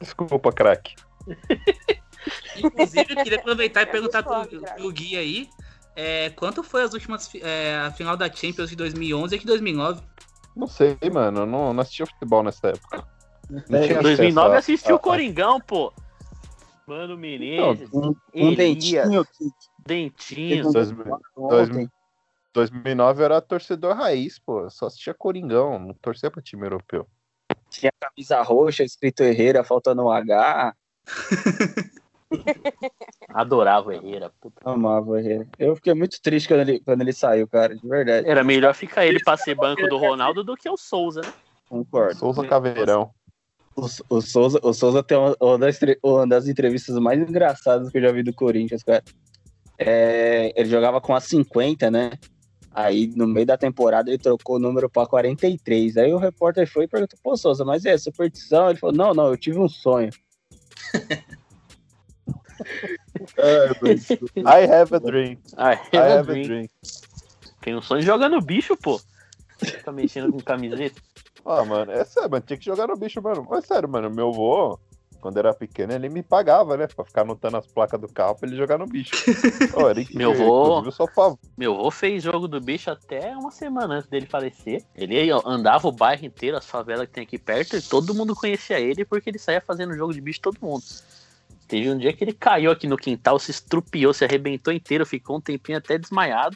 Desculpa, 0.00 0.50
craque. 0.50 0.96
Inclusive, 2.56 3.06
eu 3.14 3.22
queria 3.22 3.38
aproveitar 3.38 3.82
e 3.82 3.86
perguntar 3.86 4.22
pro, 4.22 4.46
pro 4.74 4.92
Gui 4.92 5.16
aí. 5.16 5.48
É, 5.96 6.30
quanto 6.30 6.62
foi 6.62 6.82
as 6.82 6.92
últimas. 6.94 7.30
é, 7.36 7.76
a 7.76 7.90
final 7.92 8.16
da 8.16 8.30
Champions 8.32 8.70
de 8.70 8.76
2011 8.76 9.34
e 9.34 9.38
de 9.38 9.46
2009? 9.46 10.02
Não 10.56 10.66
sei, 10.66 10.96
mano. 11.12 11.40
Eu 11.40 11.46
não, 11.46 11.72
não 11.72 11.80
assistia 11.82 12.06
futebol 12.06 12.42
nessa 12.42 12.68
época. 12.68 13.06
Não 13.50 13.78
É, 13.78 13.86
tinha 13.86 13.98
Em 13.98 14.02
2009 14.02 14.48
acesso 14.48 14.54
a- 14.54 14.58
assistiu 14.58 14.96
o 14.96 14.98
Coringão, 14.98 15.60
pô. 15.60 15.92
Mano 16.86 17.16
Menezes, 17.16 17.88
Um, 17.92 18.08
um 18.08 18.14
Elias, 18.34 18.56
dentinho 18.56 19.26
Dentinho. 19.86 20.72
Dois- 20.72 20.90
ontem. 21.36 21.88
2009 22.54 23.22
eu 23.22 23.24
era 23.24 23.40
torcedor 23.40 23.94
raiz, 23.96 24.38
pô. 24.38 24.62
Eu 24.62 24.70
só 24.70 24.86
assistia 24.86 25.14
Coringão, 25.14 25.78
não 25.78 25.94
torcia 25.94 26.30
pra 26.30 26.42
time 26.42 26.66
europeu. 26.66 27.06
Tinha 27.70 27.90
camisa 27.98 28.42
roxa, 28.42 28.82
escrito 28.84 29.22
Herrera, 29.22 29.64
faltando 29.64 30.02
um 30.04 30.10
H. 30.10 30.74
Adorava 33.28 33.88
o 33.88 33.92
Herrera, 33.92 34.30
puta. 34.40 34.60
Amava 34.64 35.10
o 35.10 35.16
Herrera. 35.16 35.46
Eu 35.58 35.74
fiquei 35.76 35.94
muito 35.94 36.20
triste 36.20 36.48
quando 36.48 36.60
ele, 36.60 36.80
quando 36.80 37.00
ele 37.00 37.12
saiu, 37.12 37.48
cara, 37.48 37.74
de 37.74 37.88
verdade. 37.88 38.28
Era 38.28 38.44
melhor 38.44 38.74
ficar 38.74 39.06
ele 39.06 39.20
pra 39.20 39.36
ser 39.36 39.54
banco 39.54 39.86
do 39.88 39.96
Ronaldo 39.96 40.44
do 40.44 40.56
que 40.56 40.68
o 40.68 40.76
Souza, 40.76 41.22
né? 41.22 41.32
Concordo. 41.68 42.16
Souza 42.16 42.46
Caveirão. 42.46 43.10
O, 43.74 43.86
o 44.16 44.20
Souza, 44.20 44.60
o 44.62 44.74
Souza 44.74 45.02
tem 45.02 45.16
uma, 45.16 45.34
uma 45.40 45.58
das, 45.58 45.80
uma 46.02 46.26
das 46.26 46.46
entrevistas 46.46 46.96
mais 46.98 47.18
engraçadas 47.18 47.90
que 47.90 47.96
eu 47.96 48.02
já 48.02 48.12
vi 48.12 48.22
do 48.22 48.34
Corinthians, 48.34 48.82
cara. 48.82 49.02
É, 49.78 50.52
ele 50.54 50.68
jogava 50.68 51.00
com 51.00 51.14
a 51.14 51.20
50, 51.20 51.90
né? 51.90 52.10
Aí 52.74 53.06
no 53.14 53.26
meio 53.26 53.46
da 53.46 53.56
temporada 53.56 54.10
ele 54.10 54.18
trocou 54.18 54.56
o 54.56 54.58
número 54.58 54.88
pra 54.88 55.06
43. 55.06 55.96
Aí 55.96 56.12
o 56.12 56.18
repórter 56.18 56.70
foi 56.70 56.84
e 56.84 56.88
perguntou: 56.88 57.18
Pô, 57.22 57.36
Souza, 57.36 57.64
mas 57.64 57.84
é 57.84 57.96
superstição? 57.98 58.68
Ele 58.68 58.78
falou: 58.78 58.94
Não, 58.94 59.14
não, 59.14 59.28
eu 59.28 59.36
tive 59.36 59.58
um 59.58 59.68
sonho. 59.68 60.10
I 64.46 64.66
have 64.66 64.94
a 64.94 65.00
dream. 65.00 65.38
I 65.56 65.72
I 65.92 65.96
have 65.96 65.96
a 65.96 66.18
have 66.18 66.20
a 66.20 66.32
dream. 66.34 66.46
dream. 66.46 66.68
Tem 67.60 67.74
um 67.76 67.82
sonho 67.82 68.00
de 68.00 68.06
jogar 68.06 68.28
no 68.28 68.40
bicho, 68.40 68.76
pô. 68.76 69.00
Tá 69.84 69.92
mexendo 69.92 70.32
com 70.32 70.40
camiseta. 70.40 71.00
Ah, 71.44 71.64
mano, 71.64 71.92
é 71.92 72.04
sério, 72.04 72.30
mano, 72.30 72.44
tinha 72.46 72.56
que 72.56 72.64
jogar 72.64 72.86
no 72.88 72.96
bicho, 72.96 73.20
mano. 73.22 73.46
Mas 73.48 73.64
sério, 73.66 73.88
mano, 73.88 74.10
meu 74.10 74.28
avô, 74.30 74.78
quando 75.20 75.36
era 75.38 75.54
pequeno, 75.54 75.92
ele 75.92 76.08
me 76.08 76.22
pagava, 76.22 76.76
né? 76.76 76.86
Pra 76.88 77.04
ficar 77.04 77.22
anotando 77.22 77.56
as 77.56 77.66
placas 77.66 78.00
do 78.00 78.08
carro 78.08 78.34
pra 78.34 78.48
ele 78.48 78.56
jogar 78.56 78.78
no 78.78 78.86
bicho. 78.86 79.12
Era 79.88 80.00
incrível, 80.00 80.18
Meu 80.18 80.34
vô, 80.34 80.80
inclusive, 80.80 80.88
eu 80.88 80.92
sou 80.92 81.06
a 81.06 81.12
favor. 81.12 81.38
meu 81.56 81.76
vô 81.76 81.90
fez 81.90 82.22
jogo 82.24 82.48
do 82.48 82.60
bicho 82.60 82.90
até 82.90 83.36
uma 83.36 83.50
semana 83.52 83.94
antes 83.94 84.08
dele 84.10 84.26
falecer. 84.26 84.84
Ele 84.94 85.30
andava 85.44 85.86
o 85.86 85.92
bairro 85.92 86.24
inteiro, 86.26 86.56
as 86.56 86.66
favelas 86.66 87.06
que 87.06 87.12
tem 87.14 87.22
aqui 87.22 87.38
perto, 87.38 87.76
e 87.76 87.82
todo 87.82 88.14
mundo 88.14 88.34
conhecia 88.34 88.80
ele 88.80 89.04
porque 89.04 89.30
ele 89.30 89.38
saía 89.38 89.60
fazendo 89.60 89.96
jogo 89.96 90.12
de 90.12 90.20
bicho 90.20 90.40
todo 90.40 90.58
mundo. 90.60 90.82
Teve 91.72 91.88
um 91.88 91.96
dia 91.96 92.12
que 92.12 92.22
ele 92.22 92.34
caiu 92.34 92.70
aqui 92.70 92.86
no 92.86 92.98
quintal, 92.98 93.38
se 93.38 93.50
estrupiou, 93.50 94.12
se 94.12 94.26
arrebentou 94.26 94.74
inteiro, 94.74 95.06
ficou 95.06 95.38
um 95.38 95.40
tempinho 95.40 95.78
até 95.78 95.96
desmaiado. 95.96 96.54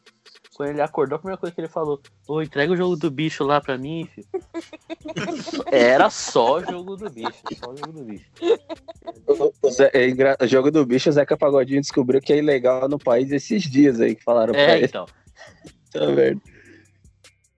Quando 0.55 0.69
ele 0.69 0.83
acordou, 0.83 1.17
a 1.17 1.19
primeira 1.19 1.41
coisa 1.41 1.55
que 1.55 1.61
ele 1.63 1.69
falou: 1.69 1.99
Ô, 2.29 2.43
entrega 2.43 2.71
o 2.71 2.77
jogo 2.77 2.97
do 2.97 3.11
bicho 3.11 3.43
lá 3.43 3.59
pra 3.59 3.79
mim, 3.79 4.07
filho. 4.15 4.27
Era 5.73 6.11
só 6.11 6.63
jogo 6.63 6.97
do 6.97 7.09
bicho, 7.09 7.33
só 7.59 7.75
jogo 7.75 7.93
do 7.93 8.05
bicho. 8.05 8.27
O, 9.27 9.55
o 9.67 9.71
Zé- 9.71 9.91
é 9.95 10.07
engra- 10.07 10.37
jogo 10.43 10.71
do 10.71 10.85
bicho, 10.85 11.09
o 11.09 11.13
Zeca 11.15 11.35
Pagodinho 11.35 11.81
descobriu 11.81 12.21
que 12.21 12.35
é 12.35 12.37
ilegal 12.37 12.87
no 12.87 12.99
país 12.99 13.33
esses 13.33 13.63
dias 13.63 13.99
aí 14.03 14.15
que 14.17 14.23
falaram 14.23 14.53
pra 14.53 14.61
É, 14.61 14.77
ele. 14.77 14.85
então. 14.85 15.07
Tá 15.91 16.05
vendo? 16.11 16.43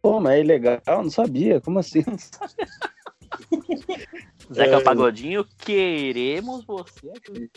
Pô, 0.00 0.20
mas 0.20 0.34
é 0.34 0.40
ilegal? 0.42 0.80
Não 0.86 1.10
sabia. 1.10 1.60
Como 1.60 1.80
assim? 1.80 2.04
Zeca 4.52 4.76
É. 4.76 4.80
Pagodinho, 4.82 5.44
queremos 5.58 6.64
você 6.64 7.10
aqui. 7.10 7.50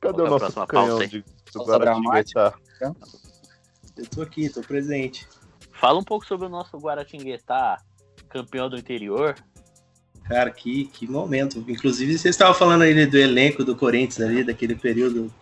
Cadê 0.00 0.18
Qual 0.18 0.18
é 0.18 0.22
o 0.22 0.26
a 0.26 0.30
nosso 0.30 0.38
próxima 0.38 0.66
canhão 0.66 0.98
pauta 0.98 1.08
de 1.08 1.24
Guaratinguetá? 1.56 2.54
Eu 3.96 4.06
tô 4.06 4.22
aqui, 4.22 4.48
tô 4.48 4.60
presente. 4.60 5.26
Fala 5.72 5.98
um 5.98 6.04
pouco 6.04 6.26
sobre 6.26 6.46
o 6.46 6.50
nosso 6.50 6.76
Guaratinguetá, 6.78 7.80
campeão 8.28 8.68
do 8.68 8.76
interior. 8.76 9.34
Cara, 10.24 10.50
que, 10.50 10.86
que 10.86 11.06
momento. 11.06 11.64
Inclusive, 11.68 12.18
vocês 12.18 12.34
estavam 12.34 12.54
falando 12.54 12.82
aí 12.82 13.06
do 13.06 13.16
elenco 13.16 13.64
do 13.64 13.76
Corinthians 13.76 14.20
ali, 14.20 14.42
daquele 14.42 14.74
período 14.74 15.32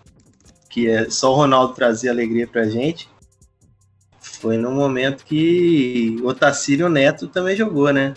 que 0.68 0.88
é 0.88 1.08
só 1.08 1.32
o 1.32 1.36
Ronaldo 1.36 1.72
trazia 1.72 2.10
alegria 2.10 2.46
pra 2.46 2.68
gente. 2.68 3.08
Foi 4.44 4.58
num 4.58 4.74
momento 4.74 5.24
que 5.24 6.18
o 6.20 6.26
Otacílio 6.26 6.90
Neto 6.90 7.26
também 7.28 7.56
jogou, 7.56 7.90
né? 7.90 8.12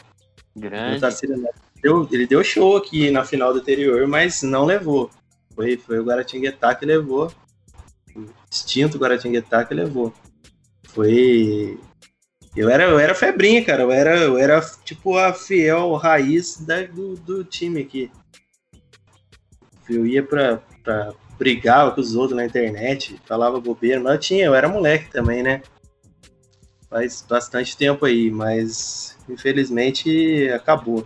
O 0.54 0.60
Grande. 0.60 0.98
Otacílio 0.98 1.38
Neto 1.38 1.62
deu, 1.82 2.06
ele 2.12 2.28
deu 2.28 2.44
show 2.44 2.76
aqui 2.76 3.10
na 3.10 3.24
final 3.24 3.54
do 3.54 3.60
anterior, 3.60 4.06
mas 4.10 4.44
não 4.44 4.66
levou. 4.66 5.10
Foi, 5.56 5.78
foi 5.78 6.00
o 6.00 6.04
Guaratinguetá 6.04 6.76
que 6.76 6.86
levou. 6.86 7.32
O 8.14 8.26
extinto 8.52 8.98
Guaratinguetá 8.98 9.64
que 9.64 9.74
levou. 9.74 10.14
Foi. 10.90 11.80
Eu 12.54 12.70
era, 12.70 12.84
eu 12.84 13.00
era 13.00 13.16
febrinha, 13.16 13.64
cara. 13.64 13.84
Eu 13.84 13.92
era, 13.94 14.18
eu 14.18 14.38
era 14.38 14.60
tipo 14.84 15.18
a 15.18 15.32
fiel 15.32 15.94
raiz 15.94 16.58
da- 16.58 16.84
do, 16.88 17.16
do 17.16 17.46
time 17.46 17.80
aqui. 17.84 18.12
Eu 19.90 20.06
ia 20.06 20.22
pra, 20.22 20.58
pra 20.84 21.14
brigar 21.40 21.96
com 21.96 22.02
os 22.02 22.16
outros 22.16 22.36
na 22.36 22.46
internet, 22.46 23.18
falava 23.26 23.62
bobeira, 23.62 24.02
mas 24.02 24.12
eu 24.16 24.20
tinha, 24.20 24.46
eu 24.46 24.54
era 24.54 24.68
moleque 24.68 25.10
também, 25.10 25.42
né? 25.42 25.62
Faz 26.90 27.26
bastante 27.28 27.76
tempo 27.76 28.06
aí, 28.06 28.32
mas 28.32 29.18
infelizmente 29.30 30.50
acabou. 30.50 31.06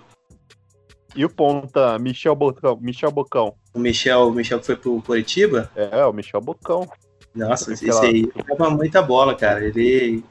E 1.15 1.25
o 1.25 1.29
ponta, 1.29 1.97
Michel 1.99 2.35
Bocão. 2.35 2.77
Michel 2.81 3.11
Bocão. 3.11 3.55
O 3.73 3.79
Michel, 3.79 4.27
o 4.27 4.31
Michel 4.31 4.59
que 4.59 4.65
foi 4.67 4.75
pro 4.75 5.01
Curitiba? 5.01 5.69
É, 5.75 6.05
o 6.05 6.13
Michel 6.13 6.39
Bocão. 6.39 6.87
Nossa, 7.35 7.73
esse 7.73 7.85
Aquela- 7.89 8.05
aí 8.05 8.29
jogava 8.35 8.69
muita 8.69 9.01
bola, 9.01 9.35
cara. 9.35 9.63
Ele, 9.65 10.23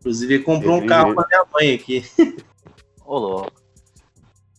inclusive, 0.00 0.40
comprou 0.40 0.74
um 0.74 0.78
Ele- 0.78 0.88
carro 0.88 1.14
pra 1.14 1.26
minha 1.26 1.44
mãe 1.52 1.74
aqui. 1.74 2.04
Ô, 3.04 3.18
louco. 3.18 3.52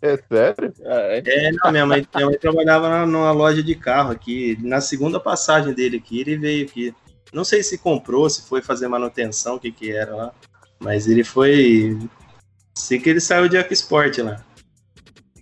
É 0.01 0.15
sério? 0.15 0.73
É, 0.81 1.51
não, 1.63 1.71
minha 1.71 1.85
mãe, 1.85 2.07
minha 2.15 2.27
mãe 2.27 2.37
trabalhava 2.37 3.05
numa 3.05 3.31
loja 3.31 3.63
de 3.63 3.75
carro 3.75 4.11
aqui. 4.11 4.55
Na 4.61 4.79
segunda 4.79 5.19
passagem 5.19 5.73
dele 5.73 5.97
aqui, 5.97 6.21
ele 6.21 6.37
veio 6.37 6.65
aqui. 6.65 6.95
Não 7.33 7.43
sei 7.43 7.61
se 7.63 7.77
comprou, 7.77 8.29
se 8.29 8.43
foi 8.47 8.61
fazer 8.61 8.87
manutenção, 8.87 9.55
o 9.55 9.59
que 9.59 9.71
que 9.71 9.91
era 9.91 10.15
lá. 10.15 10.33
Mas 10.79 11.07
ele 11.07 11.23
foi. 11.23 11.97
Sei 12.75 12.99
que 12.99 13.09
ele 13.09 13.19
saiu 13.19 13.47
de 13.49 13.57
EcoSport 13.57 14.17
lá. 14.19 14.43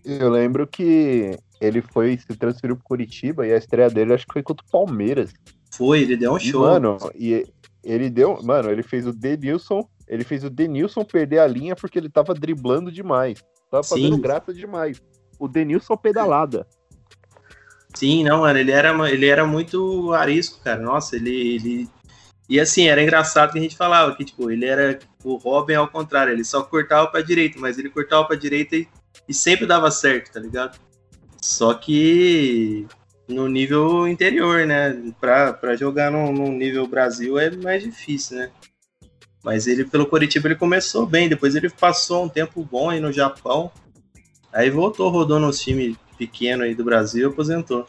Eu 0.03 0.29
lembro 0.29 0.65
que 0.67 1.37
ele 1.59 1.81
foi 1.81 2.17
se 2.17 2.37
transferiu 2.37 2.75
pro 2.75 2.85
Curitiba 2.85 3.45
e 3.45 3.51
a 3.53 3.57
estreia 3.57 3.89
dele 3.89 4.13
acho 4.13 4.25
que 4.25 4.33
foi 4.33 4.43
contra 4.43 4.65
o 4.65 4.71
Palmeiras. 4.71 5.31
Foi, 5.73 6.01
ele 6.01 6.15
deu 6.15 6.33
um 6.33 6.37
E, 6.37 6.39
show. 6.39 6.61
mano, 6.61 6.97
e 7.15 7.45
ele 7.83 8.09
deu. 8.09 8.41
Mano, 8.43 8.69
ele 8.71 8.83
fez 8.83 9.05
o 9.05 9.11
Denilson. 9.13 9.87
Ele 10.07 10.23
fez 10.23 10.43
o 10.43 10.49
Denilson 10.49 11.03
perder 11.03 11.39
a 11.39 11.47
linha 11.47 11.75
porque 11.75 11.97
ele 11.97 12.09
tava 12.09 12.33
driblando 12.33 12.91
demais. 12.91 13.43
Tava 13.71 13.83
fazendo 13.83 14.15
Sim. 14.15 14.21
graça 14.21 14.53
demais. 14.53 15.01
O 15.39 15.47
Denilson 15.47 15.97
pedalada. 15.97 16.67
Sim, 17.95 18.23
não, 18.25 18.41
mano, 18.41 18.59
ele 18.59 18.71
era, 18.71 19.09
ele 19.09 19.25
era 19.25 19.45
muito 19.45 20.13
arisco, 20.13 20.59
cara. 20.63 20.81
Nossa, 20.81 21.15
ele, 21.15 21.55
ele. 21.55 21.89
E 22.49 22.59
assim, 22.59 22.87
era 22.87 23.01
engraçado 23.01 23.53
que 23.53 23.57
a 23.57 23.61
gente 23.61 23.77
falava 23.77 24.15
que, 24.15 24.25
tipo, 24.25 24.51
ele 24.51 24.65
era 24.65 24.99
o 25.23 25.35
Robin 25.35 25.75
ao 25.75 25.87
contrário, 25.87 26.33
ele 26.33 26.43
só 26.43 26.61
cortava 26.61 27.07
pra 27.07 27.21
direita, 27.21 27.57
mas 27.59 27.79
ele 27.79 27.89
cortava 27.89 28.25
pra 28.25 28.35
direita 28.35 28.75
e, 28.75 28.87
e 29.27 29.33
sempre 29.33 29.65
dava 29.65 29.89
certo, 29.89 30.33
tá 30.33 30.39
ligado? 30.39 30.77
Só 31.41 31.73
que 31.73 32.85
no 33.27 33.47
nível 33.47 34.07
interior, 34.07 34.65
né? 34.67 35.13
Pra, 35.19 35.53
pra 35.53 35.75
jogar 35.75 36.11
no, 36.11 36.31
no 36.31 36.49
nível 36.51 36.85
Brasil 36.87 37.39
é 37.39 37.49
mais 37.51 37.81
difícil, 37.81 38.37
né? 38.37 38.51
Mas 39.43 39.67
ele, 39.67 39.85
pelo 39.85 40.05
Coritiba, 40.05 40.47
ele 40.47 40.55
começou 40.55 41.05
bem, 41.05 41.29
depois 41.29 41.55
ele 41.55 41.69
passou 41.69 42.25
um 42.25 42.29
tempo 42.29 42.63
bom 42.63 42.89
aí 42.89 42.99
no 42.99 43.11
Japão, 43.11 43.71
aí 44.51 44.69
voltou, 44.69 45.09
rodou 45.09 45.39
nos 45.39 45.59
times 45.59 45.95
pequenos 46.15 46.65
aí 46.65 46.73
do 46.75 46.83
Brasil 46.83 47.29
aposentou. 47.29 47.87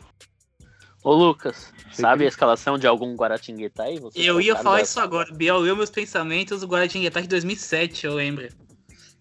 Ô, 1.03 1.14
Lucas, 1.14 1.72
sabe 1.93 2.24
a 2.24 2.29
escalação 2.29 2.77
de 2.77 2.87
algum 2.87 3.14
Guaratinguetá 3.14 3.85
aí? 3.85 3.99
Você 4.01 4.18
Eu 4.20 4.37
tá 4.37 4.43
ia 4.43 4.57
falar 4.57 4.83
isso 4.83 4.99
agora. 4.99 5.33
Biel 5.33 5.59
leu 5.59 5.77
meus 5.77 5.91
pensamentos 5.91 6.61
do 6.62 6.66
Guaratinguetá 6.66 7.20
de 7.20 7.29
2007, 7.29 8.07
eu 8.07 8.14
lembro. 8.14 8.49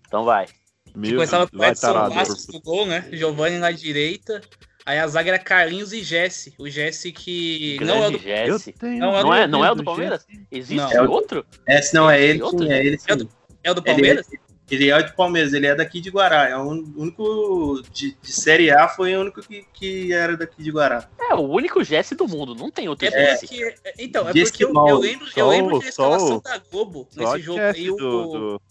Então 0.07 0.23
vai. 0.23 0.47
Que 0.47 1.11
começava 1.13 1.47
com 1.47 1.57
o 1.57 1.63
Edson 1.63 1.81
tarado, 1.87 2.15
Bastos 2.15 2.47
no 2.47 2.59
gol, 2.61 2.85
né? 2.87 3.07
Giovanni 3.11 3.57
na 3.59 3.69
direita. 3.71 4.41
Aí 4.85 4.97
a 4.99 5.07
zaga 5.07 5.31
era 5.31 5.39
Carlinhos 5.39 5.91
e 5.93 6.01
Jesse. 6.03 6.53
O 6.57 6.69
Jesse 6.69 7.11
que 7.11 7.77
não 7.81 8.03
é 8.03 8.07
o 8.07 8.11
do 8.11 8.19
Jesse. 8.19 8.73
Não, 8.81 9.11
Não 9.11 9.33
é, 9.33 9.47
não 9.47 9.65
é 9.65 9.71
o 9.71 9.75
do. 9.75 9.83
Palmeiras? 9.83 10.25
Existe 10.51 10.75
Não. 10.77 10.91
É 10.91 11.01
o- 11.01 11.11
outro? 11.11 11.45
Esse 11.67 11.93
não 11.93 12.09
é 12.09 12.21
ele, 12.21 12.41
outro? 12.41 12.65
sim, 12.65 12.71
é 12.71 12.85
ele 12.85 12.97
sim. 12.97 13.05
É 13.09 13.15
do, 13.15 13.29
é 13.63 13.71
o 13.71 13.73
do 13.73 13.81
Ele 13.81 13.89
é- 13.89 13.93
Palmeiras? 13.93 14.27
Ele 14.31 14.39
é, 14.69 15.01
de 15.03 15.13
Palmeiras, 15.15 15.53
ele 15.53 15.67
é 15.67 15.75
daqui 15.75 16.01
de 16.01 16.09
Guará. 16.09 16.49
É 16.49 16.57
o 16.57 16.61
único 16.69 17.81
de, 17.91 18.15
de 18.21 18.31
Série 18.33 18.71
A 18.71 18.87
foi 18.87 19.15
o 19.15 19.21
único 19.21 19.41
que, 19.41 19.65
que 19.73 20.11
era 20.13 20.35
daqui 20.35 20.63
de 20.63 20.71
Guará. 20.71 21.07
É 21.29 21.35
o 21.35 21.41
único 21.41 21.83
Jesse 21.83 22.15
do 22.15 22.27
mundo, 22.27 22.55
não 22.55 22.71
tem 22.71 22.87
outro 22.89 23.07
É 23.07 23.11
Jesse. 23.11 23.47
porque, 23.47 23.75
então, 23.99 24.27
é 24.27 24.33
Jesse 24.33 24.51
porque 24.51 24.65
eu, 24.65 24.73
eu 24.73 24.97
lembro, 24.97 25.25
eu 25.27 25.31
Só 25.31 25.49
lembro 25.49 25.75
o- 25.75 25.79
da 25.79 25.85
só 25.85 25.89
escalação 25.89 26.37
o- 26.37 26.41
da 26.41 26.57
Globo 26.57 27.07
nesse 27.15 27.39
jogo. 27.41 27.59
Jesse 27.59 27.81
E 27.81 27.91
o, 27.91 27.95
do, 27.95 28.27
do- 28.27 28.61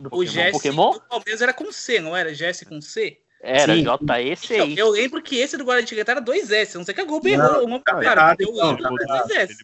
Do 0.00 0.06
o 0.06 0.10
Pokémon. 0.10 0.26
Jesse 0.32 0.52
Pokémon? 0.52 0.92
do 0.92 1.00
Palmeiras 1.02 1.42
era 1.42 1.52
com 1.52 1.70
C, 1.72 2.00
não 2.00 2.16
era? 2.16 2.32
Jesse 2.34 2.64
com 2.64 2.80
C? 2.80 3.18
Era 3.42 3.74
Sim. 3.74 3.84
JEC 3.84 4.52
Então, 4.54 4.66
aí. 4.66 4.76
eu 4.78 4.90
lembro 4.90 5.22
que 5.22 5.36
esse 5.36 5.56
do 5.56 5.64
Guaratinguetá 5.64 6.12
era 6.12 6.20
dois 6.20 6.50
S. 6.50 6.76
Não 6.76 6.84
sei 6.84 6.94
que 6.94 7.00
a 7.00 7.04
Globo 7.06 7.26
Não, 7.26 7.32
errou 7.32 7.64
o 7.64 7.68
nome 7.68 7.78
do 7.78 7.84
cara. 7.84 8.04
errado, 8.04 8.40
eu 8.40 8.48
então, 8.50 8.66
lembro 8.72 8.94
que 8.96 9.06
dois 9.06 9.30
S. 9.30 9.56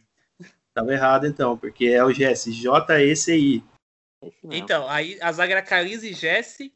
Tava 0.73 0.93
errado 0.93 1.27
então, 1.27 1.57
porque 1.59 1.87
é 1.87 2.03
o 2.05 2.11
Jesse, 2.13 2.53
J-E-C-I. 2.53 3.63
Então, 4.45 4.89
aí 4.89 5.19
a 5.21 5.33
zaga 5.33 5.53
era 5.55 5.63
Carlinhos 5.63 6.03
e 6.05 6.13
Jesse. 6.13 6.73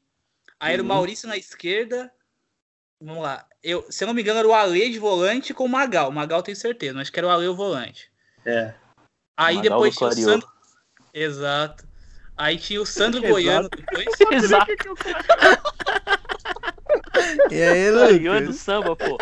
Aí 0.58 0.74
era 0.74 0.82
o 0.82 0.84
Uhum. 0.84 0.88
Maurício 0.88 1.28
na 1.28 1.36
esquerda. 1.36 2.12
Vamos 3.00 3.22
lá. 3.22 3.46
Eu, 3.62 3.86
se 3.90 4.04
eu 4.04 4.06
não 4.08 4.14
me 4.14 4.20
engano, 4.22 4.38
era 4.40 4.48
o 4.48 4.54
Ale 4.54 4.90
de 4.90 4.98
volante 4.98 5.54
com 5.54 5.64
o 5.64 5.68
Magal. 5.68 6.08
O 6.10 6.12
Magal 6.12 6.42
tenho 6.42 6.56
certeza, 6.56 6.92
mas 6.94 7.02
acho 7.02 7.12
que 7.12 7.18
era 7.20 7.26
o 7.26 7.30
Ale 7.30 7.48
o 7.48 7.54
volante. 7.56 8.10
É. 8.44 8.74
Aí 9.36 9.56
Magal 9.56 9.70
depois 9.82 9.96
tinha 9.96 10.08
o. 10.10 10.12
Sandro. 10.12 10.48
Exato. 11.14 11.88
Aí 12.36 12.58
tinha 12.58 12.80
o 12.80 12.86
Sandro 12.86 13.20
Exato. 13.24 13.32
Goiano 13.32 13.68
depois. 13.70 14.06
Exato. 14.32 14.70
E 17.50 17.62
aí, 17.62 17.78
é 17.78 17.92
do 17.92 18.40
Lucas? 18.40 18.56
samba, 18.56 18.96
pô. 18.96 19.18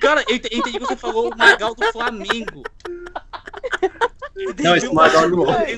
Cara, 0.00 0.24
eu 0.28 0.36
entendi 0.36 0.72
que 0.72 0.78
você 0.80 0.96
falou 0.96 1.32
o 1.32 1.36
Magal 1.36 1.74
do 1.74 1.84
Flamengo. 1.92 2.62
Não, 4.62 4.76
esse 4.76 4.92
Magal 4.92 5.28
jogou. 5.28 5.48
Ai, 5.48 5.76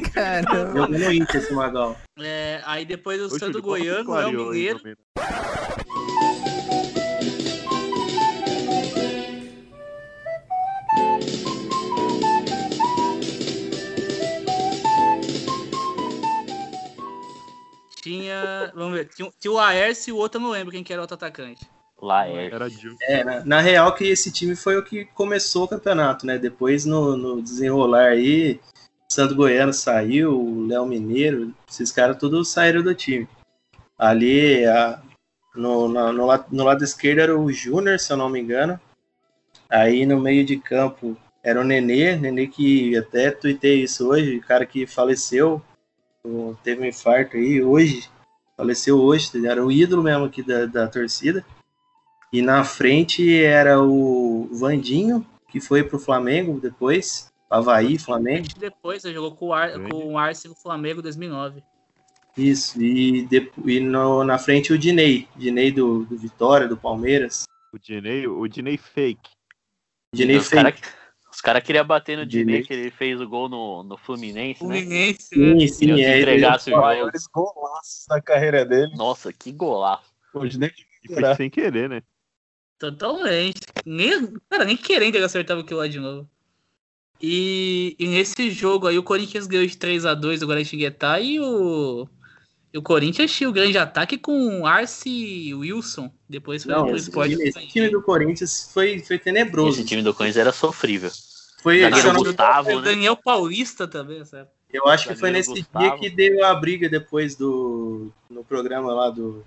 no 0.89 1.13
Inter, 1.13 1.37
esse 1.37 1.53
Magal. 1.53 1.97
É, 2.19 2.63
aí 2.65 2.85
depois 2.87 3.21
o 3.21 3.27
Ô, 3.27 3.39
Júlio, 3.39 3.55
que 3.55 3.61
Goiano, 3.61 4.11
o 4.11 4.19
El 4.19 4.27
aí, 4.29 4.37
Mineiro. 4.37 4.81
Tinha. 18.03 18.73
Vamos 18.75 18.95
ver. 18.95 19.09
Tinha, 19.09 19.31
tinha 19.39 19.53
o 19.53 19.59
Aércio 19.59 20.11
e 20.11 20.13
o 20.13 20.17
outro 20.17 20.41
eu 20.41 20.45
não 20.45 20.51
lembro 20.51 20.73
quem 20.73 20.83
que 20.83 20.93
era 20.93 21.03
o 21.03 21.05
outro 21.05 21.17
atacante. 21.17 21.69
Lá 22.01 22.29
é. 22.29 22.47
Era. 22.47 22.69
É, 23.09 23.25
na, 23.25 23.45
na 23.45 23.61
real 23.61 23.95
que 23.95 24.05
esse 24.05 24.31
time 24.31 24.55
foi 24.55 24.77
o 24.77 24.83
que 24.85 25.05
começou 25.07 25.65
o 25.65 25.69
campeonato, 25.69 26.27
né? 26.27 26.39
Depois 26.39 26.85
no, 26.85 27.17
no 27.17 27.41
desenrolar 27.43 28.09
aí, 28.09 28.61
Santo 29.11 29.35
Goiano 29.35 29.73
saiu, 29.73 30.39
o 30.39 30.67
Léo 30.67 30.85
Mineiro, 30.87 31.55
esses 31.69 31.91
caras 31.91 32.19
todos 32.19 32.49
saíram 32.49 32.83
do 32.83 32.95
time. 32.95 33.27
Ali, 33.99 34.65
a- 34.67 35.01
no, 35.55 35.89
na- 35.89 36.13
no, 36.13 36.27
no 36.51 36.65
lado 36.65 36.85
esquerdo 36.85 37.21
era 37.21 37.39
o 37.39 37.51
Júnior, 37.51 37.99
se 37.99 38.13
eu 38.13 38.17
não 38.17 38.29
me 38.29 38.41
engano. 38.41 38.79
Aí 39.71 40.05
no 40.05 40.21
meio 40.21 40.45
de 40.45 40.59
campo 40.59 41.17
era 41.43 41.61
o 41.61 41.65
Nenê, 41.65 42.15
Nenê 42.17 42.47
que 42.47 42.97
até 42.97 43.31
tuitei 43.31 43.83
isso 43.83 44.09
hoje, 44.09 44.37
o 44.37 44.41
cara 44.43 44.67
que 44.67 44.87
faleceu, 44.87 45.63
teve 46.63 46.83
um 46.83 46.85
infarto 46.85 47.37
aí 47.37 47.63
hoje, 47.63 48.09
faleceu 48.57 48.99
hoje, 49.01 49.31
era 49.47 49.65
o 49.65 49.73
ídolo 49.73 50.03
mesmo 50.03 50.25
aqui 50.27 50.43
da, 50.43 50.67
da 50.67 50.87
torcida. 50.89 51.45
E 52.37 52.43
na 52.43 52.63
frente 52.65 53.43
era 53.43 53.81
o 53.81 54.47
Vandinho, 54.53 55.27
que 55.49 55.59
foi 55.59 55.83
pro 55.83 55.99
Flamengo 55.99 56.61
depois, 56.61 57.33
Havaí, 57.49 57.99
Flamengo. 57.99 58.47
Depois 58.59 59.01
você 59.01 59.15
jogou 59.15 59.35
com 59.35 59.47
o, 59.47 59.53
Ar, 59.55 59.73
com 59.89 60.13
o 60.13 60.19
Arce 60.19 60.47
no 60.47 60.55
Flamengo 60.55 61.01
em 61.01 61.03
2009. 61.03 61.63
Isso, 62.37 62.79
e, 62.79 63.23
de- 63.27 63.51
e 63.65 63.81
no- 63.81 64.23
na 64.23 64.37
frente 64.37 64.71
o 64.71 64.77
Dinei, 64.77 65.27
Dinei 65.35 65.73
do, 65.73 66.05
do 66.05 66.15
Vitória, 66.19 66.69
do 66.69 66.77
Palmeiras. 66.77 67.45
O 67.73 67.79
Dinei, 67.79 68.27
o 68.27 68.47
Dinei 68.47 68.77
fake. 68.77 69.31
Dinei 70.15 70.37
os 70.37 70.51
caras 70.51 70.75
fake. 70.79 70.87
cara 71.43 71.63
queriam 71.63 71.87
bater 71.87 72.19
no 72.19 72.27
Dinei, 72.27 72.45
Dinei. 72.45 72.63
que 72.67 72.75
ele 72.75 72.91
fez 72.91 73.19
o 73.19 73.27
gol 73.27 73.49
no, 73.49 73.83
no 73.83 73.97
Fluminense, 73.97 74.63
né? 74.63 74.83
Fluminense, 74.83 75.23
Sim, 75.23 75.59
sim, 75.69 75.79
Queriam 75.79 75.97
que 75.97 76.05
é, 76.05 76.21
entregasse 76.21 76.71
o 76.71 76.75
Os 76.75 76.81
maiores 76.83 77.27
golaços 77.29 78.05
da 78.07 78.21
carreira 78.21 78.63
dele. 78.63 78.95
Nossa, 78.95 79.33
que 79.33 79.51
golaço. 79.51 80.15
Nem 80.59 80.71
E 81.03 81.15
foi 81.15 81.35
sem 81.35 81.49
querer, 81.49 81.89
né? 81.89 82.03
Totalmente. 82.79 83.61
Nem, 83.85 84.33
cara, 84.51 84.65
nem 84.65 84.77
querendo 84.77 85.15
ele 85.17 85.25
acertava 85.25 85.61
aquilo 85.61 85.81
lá 85.81 85.87
de 85.89 85.99
novo. 85.99 86.29
E, 87.21 87.97
e 87.99 88.07
nesse 88.09 88.51
jogo 88.51 88.87
aí 88.87 88.99
o 88.99 89.03
Corinthians 89.03 89.47
ganhou 89.47 89.67
de 89.67 89.75
3x2 89.77 90.39
do 90.41 90.47
Guaratinguetá 90.47 91.19
e 91.19 91.41
o, 91.41 92.07
e 92.73 92.77
o 92.77 92.83
Corinthians 92.83 93.33
tinha 93.35 93.49
o 93.49 93.53
grande 93.53 93.79
ataque 93.79 94.19
com 94.19 94.67
Arce 94.67 95.09
e 95.09 95.55
Wilson. 95.55 96.13
Depois 96.29 96.63
foi 96.63 96.75
Não, 96.75 96.87
pro 96.87 96.97
esse, 96.97 97.09
esporte. 97.09 97.33
esse 97.41 97.67
time 97.69 97.89
do 97.89 98.03
Corinthians 98.03 98.71
foi, 98.73 98.99
foi 98.99 99.19
tenebroso. 99.19 99.79
Esse 99.81 99.89
time 99.89 100.03
do 100.03 100.13
Corinthians 100.13 100.41
era 100.41 100.53
sofrível. 100.53 101.11
Foi, 101.63 101.83
eu 101.83 101.91
não- 101.91 102.23
Gustavo, 102.23 102.71
O 102.71 102.81
né? 102.81 102.91
Daniel 102.91 103.17
Paulista 103.17 103.89
também, 103.89 104.23
sabe? 104.25 104.51
Eu 104.71 104.87
acho 104.87 105.09
que 105.09 105.17
foi 105.17 105.31
nesse 105.31 105.51
Gustavo. 105.51 105.79
dia 105.89 105.99
que 105.99 106.11
deu 106.15 106.45
a 106.45 106.55
briga 106.55 106.89
depois 106.89 107.35
do 107.35 108.13
no 108.29 108.45
programa 108.45 108.93
lá 108.93 109.09
do, 109.11 109.43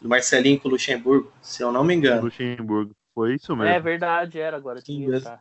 do 0.00 0.08
Marcelinho 0.08 0.60
com 0.60 0.68
o 0.68 0.70
Luxemburgo, 0.72 1.32
se 1.42 1.62
eu 1.62 1.72
não 1.72 1.84
me 1.84 1.94
engano. 1.94 2.22
Luxemburgo. 2.24 2.92
Foi 3.14 3.34
isso 3.34 3.56
mesmo. 3.56 3.72
É 3.72 3.80
verdade, 3.80 4.38
era 4.38 4.56
agora. 4.58 4.82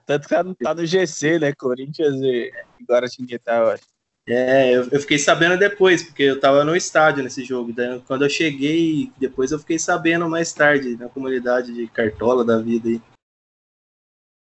Tanto 0.05 0.23
que 0.23 0.29
tá 0.33 0.43
no- 0.43 0.55
tá 0.55 0.73
no 0.73 0.85
GC, 0.85 1.39
né? 1.39 1.53
Corinthians 1.53 2.15
e 2.21 2.49
agora 2.81 3.07
tinha 3.07 3.27
que 3.27 3.35
estar, 3.35 3.57
eu 3.61 3.69
acho. 3.71 3.83
É, 4.27 4.71
eu, 4.73 4.87
eu 4.89 4.99
fiquei 5.01 5.19
sabendo 5.19 5.57
depois, 5.59 6.01
porque 6.01 6.23
eu 6.23 6.39
tava 6.39 6.63
no 6.63 6.75
estádio 6.75 7.21
nesse 7.23 7.43
jogo. 7.43 7.73
Daí, 7.73 8.01
quando 8.07 8.23
eu 8.23 8.29
cheguei, 8.29 9.11
depois 9.19 9.51
eu 9.51 9.59
fiquei 9.59 9.77
sabendo 9.77 10.27
mais 10.29 10.51
tarde, 10.53 10.95
na 10.97 11.09
comunidade 11.09 11.73
de 11.73 11.85
Cartola 11.87 12.43
da 12.45 12.57
vida 12.59 12.87
aí. 12.89 13.01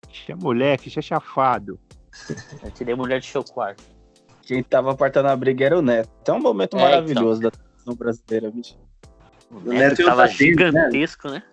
Xe 0.09 0.31
é 0.31 0.35
moleque, 0.35 0.89
xe 0.89 0.99
é 0.99 1.01
chafado. 1.01 1.79
Eu 2.63 2.69
tirei 2.71 2.93
mulher 2.93 3.19
de 3.19 3.25
seu 3.25 3.43
quarto. 3.43 3.83
Quem 4.43 4.61
tava 4.63 4.91
apartando 4.91 5.27
a 5.29 5.35
briga 5.35 5.65
era 5.65 5.79
o 5.79 5.81
Neto. 5.81 6.09
Então 6.21 6.35
é 6.35 6.37
um 6.37 6.41
momento 6.41 6.77
É, 6.77 6.81
maravilhoso 6.81 7.41
da 7.41 7.49
seleção 7.51 7.95
brasileira, 7.95 8.51
bicho. 8.51 8.77
O 9.53 9.59
Neto, 9.69 9.79
Neto 9.89 9.99
e 10.01 10.03
o 10.03 10.07
tava 10.07 10.21
Datena, 10.23 10.35
gigantesco, 10.37 11.29
né? 11.29 11.43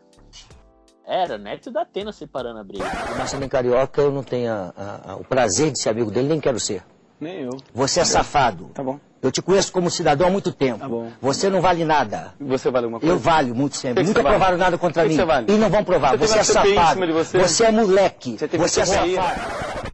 Era, 1.07 1.37
Neto 1.39 1.69
e 1.69 1.73
Datena 1.73 2.13
separando 2.13 2.61
a 2.61 2.65
briga. 2.65 2.85
O 2.85 3.19
Marcelinho 3.19 3.51
Carioca, 3.51 4.01
eu 4.01 4.13
não 4.13 4.23
tenho 4.23 4.53
a- 4.53 4.73
a- 4.77 5.13
a- 5.13 5.17
o 5.17 5.25
prazer 5.25 5.73
de 5.73 5.81
ser 5.81 5.89
amigo 5.91 6.11
dele, 6.11 6.29
nem 6.29 6.41
quero 6.41 6.61
ser. 6.61 6.83
Nem 7.21 7.41
eu. 7.43 7.57
Você 7.75 8.01
é 8.01 8.05
safado. 8.05 8.67
Tá 8.73 8.83
bom. 8.83 8.99
Eu 9.21 9.31
te 9.31 9.43
conheço 9.43 9.71
como 9.73 9.91
cidadão 9.91 10.29
há 10.29 10.31
muito 10.31 10.51
tempo. 10.53 10.79
Tá 10.79 10.89
bom. 10.89 11.11
Você 11.21 11.51
não 11.51 11.61
vale 11.61 11.85
nada. 11.85 12.33
Você 12.41 12.71
vale 12.71 12.85
alguma 12.87 13.01
coisa? 13.01 13.15
Eu 13.15 13.19
valho 13.19 13.55
muito 13.55 13.77
sempre. 13.77 14.03
Que 14.03 14.09
Nunca 14.09 14.21
você 14.21 14.23
vale? 14.23 14.37
provaram 14.37 14.57
nada 14.57 14.79
contra 14.79 15.03
que 15.03 15.09
mim. 15.11 15.17
você 15.17 15.25
vale? 15.27 15.53
E 15.53 15.59
não 15.59 15.69
vão 15.69 15.85
provar. 15.85 16.17
Você 16.17 16.27
Você, 16.29 16.39
é 16.39 16.45
safado. 16.45 16.93
cima 16.95 17.07
de 17.07 17.13
você? 17.13 17.39
Você 17.39 17.65
é 17.65 17.71
moleque. 17.73 18.39
Você 18.39 18.47
Você 18.57 18.81
é 18.81 18.85
safado. 18.87 19.91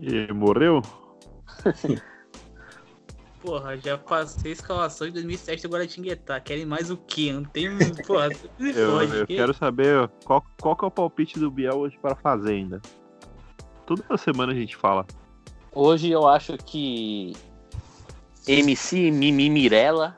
E 0.00 0.32
morreu? 0.32 0.80
Porra, 3.44 3.76
já 3.76 3.98
passei 3.98 4.52
a 4.52 4.54
escalação 4.54 5.06
de 5.06 5.12
2007 5.14 5.62
do 5.64 5.68
Guaratinguetá. 5.68 6.40
Querem 6.40 6.64
mais 6.64 6.90
o 6.90 6.96
quê? 6.96 7.30
Não 7.32 7.44
tem. 7.44 7.68
Porra, 8.06 8.28
Eu, 8.58 8.92
fode, 8.98 9.16
eu 9.18 9.26
que- 9.26 9.36
quero 9.36 9.52
saber 9.52 10.08
qual, 10.24 10.42
qual 10.60 10.74
que 10.74 10.84
é 10.84 10.88
o 10.88 10.90
palpite 10.90 11.38
do 11.38 11.50
Biel 11.50 11.74
hoje 11.76 11.98
para 12.00 12.12
a 12.12 12.16
Fazenda. 12.16 12.80
Toda 13.86 14.16
semana 14.16 14.52
a 14.52 14.54
gente 14.54 14.74
fala. 14.76 15.06
Hoje 15.72 16.10
eu 16.10 16.26
acho 16.26 16.56
que 16.56 17.34
MC 18.48 19.10
Mimi 19.10 19.50
Mirella 19.50 20.16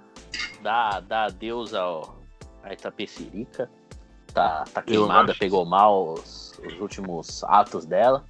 dá, 0.63 1.01
dá 1.01 1.25
adeus 1.25 1.75
ao, 1.75 2.23
a 2.63 2.73
Itapecerica. 2.73 3.69
Tá, 4.33 4.65
tá 4.73 4.83
queimada, 4.83 5.35
pegou 5.35 5.65
mal 5.65 6.13
os, 6.13 6.53
os 6.65 6.79
últimos 6.81 7.43
atos 7.45 7.87
dela. 7.87 8.25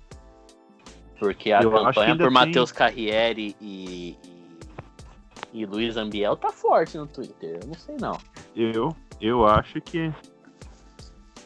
Porque 1.18 1.53
a 1.53 1.61
Eu 1.62 1.70
campanha 1.70 2.16
por 2.16 2.22
tem- 2.24 2.30
Matheus 2.32 2.70
Carriere 2.72 3.57
e, 3.61 4.16
e, 4.24 4.36
e 5.53 5.64
Luiz 5.64 5.97
Ambiel 5.97 6.36
tá 6.36 6.51
forte 6.51 6.97
no 6.99 7.07
Twitter. 7.07 7.59
Eu 7.62 7.68
não 7.68 7.74
sei 7.74 7.97
não. 8.01 8.18
Eu, 8.55 8.94
eu 9.20 9.47
acho 9.47 9.80
que. 9.80 10.12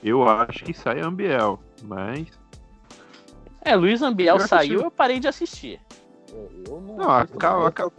Eu 0.03 0.27
acho 0.29 0.65
que 0.65 0.73
sai 0.73 1.01
Ambiel, 1.01 1.61
mas. 1.83 2.27
É, 3.63 3.77
Luiz 3.77 4.01
Ambiel 4.03 4.37
Eu 4.37 4.47
saiu, 4.49 4.59
assisti- 4.59 4.85
eu 4.85 4.91
parei 4.91 5.21
de 5.21 5.29
assistir. 5.29 5.81
Eu, 6.33 6.51
eu 6.67 6.81
não, 6.81 6.97
Não, 6.97 7.11
acaba, 7.11 7.57
mais. 7.57 7.67
acaba. 7.69 7.93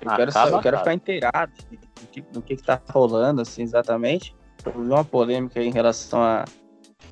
Eu 0.00 0.10
quero, 0.10 0.30
Acaba, 0.30 0.30
saber, 0.32 0.52
eu 0.54 0.60
quero 0.60 0.78
ficar 0.78 0.94
inteirado 0.94 1.52
do 2.00 2.06
que, 2.08 2.20
do 2.20 2.42
que, 2.42 2.56
que 2.56 2.62
tá 2.62 2.80
rolando, 2.90 3.40
assim, 3.40 3.62
exatamente. 3.62 4.36
Eu 4.64 4.72
vi 4.72 4.78
uma 4.88 5.04
polêmica 5.04 5.58
aí 5.58 5.66
em 5.66 5.72
relação 5.72 6.22
a, 6.22 6.44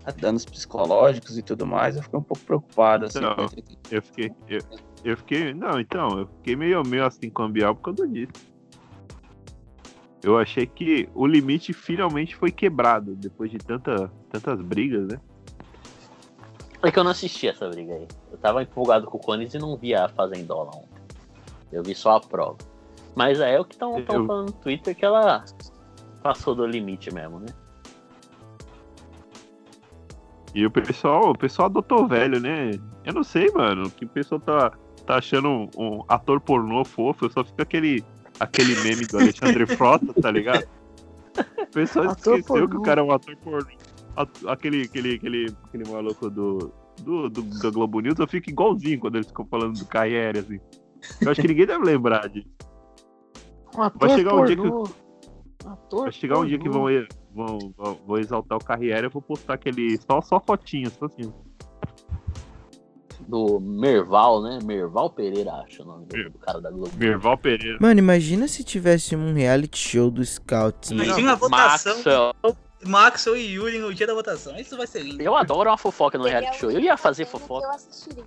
a 0.05 0.11
danos 0.13 0.45
psicológicos 0.45 1.37
e 1.37 1.43
tudo 1.43 1.67
mais. 1.67 1.97
Eu 1.97 2.03
fiquei 2.03 2.19
um 2.19 2.23
pouco 2.23 2.45
preocupado, 2.45 3.07
assim. 3.07 3.19
Então, 3.19 3.49
eu 3.91 4.03
fiquei. 4.03 4.31
Eu, 4.49 4.61
eu 5.05 5.17
fiquei. 5.17 5.53
Não, 5.53 5.79
então, 5.79 6.19
eu 6.21 6.27
fiquei 6.27 6.57
meio, 6.57 6.83
meio 6.85 7.05
assim 7.05 7.31
com 7.31 7.47
o 7.47 7.53
por 7.53 7.95
causa 7.95 8.09
disso. 8.09 8.33
Eu 10.23 10.39
achei 10.39 10.67
que 10.67 11.07
o 11.15 11.27
limite 11.27 11.75
finalmente 11.75 12.35
foi 12.35 12.51
quebrado 12.51 13.15
depois 13.15 13.51
de 13.51 13.59
tanta, 13.59 14.11
tantas 14.31 14.59
brigas, 14.63 15.07
né? 15.07 15.21
É 16.83 16.91
que 16.91 16.99
eu 16.99 17.05
não 17.05 17.11
assisti 17.11 17.47
essa 17.47 17.69
briga 17.69 17.95
aí. 17.95 18.09
Eu 18.33 18.39
tava 18.39 18.63
empolgado 18.63 19.07
com 19.07 19.19
o 19.19 19.21
Cones 19.21 19.53
e 19.53 19.59
não 19.59 19.77
vi 19.77 19.95
a 19.95 20.09
Fazendola 20.09 20.71
ontem. 20.75 21.03
Eu 21.71 21.83
vi 21.83 21.95
só 21.95 22.17
a 22.17 22.21
prova. 22.21 22.57
Mas 23.15 23.39
é 23.41 23.61
o 23.61 23.65
que 23.65 23.75
estão 23.75 23.99
Eu- 23.99 24.27
falando 24.27 24.47
no 24.47 24.53
Twitter 24.53 24.97
que 24.97 25.05
ela 25.05 25.45
passou 26.23 26.55
do 26.55 26.67
limite 26.67 27.13
mesmo, 27.13 27.41
né? 27.41 27.47
E 30.55 30.65
o 30.65 30.71
pessoal, 30.71 31.31
o 31.31 31.39
pessoal 31.39 31.67
adotou 31.67 32.07
velho, 32.07 32.41
né? 32.41 32.71
Eu 33.05 33.13
não 33.13 33.25
sei, 33.25 33.51
mano, 33.51 33.91
que 33.91 34.05
o 34.05 34.09
pessoal 34.09 34.41
tá, 34.41 34.73
tá 35.07 35.17
achando 35.17 35.49
um, 35.49 35.69
um 35.77 36.05
ator 36.09 36.41
pornô 36.41 36.85
fofo, 36.85 37.31
só 37.31 37.45
fica 37.45 37.63
aquele, 37.63 38.05
aquele 38.41 38.75
meme 38.83 39.07
do 39.07 39.19
Alexandre 39.19 39.67
Frota, 39.77 40.13
tá 40.21 40.31
ligado? 40.31 40.67
O 41.59 41.67
pessoal 41.73 42.11
Ator 42.11 42.39
esqueceu 42.39 42.69
que 42.69 42.75
pornô. 42.75 42.81
o 42.81 42.83
cara 42.83 43.01
é 43.01 43.05
um 43.05 43.13
ator 43.13 43.37
pornô. 43.37 43.69
Aquele, 44.47 44.83
aquele, 44.83 45.15
aquele, 45.15 45.47
aquele 45.65 45.91
maluco 45.91 46.31
do, 46.31 46.73
do, 47.03 47.29
do, 47.29 47.43
da 47.61 47.71
Globo 47.71 48.01
News, 48.01 48.19
eu 48.19 48.29
fico 48.29 48.51
igualzinho 48.51 49.01
quando 49.01 49.17
eles 49.17 49.27
ficam 49.27 49.45
falando 49.47 49.79
do 49.79 49.87
Carriere, 49.87 50.39
assim. 50.39 50.61
Eu 51.21 51.31
acho 51.31 51.41
que 51.41 51.49
ninguém 51.49 51.67
deve 51.67 51.85
lembrar 51.85 52.29
disso. 52.29 52.49
Vai 53.97 54.11
chegar 54.11 54.35
um 54.35 54.45
dia 54.45 54.57
que. 54.57 54.71
Vai 55.97 56.13
chegar 56.13 56.39
um 56.39 56.47
dia 56.47 56.59
que 56.59 56.69
vão, 56.69 56.85
vão, 57.35 57.59
vão, 57.77 58.01
vão 58.07 58.19
exaltar 58.19 58.57
o 58.57 58.65
Carriere, 58.65 59.07
eu 59.07 59.11
vou 59.11 59.21
postar 59.21 59.55
aquele. 59.55 59.99
Só, 59.99 60.21
só 60.21 60.41
fotinhas, 60.41 60.93
só 60.93 61.07
assim. 61.07 61.33
Do 63.29 63.61
Merval, 63.61 64.43
né? 64.43 64.59
Merval 64.63 65.11
Pereira, 65.11 65.53
acho 65.67 65.83
o 65.83 65.87
nome 65.87 66.07
do, 66.07 66.31
do 66.31 66.39
cara 66.39 66.61
da 66.61 66.71
Globo. 66.71 66.91
Merval 66.97 67.37
Pereira. 67.39 67.79
Mano, 67.81 67.99
imagina 67.99 68.47
se 68.49 68.63
tivesse 68.65 69.17
um 69.17 69.33
reality 69.33 69.79
show 69.79 70.11
do 70.11 70.25
Scouts, 70.25 70.91
né? 70.91 71.05
Imagina 71.05 71.33
a 71.33 71.35
votação. 71.35 71.95
Maxwell. 71.95 72.35
Maxwell 72.87 73.37
e 73.37 73.55
Yuri 73.55 73.79
no 73.79 73.95
dia 73.95 74.07
da 74.07 74.15
votação. 74.15 74.57
Isso 74.57 74.77
vai 74.77 74.87
ser 74.87 75.03
lindo. 75.03 75.23
Eu 75.23 75.35
adoro 75.35 75.71
uma 75.71 75.79
fofoca 75.79 76.19
no 76.19 76.25
reality 76.25 76.59
show. 76.59 76.71
Eu 76.71 76.81
ia 76.81 76.97
fazer 76.97 77.23
Eu 77.23 77.27
fofoca. 77.27 77.69
assistiria. 77.69 78.25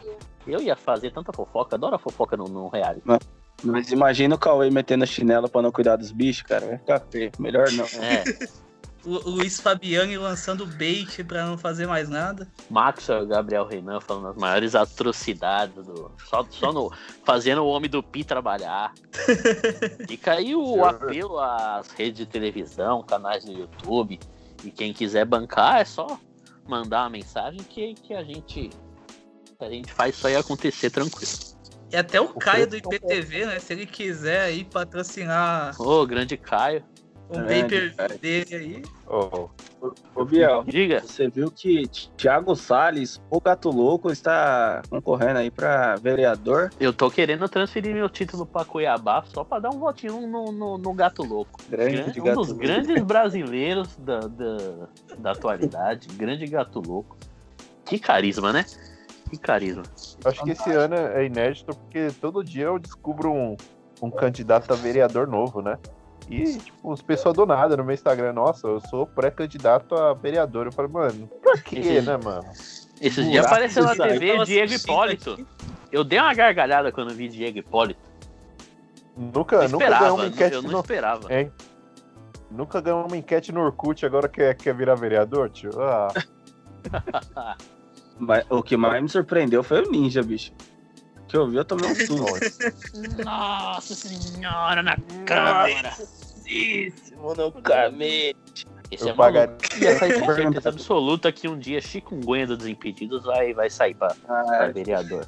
Eu 0.47 0.61
ia 0.61 0.75
fazer 0.75 1.11
tanta 1.11 1.31
fofoca. 1.31 1.75
Adoro 1.75 1.95
a 1.95 1.99
fofoca 1.99 2.35
no, 2.35 2.45
no 2.45 2.67
reality. 2.67 3.01
Mas, 3.05 3.19
mas 3.63 3.91
imagina 3.91 4.33
o 4.33 4.37
Cauê 4.37 4.69
metendo 4.71 5.03
a 5.03 5.07
chinela 5.07 5.47
pra 5.47 5.61
não 5.61 5.71
cuidar 5.71 5.95
dos 5.95 6.11
bichos, 6.11 6.41
cara. 6.43 6.65
Vai 6.65 6.77
ficar 6.79 6.99
feio. 7.11 7.31
Melhor 7.37 7.71
não. 7.71 7.85
É. 7.85 8.23
O 9.07 9.29
o 9.29 9.29
Luiz 9.29 9.61
Fabiani 9.61 10.17
lançando 10.17 10.65
bait 10.65 11.23
pra 11.23 11.45
não 11.45 11.57
fazer 11.57 11.87
mais 11.87 12.09
nada. 12.09 12.45
Maxwell 12.69 13.23
e 13.23 13.27
Gabriel 13.27 13.65
Renan 13.65 14.01
falando 14.01 14.27
as 14.27 14.35
maiores 14.35 14.75
atrocidades 14.75 15.85
do. 15.85 16.11
Só, 16.25 16.45
só 16.49 16.73
no. 16.73 16.91
Fazendo 17.23 17.61
o 17.61 17.67
homem 17.67 17.89
do 17.89 18.03
Pi 18.03 18.25
trabalhar. 18.25 18.93
Fica 20.09 20.33
aí 20.33 20.53
o 20.53 20.83
apelo 20.83 21.39
às 21.39 21.89
redes 21.91 22.17
de 22.17 22.25
televisão, 22.25 23.01
canais 23.01 23.45
do 23.45 23.53
YouTube. 23.53 24.19
E 24.65 24.71
quem 24.71 24.91
quiser 24.91 25.23
bancar 25.23 25.79
é 25.79 25.85
só 25.85 26.19
mandar 26.67 27.03
uma 27.03 27.11
mensagem 27.11 27.61
que, 27.61 27.93
que 27.93 28.13
a 28.13 28.23
gente. 28.23 28.69
que 28.69 29.65
A 29.65 29.69
gente 29.69 29.91
faz 29.93 30.15
isso 30.15 30.27
aí 30.27 30.35
acontecer 30.35 30.89
tranquilo. 30.89 31.31
E 31.89 31.95
até 31.95 32.19
o 32.19 32.27
Caio 32.33 32.67
do 32.67 32.75
IPTV, 32.75 33.45
né? 33.45 33.59
Se 33.59 33.71
ele 33.71 33.85
quiser 33.85 34.41
aí 34.41 34.65
patrocinar 34.65 35.81
Ô, 35.81 36.05
grande 36.05 36.35
Caio. 36.35 36.83
O 37.29 37.33
Grande 37.33 37.61
paper 37.63 37.95
Caio. 37.95 38.19
dele 38.19 38.55
aí. 38.55 38.81
Ô, 39.07 39.49
Ô, 40.15 40.25
Biel, 40.25 40.63
Diga. 40.65 41.01
você 41.01 41.29
viu 41.29 41.51
que 41.51 41.87
Thiago 42.17 42.55
Salles, 42.55 43.21
o 43.29 43.39
gato 43.39 43.69
louco, 43.69 44.11
está 44.11 44.81
concorrendo 44.89 45.39
aí 45.39 45.51
pra 45.51 45.95
vereador. 45.95 46.71
Eu 46.79 46.91
tô 46.91 47.11
querendo 47.11 47.47
transferir 47.47 47.93
meu 47.93 48.09
título 48.09 48.45
pra 48.45 48.65
Cuiabá 48.65 49.23
só 49.27 49.43
pra 49.43 49.59
dar 49.59 49.69
um 49.69 49.77
votinho 49.79 50.25
no, 50.25 50.51
no, 50.51 50.77
no 50.77 50.93
Gato 50.93 51.23
Louco. 51.23 51.59
Grande 51.69 52.19
um 52.19 52.23
Gato 52.23 52.35
dos 52.37 52.47
Louco. 52.49 52.61
grandes 52.61 53.01
brasileiros 53.05 53.95
da, 53.97 54.19
da, 54.21 54.57
da 55.19 55.31
atualidade. 55.31 56.07
Grande 56.15 56.45
Gato 56.47 56.81
Louco. 56.85 57.15
Que 57.85 57.99
carisma, 57.99 58.51
né? 58.51 58.65
Que 59.29 59.37
carisma. 59.37 59.83
Acho 60.25 60.43
que 60.43 60.51
esse 60.51 60.71
ano 60.71 60.95
é 60.95 61.25
inédito 61.25 61.75
porque 61.75 62.07
todo 62.19 62.43
dia 62.43 62.65
eu 62.65 62.79
descubro 62.79 63.31
um, 63.31 63.55
um 64.01 64.09
candidato 64.09 64.71
a 64.73 64.75
vereador 64.75 65.27
novo, 65.27 65.61
né? 65.61 65.77
E, 66.29 66.57
tipo, 66.57 66.91
os 66.91 67.01
pessoas 67.01 67.35
do 67.35 67.45
nada 67.45 67.77
no 67.77 67.83
meu 67.83 67.93
Instagram, 67.93 68.33
nossa, 68.33 68.67
eu 68.67 68.81
sou 68.81 69.05
pré-candidato 69.07 69.95
a 69.95 70.13
vereador. 70.13 70.65
Eu 70.65 70.71
falei, 70.73 70.91
mano, 70.91 71.27
pra 71.41 71.57
quê, 71.57 71.79
Esse- 71.79 72.01
né, 72.05 72.17
mano? 72.17 72.45
Esses 72.99 73.25
dias 73.29 73.45
apareceu 73.45 73.83
na. 73.83 73.95
TV 73.95 74.31
Tava 74.33 74.45
Diego 74.45 74.73
assistindo 74.73 74.73
Hipólito. 74.73 75.47
Eu 75.91 76.03
dei 76.03 76.19
uma 76.19 76.33
gargalhada 76.33 76.91
quando 76.91 77.13
vi 77.13 77.29
Diego 77.29 77.59
Hipólito. 77.59 77.99
Nunca, 79.15 79.55
Eu 79.55 79.69
nunca 79.69 79.85
ganhou 79.89 79.93
esperava, 79.95 80.13
uma 80.13 80.25
enquete 80.27 80.55
eu 80.55 80.61
não 80.61 80.71
no... 80.71 80.79
esperava. 80.79 81.33
Hein? 81.33 81.51
Nunca 82.51 82.81
ganhou 82.81 83.05
uma 83.07 83.17
enquete 83.17 83.51
no 83.51 83.61
Orkut, 83.61 84.05
agora 84.05 84.27
quer, 84.27 84.55
quer 84.55 84.73
virar 84.75 84.95
vereador, 84.95 85.49
tio? 85.49 85.71
Ah, 85.81 86.07
Mas 88.19 88.45
o 88.49 88.63
que 88.63 88.75
mais 88.75 89.01
me 89.01 89.09
surpreendeu 89.09 89.63
foi 89.63 89.83
o 89.83 89.91
Ninja, 89.91 90.23
bicho. 90.23 90.51
Que 91.27 91.35
eu 91.35 91.47
vi, 91.49 91.57
eu 91.57 91.65
tomei 91.65 91.89
um 91.91 91.95
susto. 91.95 93.23
Nossa 93.23 93.93
senhora 93.93 94.81
na 94.81 94.97
câmera. 95.25 95.89
Nossa, 97.17 97.43
no 97.43 97.51
camete. 97.61 98.67
Esse 98.89 99.03
Eu 99.03 99.09
é 99.09 99.13
pagaria- 99.13 99.57
essa 99.81 100.05
aí 100.05 100.19
com 100.19 100.33
certeza 100.33 100.69
absoluta 100.69 101.29
que 101.31 101.47
um 101.47 101.59
dia 101.59 101.81
Chikungunya 101.81 102.47
do 102.47 102.55
Desimpedidos 102.55 103.25
vai, 103.25 103.53
vai 103.53 103.69
sair 103.69 103.93
pra, 103.93 104.15
pra 104.25 104.69
vereador. 104.69 105.27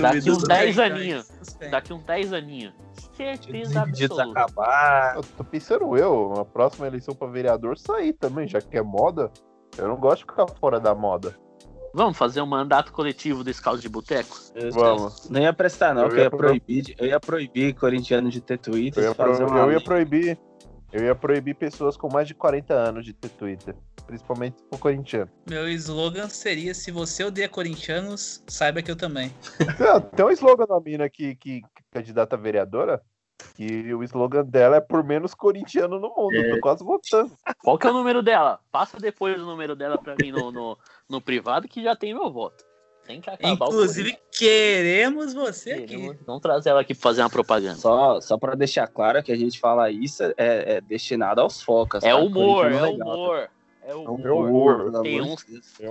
Daqui 0.00 0.30
uns 0.30 0.42
10 0.42 0.78
aninhos. 0.78 1.28
Daqui 1.70 1.92
uns 1.92 2.02
10 2.04 2.32
aninhos. 2.32 2.74
Certeza 3.16 3.82
absoluta. 3.82 4.22
acabar. 4.40 5.16
eu 5.16 5.22
tô 5.22 5.44
pensando 5.44 5.96
eu, 5.96 6.32
na 6.36 6.44
próxima 6.44 6.86
eleição 6.86 7.14
pra 7.14 7.28
vereador, 7.28 7.78
sair 7.78 8.12
também, 8.14 8.48
já 8.48 8.60
que 8.60 8.76
é 8.76 8.82
moda. 8.82 9.30
Eu 9.78 9.86
não 9.88 9.96
gosto 9.96 10.26
de 10.26 10.32
ficar 10.32 10.46
fora 10.58 10.80
da 10.80 10.94
moda. 10.94 11.36
Vamos 11.92 12.16
fazer 12.16 12.40
um 12.40 12.46
mandato 12.46 12.92
coletivo 12.92 13.42
do 13.42 13.52
Scout 13.52 13.80
de 13.80 13.88
Boteco? 13.88 14.36
Eu- 14.54 14.70
Vamos. 14.72 15.28
Não 15.28 15.40
ia 15.40 15.52
prestar, 15.52 15.92
não, 15.94 16.04
Eu 16.04 16.08
que 16.10 16.14
ia 16.16 16.20
eu 16.20 16.24
ia 16.24 16.30
pro- 16.30 16.38
proibir, 16.38 16.82
de- 16.82 16.94
eu 16.98 17.06
ia 17.06 17.20
proibir 17.20 17.74
corintiano 17.74 18.30
de 18.30 18.40
ter 18.40 18.58
Twitter. 18.58 19.02
Eu 19.02 19.08
ia, 19.10 19.14
pro- 19.14 19.58
eu 19.58 19.72
ia 19.72 19.80
proibir. 19.80 20.38
Eu 20.92 21.04
ia 21.04 21.14
proibir 21.14 21.54
pessoas 21.54 21.96
com 21.96 22.12
mais 22.12 22.26
de 22.26 22.34
40 22.34 22.74
anos 22.74 23.04
de 23.04 23.12
ter 23.12 23.28
Twitter. 23.30 23.74
Principalmente 24.06 24.56
for 24.68 24.78
corintiano. 24.78 25.30
Meu 25.48 25.68
slogan 25.68 26.28
seria: 26.28 26.74
se 26.74 26.90
você 26.90 27.22
odeia 27.24 27.48
corintianos, 27.48 28.42
saiba 28.48 28.82
que 28.82 28.90
eu 28.90 28.96
também. 28.96 29.32
Tem- 29.58 29.66
Tem 30.16 30.24
um 30.26 30.30
slogan 30.30 30.66
da 30.66 30.80
mina 30.80 31.08
que, 31.08 31.34
que, 31.36 31.60
que 31.60 31.82
candidata 31.92 32.34
a 32.36 32.38
vereadora. 32.38 33.00
Que 33.54 33.94
o 33.94 34.02
slogan 34.02 34.44
dela 34.44 34.76
é 34.76 34.80
por 34.80 35.02
menos 35.02 35.32
corintiano 35.32 35.98
no 35.98 36.08
mundo. 36.14 36.34
Eu 36.34 36.56
Tô 36.56 36.60
quase 36.60 36.84
votando. 36.84 37.32
Qual 37.62 37.78
que 37.78 37.86
é 37.86 37.90
o 37.90 37.94
número 37.94 38.22
dela? 38.22 38.60
Passa 38.70 38.98
depois 38.98 39.40
o 39.40 39.46
número 39.46 39.74
dela 39.74 39.96
pra 39.96 40.14
mim 40.20 40.30
no, 40.30 40.52
no, 40.52 40.76
no 41.10 41.20
privado 41.20 41.68
que 41.68 41.82
já 41.82 41.94
tem 41.94 42.14
meu 42.14 42.30
voto. 42.30 42.64
Tem 43.04 43.20
que 43.20 43.28
acabar 43.28 43.66
Inclusive, 43.66 44.16
queremos 44.30 45.34
você 45.34 45.72
o 45.72 45.84
aqui. 45.84 46.18
Vamos 46.24 46.40
trazer 46.40 46.70
ela 46.70 46.80
aqui 46.80 46.94
pra 46.94 47.02
fazer 47.02 47.22
uma 47.22 47.30
propaganda. 47.30 47.74
Só, 47.76 48.20
só 48.20 48.38
pra 48.38 48.54
deixar 48.54 48.86
claro 48.86 49.22
que 49.22 49.32
a 49.32 49.36
gente 49.36 49.58
fala 49.58 49.90
isso 49.90 50.22
é, 50.22 50.32
é 50.76 50.80
destinado 50.80 51.40
aos 51.40 51.60
focas. 51.60 52.04
É 52.04 52.10
tá? 52.10 52.16
humor, 52.16 52.66
é 52.70 52.80
legal, 52.80 52.96
tá? 52.98 53.04
humor. 53.04 53.50
É 53.82 53.90
É 53.90 53.94
humor. 53.94 54.48
humor, 54.48 54.76
pelo 54.84 55.02
Tem 55.02 55.18
amor 55.18 55.32
uns, 55.32 55.44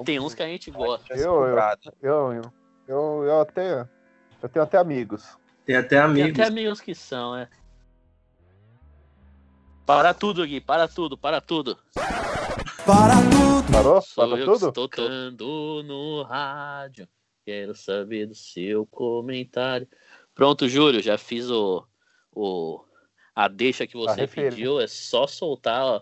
tem 0.06 0.20
uns 0.20 0.34
que 0.34 0.44
a 0.44 0.48
gente 0.48 0.72
gosta. 0.72 1.14
Eu, 1.14 1.46
eu, 1.46 1.58
eu, 2.02 2.34
eu, 2.34 2.42
eu, 2.88 3.24
eu 3.26 3.42
até. 3.42 3.86
Eu 4.42 4.48
tenho 4.48 4.64
até 4.64 4.78
amigos. 4.78 5.38
Tem 5.66 5.76
até 5.76 5.90
Tem 5.90 6.00
amigos. 6.00 6.32
até 6.40 6.48
amigos 6.48 6.80
que 6.80 6.96
são, 6.96 7.36
é. 7.36 7.50
Para 9.86 10.14
tudo, 10.14 10.46
Gui, 10.46 10.62
para 10.62 10.88
tudo, 10.88 11.18
para 11.18 11.42
tudo. 11.42 11.78
Para 12.90 13.18
tudo. 13.18 13.72
Parou? 13.72 14.02
Sou 14.02 14.24
Parou 14.24 14.38
eu 14.40 14.46
tudo? 14.46 14.58
que 14.58 14.66
estou 14.66 14.88
tocando 14.88 15.84
no 15.84 16.24
rádio. 16.24 17.08
Quero 17.46 17.76
saber 17.76 18.26
do 18.26 18.34
seu 18.34 18.84
comentário. 18.88 19.88
Pronto, 20.34 20.68
Júlio, 20.68 21.00
já 21.00 21.16
fiz 21.16 21.52
o, 21.52 21.86
o 22.34 22.84
a 23.36 23.48
deixa 23.48 23.86
que 23.86 23.96
você 23.96 24.26
pediu. 24.26 24.82
É 24.82 24.88
só 24.88 25.28
soltar, 25.28 25.84
ó. 25.86 26.02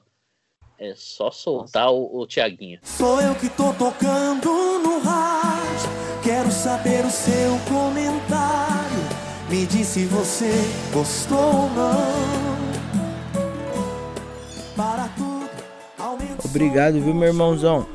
É 0.79 0.95
só 0.95 1.29
soltar 1.29 1.91
o, 1.91 2.21
o 2.21 2.25
Tiaguinho. 2.25 2.79
Sou 2.83 3.19
eu 3.19 3.35
que 3.35 3.49
tô 3.49 3.73
tocando 3.73 4.47
no 4.79 4.99
rádio. 4.99 5.89
Quero 6.23 6.49
saber 6.49 7.03
o 7.03 7.11
seu 7.11 7.51
comentário. 7.67 9.03
Me 9.49 9.65
diz 9.65 9.87
se 9.87 10.05
você 10.05 10.53
gostou 10.93 11.37
ou 11.37 11.69
não. 11.71 12.16
Obrigado, 16.57 16.99
viu, 16.99 17.13
meu 17.13 17.27
irmãozão? 17.27 17.85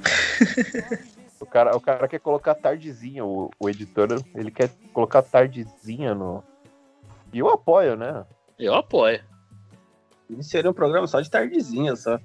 O 1.38 1.44
cara, 1.52 1.76
o 1.76 1.80
cara 1.80 2.08
quer 2.08 2.20
colocar 2.20 2.54
tardezinha, 2.54 3.22
o, 3.24 3.50
o 3.60 3.68
editor, 3.68 4.08
ele 4.34 4.50
quer 4.50 4.70
colocar 4.94 5.20
tardezinha 5.20 6.14
no. 6.14 6.42
E 7.30 7.40
eu 7.40 7.48
apoio, 7.50 7.94
né? 7.94 8.24
Eu 8.58 8.74
apoio. 8.74 9.20
Isso 10.30 10.48
seria 10.48 10.70
um 10.70 10.74
programa 10.74 11.06
só 11.06 11.20
de 11.20 11.28
tardezinha, 11.28 11.94
só. 11.94 12.18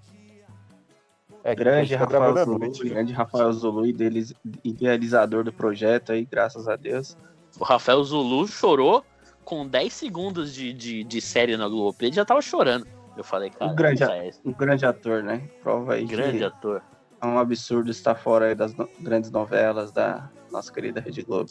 É, 1.43 1.53
que 1.53 1.61
Grande 1.61 1.93
tá 1.93 1.99
Rafael 2.05 2.45
Zulu, 2.45 2.59
noite, 2.59 2.83
né? 2.85 2.89
grande 2.91 3.11
Rafael 3.11 3.51
Zulu, 3.51 3.85
idealiz- 3.85 4.33
idealizador 4.63 5.43
do 5.43 5.51
projeto 5.51 6.13
aí, 6.13 6.23
graças 6.23 6.67
a 6.67 6.77
Deus. 6.77 7.17
O 7.59 7.65
Rafael 7.65 8.01
Zulu 8.05 8.47
chorou 8.47 9.03
com 9.43 9.67
10 9.67 9.91
segundos 9.91 10.53
de, 10.53 10.71
de, 10.71 11.03
de 11.03 11.19
série 11.19 11.57
na 11.57 11.67
Globoplay, 11.67 12.09
ele 12.09 12.15
já 12.15 12.23
tava 12.23 12.41
chorando. 12.41 12.87
Eu 13.17 13.23
falei, 13.23 13.49
cara, 13.49 13.71
Um 13.71 13.75
grande, 13.75 14.03
é 14.03 14.31
um 14.45 14.51
grande 14.53 14.85
ator, 14.85 15.23
né? 15.23 15.49
Prova 15.63 15.93
aí 15.95 16.05
grande 16.05 16.37
que 16.37 16.43
ator. 16.43 16.81
é 17.21 17.25
um 17.25 17.39
absurdo 17.39 17.89
estar 17.89 18.15
fora 18.15 18.45
aí 18.45 18.55
das 18.55 18.73
no- 18.75 18.89
grandes 18.99 19.31
novelas 19.31 19.91
da 19.91 20.29
nossa 20.51 20.71
querida 20.71 21.01
Rede 21.01 21.23
Globo. 21.23 21.49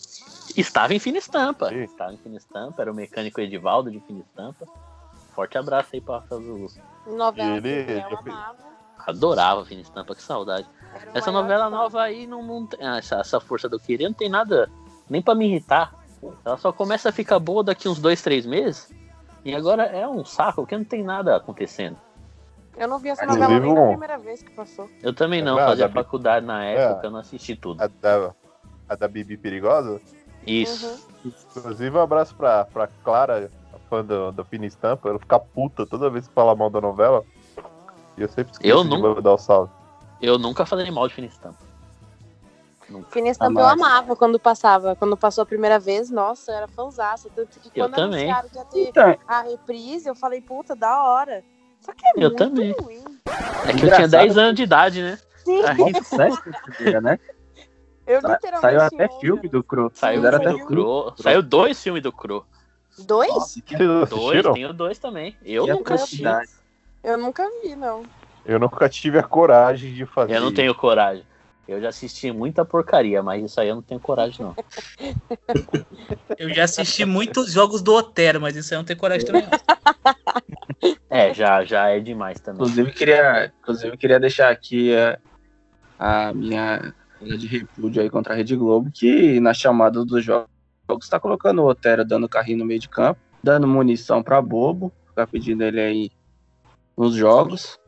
Estava 0.56 0.94
em 0.94 0.98
fina 0.98 1.18
estampa. 1.18 1.72
Estava 1.74 2.12
em 2.12 2.18
fina 2.18 2.36
estampa, 2.36 2.80
era 2.82 2.90
o 2.92 2.94
mecânico 2.94 3.40
Edivaldo 3.40 3.90
de 3.90 4.00
fina 4.00 4.20
estampa. 4.20 4.66
Forte 5.34 5.58
abraço 5.58 5.90
aí 5.92 6.00
pra 6.00 6.18
Rafael 6.20 6.40
Zulu. 6.40 6.66
Novela 7.06 7.56
Ele- 7.56 7.84
que 7.84 8.14
eu 8.14 8.22
fez- 8.22 8.34
amava. 8.34 8.76
Adorava 9.06 9.64
Fina 9.64 9.82
Estampa, 9.82 10.14
que 10.14 10.22
saudade. 10.22 10.66
Essa 11.14 11.30
novela 11.30 11.68
nova 11.70 12.02
aí 12.02 12.26
não, 12.26 12.42
não 12.42 12.66
tem. 12.66 12.84
ah, 12.84 12.96
Essa, 12.96 13.16
essa 13.16 13.38
força 13.38 13.68
do 13.68 13.78
querer 13.78 14.04
não 14.06 14.14
tem 14.14 14.28
nada 14.28 14.68
nem 15.08 15.20
pra 15.22 15.34
me 15.34 15.46
irritar. 15.46 15.94
Ela 16.44 16.56
só 16.56 16.72
começa 16.72 17.10
a 17.10 17.12
ficar 17.12 17.38
boa 17.38 17.62
daqui 17.62 17.88
uns 17.88 18.00
dois, 18.00 18.20
três 18.22 18.46
meses. 18.46 18.90
E 19.46 19.54
agora 19.54 19.84
é 19.84 20.06
um 20.08 20.24
saco, 20.24 20.62
porque 20.62 20.76
não 20.76 20.84
tem 20.84 21.04
nada 21.04 21.36
acontecendo. 21.36 21.96
Eu 22.76 22.88
não 22.88 22.98
vi 22.98 23.10
essa 23.10 23.22
Inclusive, 23.24 23.44
novela 23.48 23.64
nem 23.64 23.74
na 23.74 23.80
um- 23.80 23.88
primeira 23.90 24.18
vez 24.18 24.42
que 24.42 24.50
passou. 24.50 24.90
Eu 25.02 25.14
também 25.14 25.40
não, 25.40 25.56
Ah, 25.56 25.66
fazia 25.68 25.86
da- 25.88 25.94
faculdade 25.94 26.44
na 26.44 26.64
época, 26.64 27.06
eu 27.06 27.10
não 27.12 27.20
assisti 27.20 27.54
tudo. 27.54 27.80
A 27.82 27.86
da, 27.86 28.34
a 28.88 28.94
da 28.96 29.06
Bibi 29.06 29.36
Perigosa. 29.36 30.00
Isso. 30.44 31.06
Inclusive, 31.56 31.96
um 31.96 32.00
abraço 32.00 32.34
pra, 32.34 32.64
pra 32.64 32.88
Clara, 33.04 33.48
a 33.72 33.78
fã 33.88 34.04
do, 34.04 34.32
do 34.32 34.44
Fina 34.44 34.66
Estampa. 34.66 35.08
Ela 35.08 35.18
fica 35.20 35.38
puta 35.38 35.86
toda 35.86 36.10
vez 36.10 36.26
que 36.26 36.34
fala 36.34 36.54
mal 36.56 36.68
da 36.68 36.80
novela. 36.80 37.24
E 38.18 38.22
eu 38.22 38.28
sempre 38.28 38.52
esqueço 38.52 38.74
Eu 38.74 38.82
de 38.82 38.90
não- 38.90 39.22
dar 39.22 39.34
o 39.34 39.38
salve. 39.38 39.70
Eu 40.20 40.38
nunca 40.38 40.66
falei 40.66 40.90
mal 40.90 41.06
de 41.06 41.14
Fina 41.14 41.28
Estampa. 41.28 41.58
Fina 43.10 43.28
Estampa 43.28 43.60
eu 43.60 43.66
Amava. 43.66 44.14
quando 44.14 44.38
passava. 44.38 44.94
Quando 44.94 45.16
passou 45.16 45.42
a 45.42 45.46
primeira 45.46 45.78
vez, 45.78 46.10
nossa, 46.10 46.52
eu 46.52 46.56
era 46.56 46.68
fãzaça. 46.68 47.28
Tanto 47.34 47.58
que 47.58 47.68
Eu 47.74 47.84
quando 47.86 47.94
também. 47.94 48.30
anunciaram 48.30 48.48
que 48.70 48.78
ia 48.78 48.92
ter 48.92 49.18
a 49.26 49.42
reprise, 49.42 50.08
eu 50.08 50.14
falei, 50.14 50.40
puta, 50.40 50.76
da 50.76 51.02
hora. 51.02 51.42
Só 51.80 51.92
que 51.92 52.06
é 52.06 52.10
Eu 52.16 52.28
muito 52.30 52.36
também. 52.36 52.72
ruim. 52.80 53.04
É 53.68 53.72
que 53.72 53.86
eu 53.86 53.94
tinha 53.94 54.08
10 54.08 54.38
anos 54.38 54.54
de 54.54 54.62
idade, 54.62 55.02
né? 55.02 55.18
Sim. 55.44 55.62
Primeira, 56.76 57.00
né? 57.00 57.18
Eu 58.06 58.20
literalmente. 58.20 58.60
Saiu 58.60 58.80
até 58.80 59.08
filme 59.20 59.48
do 59.48 59.64
Cro. 59.64 59.90
saiu 59.92 60.26
até 60.26 60.50
do 60.50 60.64
Cro. 60.64 61.12
Saiu 61.16 61.42
dois 61.42 61.82
filmes 61.82 62.02
do 62.02 62.12
Cro. 62.12 62.46
Dois? 62.98 63.28
Dois, 64.08 64.46
tenho 64.54 64.72
dois 64.72 64.98
também. 64.98 65.36
Eu 65.44 65.66
E 65.66 65.70
nunca 65.70 65.94
assisti. 65.94 66.22
Eu 67.02 67.18
nunca 67.18 67.48
vi, 67.62 67.74
não. 67.76 68.04
Eu 68.44 68.58
nunca 68.60 68.88
tive 68.88 69.18
a 69.18 69.22
coragem 69.22 69.92
de 69.92 70.06
fazer. 70.06 70.36
Eu 70.36 70.40
não 70.40 70.54
tenho 70.54 70.74
coragem. 70.74 71.24
Eu 71.68 71.80
já 71.80 71.88
assisti 71.88 72.30
muita 72.30 72.64
porcaria, 72.64 73.22
mas 73.22 73.44
isso 73.44 73.60
aí 73.60 73.68
eu 73.68 73.74
não 73.74 73.82
tenho 73.82 74.00
coragem, 74.00 74.44
não. 74.44 74.54
Eu 76.38 76.52
já 76.52 76.64
assisti 76.64 77.04
muitos 77.04 77.50
jogos 77.52 77.82
do 77.82 77.94
Otero, 77.94 78.40
mas 78.40 78.54
isso 78.56 78.72
aí 78.72 78.76
eu 78.76 78.80
não 78.80 78.84
tenho 78.84 78.98
coragem 78.98 79.26
também. 79.26 79.42
não. 79.42 80.90
É, 81.08 81.32
já, 81.32 81.64
já 81.64 81.88
é 81.88 81.98
demais 81.98 82.38
também. 82.40 82.54
Inclusive, 82.62 82.92
queria, 82.92 83.52
inclusive, 83.62 83.96
queria 83.96 84.20
deixar 84.20 84.50
aqui 84.50 84.94
a, 84.94 85.18
a 86.28 86.34
minha 86.34 86.94
de 87.20 87.46
repúdio 87.46 88.02
aí 88.02 88.10
contra 88.10 88.34
a 88.34 88.36
Rede 88.36 88.54
Globo, 88.54 88.90
que 88.92 89.40
na 89.40 89.54
chamada 89.54 90.04
dos 90.04 90.22
jogos 90.22 90.46
está 91.00 91.18
colocando 91.18 91.62
o 91.62 91.66
Otero 91.66 92.04
dando 92.04 92.28
carrinho 92.28 92.58
no 92.58 92.66
meio 92.66 92.80
de 92.80 92.88
campo, 92.88 93.18
dando 93.42 93.66
munição 93.66 94.22
para 94.22 94.40
bobo, 94.42 94.92
ficar 95.08 95.26
pedindo 95.26 95.62
ele 95.62 95.80
aí 95.80 96.10
nos 96.96 97.14
jogos. 97.14 97.78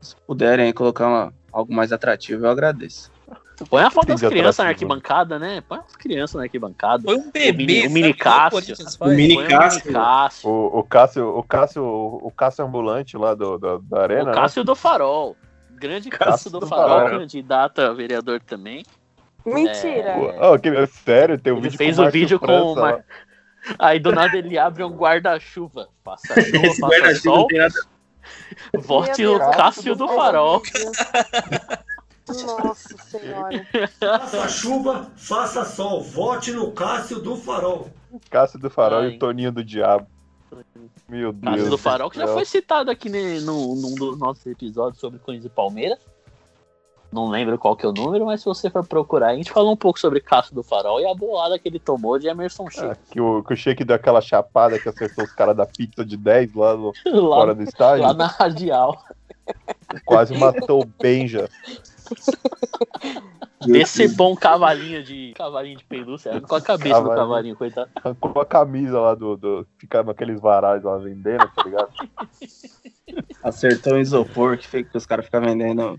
Se 0.00 0.14
puderem 0.26 0.66
aí 0.66 0.72
colocar 0.72 1.08
uma- 1.08 1.34
algo 1.54 1.72
mais 1.72 1.92
atrativo, 1.92 2.44
eu 2.46 2.50
agradeço. 2.50 3.10
Põe 3.70 3.84
a 3.84 3.90
foto 3.90 4.08
das 4.08 4.20
crianças 4.20 4.64
na 4.64 4.70
arquibancada, 4.70 5.38
né? 5.38 5.62
Põe 5.68 5.78
as 5.78 5.94
crianças 5.94 6.34
na 6.34 6.42
arquibancada. 6.42 7.04
Foi 7.04 7.16
um 7.16 7.30
bebê. 7.30 7.86
O 7.86 7.90
mini, 7.90 8.10
o 8.10 8.16
Cássio. 8.16 8.74
O 9.00 9.08
mini 9.08 9.34
Põe 9.36 9.46
Cássio. 9.46 9.92
O, 10.50 10.78
o 10.80 10.82
Cássio, 10.82 11.38
o 11.38 11.42
Cássio, 11.44 11.84
o 11.84 12.32
Cássio 12.36 12.64
ambulante 12.64 13.16
lá 13.16 13.32
do, 13.34 13.56
da, 13.56 13.78
da 13.80 14.02
arena, 14.02 14.32
O 14.32 14.34
Cássio 14.34 14.64
do 14.64 14.74
Farol. 14.74 15.36
Grande 15.70 16.10
Cássio, 16.10 16.26
Cássio 16.32 16.50
do, 16.50 16.60
do 16.60 16.66
Farol, 16.66 16.88
Farol. 17.04 17.18
candidato 17.20 17.78
a 17.80 17.92
vereador 17.92 18.40
também. 18.40 18.84
Mentira. 19.46 20.16
né? 20.16 20.40
Ô, 20.48 20.58
que- 20.58 20.86
sério, 20.86 21.38
tem 21.38 21.52
um 21.52 21.56
Ele 21.58 21.62
vídeo 21.68 21.78
fez 21.78 21.96
com 21.96 22.02
o 22.02 22.10
vídeo 22.10 22.40
com 22.40 22.72
o. 22.72 22.74
Mar... 22.74 23.04
Aí 23.78 24.00
do 24.00 24.10
nada 24.12 24.36
ele 24.36 24.58
abre 24.58 24.82
um 24.82 24.90
guarda-chuva. 24.90 25.88
Faça 26.04 26.40
chuva, 26.42 26.56
Esse 26.66 26.80
faça 26.80 26.92
guarda-chuva 26.92 27.36
sol. 27.36 27.46
tem 27.46 27.58
nada. 27.58 27.74
Vote 28.78 29.22
Meu 29.22 29.38
no. 29.38 29.50
Cássio 29.52 29.94
do 29.94 30.08
Farol. 30.08 30.62
Nossa 32.28 32.96
senhora. 32.98 33.66
Faça 33.98 34.48
chuva, 34.48 35.10
faça 35.16 35.64
sol. 35.64 36.02
Vote 36.02 36.52
no 36.52 36.72
Cássio 36.72 37.20
do 37.20 37.36
Farol. 37.36 37.90
Cássio 38.30 38.58
do 38.58 38.70
Farol 38.70 39.00
Ai. 39.00 39.10
e 39.10 39.16
o 39.16 39.18
Toninho 39.18 39.52
do 39.52 39.62
Diabo. 39.64 40.06
Meu 41.08 41.32
Deus. 41.32 41.54
Cássio 41.54 41.70
do 41.70 41.78
Farol, 41.78 42.10
que 42.10 42.18
já 42.18 42.26
foi 42.26 42.44
citado 42.44 42.90
aqui 42.90 43.08
né, 43.08 43.40
num, 43.40 43.74
num 43.74 43.94
dos 43.94 44.18
nossos 44.18 44.46
episódios 44.46 45.00
sobre 45.00 45.18
Corinthians 45.18 45.52
e 45.52 45.54
Palmeiras. 45.54 45.98
Não 47.14 47.28
lembro 47.28 47.56
qual 47.56 47.76
que 47.76 47.86
é 47.86 47.88
o 47.88 47.92
número, 47.92 48.26
mas 48.26 48.40
se 48.40 48.46
você 48.46 48.68
for 48.68 48.84
procurar, 48.84 49.28
a 49.28 49.36
gente 49.36 49.52
falou 49.52 49.72
um 49.72 49.76
pouco 49.76 50.00
sobre 50.00 50.18
Cássio 50.18 50.52
do 50.52 50.64
Farol 50.64 51.00
e 51.00 51.06
a 51.06 51.14
bolada 51.14 51.56
que 51.56 51.68
ele 51.68 51.78
tomou 51.78 52.18
de 52.18 52.26
Emerson 52.26 52.68
Sheik. 52.68 52.86
Ah, 52.90 52.96
que, 53.08 53.20
o, 53.20 53.40
que 53.44 53.52
o 53.52 53.56
Sheik 53.56 53.84
deu 53.84 53.94
aquela 53.94 54.20
chapada 54.20 54.80
que 54.80 54.88
acertou 54.88 55.22
os 55.22 55.30
caras 55.30 55.56
da 55.56 55.64
pizza 55.64 56.04
de 56.04 56.16
10 56.16 56.56
lá 56.56 56.76
no, 56.76 56.92
Lá- 57.06 57.36
fora 57.36 57.54
do 57.54 57.62
estádio. 57.62 58.04
Lá 58.04 58.12
na 58.12 58.26
radial. 58.26 59.00
Quase 60.04 60.36
matou 60.36 60.82
o 60.82 60.84
Benja. 60.84 61.48
Decepou 63.64 64.32
um 64.32 64.34
cavalinho 64.34 65.04
de 65.04 65.32
cavalinho 65.36 65.78
de 65.78 65.84
pelúcia 65.84 66.40
com 66.40 66.56
a 66.56 66.60
cabeça 66.60 67.00
do 67.00 67.10
Cavalinho. 67.10 67.16
cavalinho, 67.16 67.56
coitado. 67.56 67.90
Arrancou 67.94 68.42
a 68.42 68.44
camisa 68.44 69.00
lá 69.00 69.14
do. 69.14 69.36
do 69.36 69.66
ficava 69.78 70.10
aqueles 70.10 70.40
varais 70.40 70.82
lá 70.82 70.98
vendendo, 70.98 71.48
tá 71.54 71.62
ligado? 71.62 71.90
Acertou 73.40 73.94
o 73.94 73.98
isopor 74.00 74.58
que, 74.58 74.66
fica, 74.66 74.90
que 74.90 74.96
os 74.96 75.06
caras 75.06 75.26
ficam 75.26 75.40
vendendo 75.40 75.98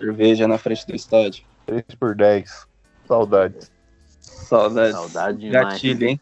cerveja 0.00 0.46
na 0.46 0.58
frente 0.58 0.86
do 0.86 0.94
estádio. 0.94 1.44
3 1.66 1.82
por 1.98 2.14
10. 2.14 2.66
Saudades. 3.08 3.72
Saudades. 4.20 4.92
Saudade 4.92 5.38
demais. 5.38 5.64
Gatilho, 5.74 6.06
hein? 6.08 6.20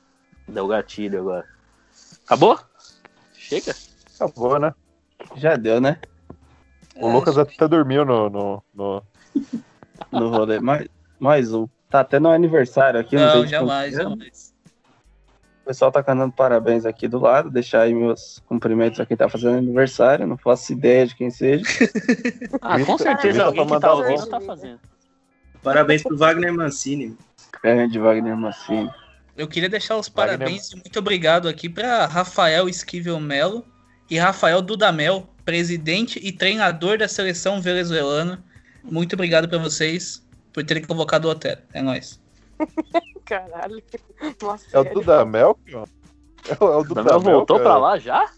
Deu 0.49 0.67
gatilho 0.69 1.21
agora. 1.21 1.47
Acabou? 2.25 2.59
Chega? 3.35 3.75
Acabou, 4.15 4.59
né? 4.59 4.73
Já 5.37 5.57
deu, 5.57 5.81
né? 5.81 5.99
O 6.97 7.11
Lucas 7.11 7.37
até 7.37 7.67
dormiu 7.67 8.05
no. 8.05 8.31
no, 8.31 8.63
no- 8.75 9.03
No 10.13 10.29
rolê. 10.31 10.59
Mais, 10.61 10.87
mais 11.19 11.53
um. 11.53 11.67
Tá 11.91 12.01
até 12.01 12.19
no 12.21 12.31
aniversário 12.31 13.01
aqui. 13.01 13.17
Não, 13.17 13.37
Não, 13.43 13.47
jamais, 13.47 13.95
jamais. 13.95 14.54
O 15.65 15.69
pessoal 15.69 15.91
tá 15.91 16.03
cantando 16.03 16.31
parabéns 16.31 16.85
aqui 16.85 17.09
do 17.09 17.19
lado. 17.19 17.51
Deixar 17.51 17.81
aí 17.81 17.95
meus 17.95 18.39
cumprimentos 18.47 19.01
a 19.01 19.07
quem 19.07 19.17
tá 19.17 19.31
fazendo 19.31 19.57
aniversário. 19.57 20.27
Não 20.27 20.37
faço 20.37 20.71
ideia 20.75 21.07
de 21.07 21.15
quem 21.17 21.31
seja. 21.31 21.65
Ah, 22.61 22.79
com 22.85 22.99
certeza 22.99 23.45
alguém 23.45 23.67
pra 23.67 23.77
que 23.77 23.81
tá 23.81 23.89
mandar 23.89 23.93
ouvindo 23.95 24.27
tá 24.29 24.41
fazendo. 24.43 24.79
Parabéns 25.63 26.03
pro 26.03 26.17
Wagner 26.19 26.53
Mancini. 26.53 27.17
Grande 27.63 27.99
Wagner 27.99 28.37
Mancini. 28.37 28.91
Eu 29.37 29.49
queria 29.49 29.69
deixar 29.71 29.97
os 29.97 30.07
Wagner- 30.09 30.39
parabéns 30.39 30.71
e 30.71 30.77
muito 30.77 30.99
obrigado 30.99 31.49
aqui 31.49 31.69
para 31.69 32.05
Rafael 32.07 32.69
Esquivel 32.69 33.19
Melo 33.19 33.65
e 34.11 34.19
Rafael 34.19 34.61
Dudamel, 34.61 35.27
presidente 35.47 36.21
e 36.23 36.31
treinador 36.31 36.99
da 36.99 37.09
seleção 37.09 37.61
venezuelana. 37.63 38.45
Muito 38.83 39.15
obrigado 39.15 39.49
para 39.49 39.57
vocês 39.59 40.23
por 40.53 40.63
terem 40.63 40.85
convocado 40.85 41.27
o 41.27 41.31
Otero. 41.31 41.63
É 41.73 41.81
nóis. 41.81 42.21
Caralho. 43.25 43.83
Nossa, 44.43 44.67
É 44.73 44.81
o. 44.81 44.85
Dudamel? 44.95 45.59
É 45.67 45.77
o, 46.63 46.67
é 46.73 46.77
o 46.77 47.21
voltou 47.21 47.57
cara. 47.59 47.69
pra 47.71 47.79
lá 47.79 47.99
já? 47.99 48.31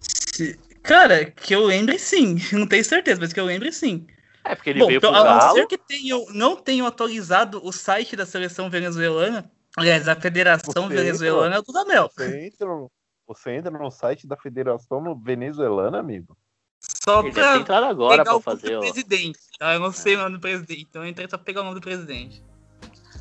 Se- 0.00 0.58
Cara, 0.82 1.24
que 1.30 1.54
eu 1.54 1.64
lembre 1.64 1.98
sim. 1.98 2.36
Não 2.52 2.66
tenho 2.66 2.84
certeza, 2.84 3.20
mas 3.20 3.32
que 3.32 3.40
eu 3.40 3.44
lembre 3.44 3.72
sim. 3.72 4.06
É, 4.44 4.54
porque 4.54 4.70
ele 4.70 4.78
Bom, 4.78 4.86
veio 4.86 5.00
pro 5.00 5.10
então, 5.10 5.20
a 5.22 5.44
não 5.46 5.54
ser 5.54 5.66
que 5.66 5.76
tenham, 5.76 6.24
não 6.30 6.56
tenham 6.56 6.86
atualizado 6.86 7.60
o 7.62 7.70
site 7.72 8.16
da 8.16 8.24
seleção 8.24 8.70
venezuelana, 8.70 9.50
aliás, 9.76 10.06
da 10.06 10.16
Federação 10.16 10.88
Você 10.88 10.94
Venezuelana 10.94 11.56
é 11.56 11.58
o 11.58 11.62
Dudamel. 11.62 12.08
Você 12.16 12.46
entra, 12.46 12.66
no- 12.66 12.90
você 13.26 13.50
entra 13.56 13.70
no 13.70 13.90
site 13.90 14.26
da 14.26 14.36
Federação 14.38 15.20
venezuelana, 15.22 15.98
amigo? 15.98 16.34
Só 16.80 17.20
Ele 17.20 17.32
pra 17.32 17.78
agora 17.88 18.22
pegar 18.22 18.24
pra 18.24 18.30
o 18.30 18.32
nome 18.34 18.42
fazer. 18.42 18.70
do 18.70 18.76
ó. 18.76 18.80
presidente. 18.80 19.38
Tá? 19.58 19.74
Eu 19.74 19.80
não 19.80 19.92
sei 19.92 20.14
o 20.14 20.18
nome 20.18 20.36
do 20.36 20.40
presidente, 20.40 20.86
então 20.88 21.02
eu 21.02 21.08
entrei 21.10 21.28
só 21.28 21.36
pra 21.36 21.44
pegar 21.44 21.60
o 21.60 21.64
nome 21.64 21.74
do 21.74 21.80
presidente. 21.82 22.42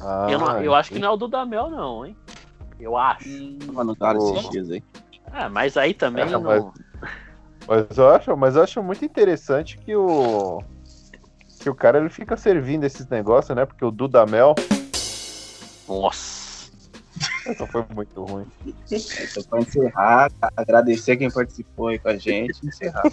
Ah, 0.01 0.27
Eu, 0.29 0.39
não- 0.39 0.61
eu 0.63 0.75
acho 0.75 0.91
que 0.91 0.99
não 0.99 1.07
é 1.09 1.11
o 1.11 1.17
Dudamel, 1.17 1.69
não, 1.69 2.05
hein? 2.05 2.15
Eu 2.79 2.95
acho. 2.95 3.27
Hum, 3.27 3.57
Mano, 3.73 3.95
cara, 3.95 4.17
esses 4.17 4.49
dias 4.49 4.69
aí. 4.69 4.83
Ah, 5.31 5.49
mas 5.49 5.75
aí 5.77 5.93
também 5.93 6.23
É, 6.25 6.29
não. 6.29 6.41
mas- 6.41 6.63
Mas 7.67 7.97
eu 7.97 8.09
acho, 8.09 8.37
mas 8.37 8.55
eu 8.55 8.63
acho 8.63 8.81
muito 8.81 9.03
interessante 9.03 9.77
que 9.79 9.95
o 9.95 10.63
que 11.59 11.69
o 11.69 11.75
cara 11.75 11.97
ele 11.99 12.09
fica 12.09 12.37
servindo 12.37 12.85
esses 12.85 13.07
negócios, 13.09 13.53
né? 13.55 13.65
Porque 13.65 13.83
o 13.83 13.91
Dudamel 13.91 14.55
Nossa. 15.87 16.36
Essa 17.51 17.67
foi 17.67 17.85
muito 17.93 18.23
ruim. 18.23 18.45
Então, 18.91 19.43
pra 19.49 19.59
encerrar, 19.59 20.31
agradecer 20.55 21.17
quem 21.17 21.29
participou 21.31 21.87
aí 21.87 21.99
com 21.99 22.09
a 22.09 22.17
gente. 22.17 22.65
Encerrar. 22.65 23.03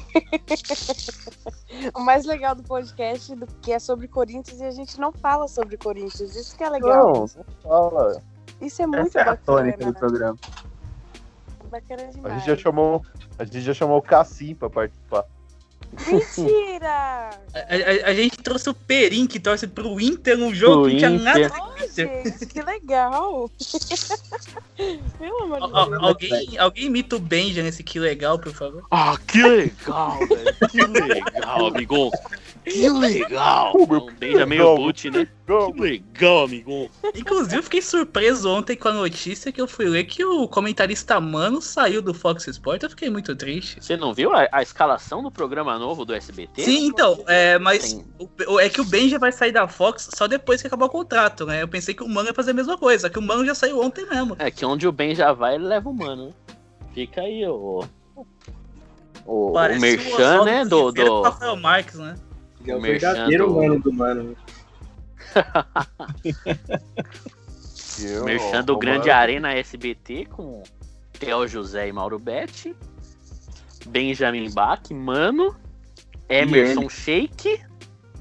O 1.94 2.00
mais 2.00 2.24
legal 2.24 2.54
do 2.54 2.62
podcast 2.62 3.34
do 3.34 3.46
que 3.60 3.72
é 3.72 3.78
sobre 3.78 4.08
Corinthians 4.08 4.60
e 4.60 4.64
a 4.64 4.70
gente 4.70 4.98
não 5.00 5.12
fala 5.12 5.48
sobre 5.48 5.76
Corinthians. 5.76 6.34
Isso 6.36 6.56
que 6.56 6.64
é 6.64 6.70
legal. 6.70 7.12
Não, 7.12 7.20
não 7.22 7.44
fala. 7.62 8.22
Isso 8.60 8.82
é 8.82 8.86
muito 8.86 9.08
Essa 9.08 9.18
é 9.18 9.22
a 9.22 9.24
bacana. 9.26 9.44
tônica 9.44 9.84
do 9.84 9.94
programa. 9.94 10.38
Bacana 11.70 12.02
A 12.02 12.06
demais. 12.06 12.34
gente 12.34 12.46
já 12.46 12.56
chamou, 12.56 13.02
a 13.38 13.44
gente 13.44 13.60
já 13.62 13.74
chamou 13.74 13.98
o 13.98 14.02
Cassim 14.02 14.54
pra 14.54 14.70
participar. 14.70 15.24
Mentira! 16.06 17.30
A, 17.54 17.58
a- 17.58 18.10
a 18.10 18.14
gente 18.14 18.36
trouxe 18.38 18.68
o 18.68 18.74
Perim, 18.74 19.26
que 19.28 19.38
torce 19.38 19.66
pro 19.68 20.00
Inter 20.00 20.36
num 20.36 20.52
jogo 20.52 20.82
Pro 20.82 20.90
que 20.90 20.94
não 20.94 20.98
tinha 20.98 21.10
Inter. 21.10 21.24
nada 21.24 21.38
a 21.38 21.42
ver 21.42 21.50
com 21.50 21.60
o 21.60 21.72
Ai, 21.78 21.86
Inter. 21.86 22.22
gente, 22.24 22.46
que 22.46 22.62
legal! 22.62 23.50
Pelo 25.18 25.54
amor 25.54 25.60
de 25.60 25.90
Deus. 25.90 26.02
alguém, 26.02 26.58
alguém 26.58 26.84
imita 26.86 27.14
o 27.16 27.20
Benja 27.20 27.62
nesse 27.62 27.82
que 27.84 28.00
legal, 28.00 28.38
por 28.40 28.52
favor. 28.52 28.84
Ah, 28.90 29.16
que 29.26 29.40
legal, 29.42 30.18
velho. 30.18 30.68
Que 30.70 30.84
legal, 30.84 31.66
amigão. 31.68 32.10
Que 32.64 32.88
legal. 32.88 33.72
Um 33.76 34.12
beijo 34.18 34.46
meio 34.46 34.74
boot, 34.76 35.10
né? 35.10 35.28
Que 35.46 35.80
legal, 35.80 36.44
amigão. 36.44 36.88
Inclusive, 37.14 37.56
eu 37.56 37.62
fiquei 37.62 37.82
surpreso 37.82 38.48
ontem 38.48 38.74
com 38.76 38.88
a 38.88 38.92
notícia 38.94 39.52
que 39.52 39.60
eu 39.60 39.68
fui 39.68 39.84
ler 39.84 40.04
que 40.04 40.24
o 40.24 40.48
comentarista 40.48 41.20
Mano 41.20 41.60
saiu 41.60 42.00
do 42.00 42.14
Fox 42.14 42.46
Sports. 42.46 42.82
Eu 42.84 42.88
fiquei 42.90 43.10
muito 43.10 43.36
triste. 43.36 43.76
Você 43.84 43.94
não 43.94 44.14
viu 44.14 44.32
a, 44.34 44.48
a 44.50 44.62
escalação 44.62 45.22
do 45.22 45.30
programa 45.30 45.78
novo 45.78 46.06
do 46.06 46.14
SBT? 46.14 46.62
Sim, 46.62 46.86
então, 46.86 47.22
é, 47.26 47.58
mas 47.58 47.92
o- 48.18 48.28
o- 48.54 48.58
é 48.60 48.70
que 48.70 48.80
o 48.80 48.84
Benja 48.86 49.18
vai 49.18 49.32
sair 49.32 49.52
da 49.52 49.68
Fox 49.68 50.08
só 50.14 50.26
depois 50.26 50.62
que 50.62 50.66
acabar 50.66 50.86
o 50.86 50.90
contrato, 50.90 51.44
né? 51.44 51.62
Eu 51.62 51.68
pensei 51.68 51.92
que 51.94 52.02
o 52.02 52.08
Mano 52.08 52.28
ia 52.30 52.34
fazer 52.34 52.52
a 52.52 52.54
mesma 52.54 52.78
coisa, 52.78 53.10
que 53.10 53.18
o 53.18 53.22
Mano 53.22 53.44
já 53.44 53.54
saiu 53.54 53.82
ontem 53.82 54.06
mesmo. 54.06 54.34
É 54.38 54.50
que 54.50 54.64
onde 54.64 54.88
o 54.88 54.92
Ben 54.92 55.14
já 55.14 55.34
vai, 55.34 55.56
ele 55.56 55.64
leva 55.64 55.90
o 55.90 55.94
mano. 55.94 56.28
né? 56.28 56.32
Fica 56.94 57.20
aí 57.20 57.46
o. 57.46 57.84
O, 59.26 59.50
o 59.50 59.52
Parece 59.52 59.80
Merchan, 59.80 60.12
Oswaldo 60.14 60.44
né? 60.46 60.64
Do, 60.64 60.92
do, 60.92 61.22
Rafael 61.22 61.56
Marques, 61.56 61.96
né? 61.98 62.14
É 62.66 62.74
o 62.76 62.80
Merchan 62.80 63.12
verdadeiro 63.12 63.46
do- 63.48 63.54
mano 63.56 63.78
do 63.80 63.92
mano. 63.92 64.36
E 68.00 68.04
eu, 68.06 68.24
Merchan 68.26 68.62
do 68.64 68.74
o 68.74 68.78
Grande 68.78 69.08
Mano- 69.08 69.20
Arena 69.20 69.52
SBT 69.54 70.26
com 70.26 70.62
Theo 71.18 71.46
José 71.48 71.88
e 71.88 71.92
Mauro 71.92 72.18
Betti. 72.18 72.74
Benjamin 73.86 74.50
Bach, 74.50 74.80
Mano, 74.90 75.54
Emerson 76.28 76.88
Sheik. 76.88 77.60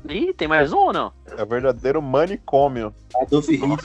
E 0.10 0.34
tem 0.34 0.48
mais 0.50 0.74
um 0.74 0.78
ou 0.78 0.94
não? 0.94 1.14
É 1.38 1.46
verdadeiro 1.46 2.02
manicômio. 2.02 2.94
Adolf 3.16 3.48
Hitler. 3.48 3.80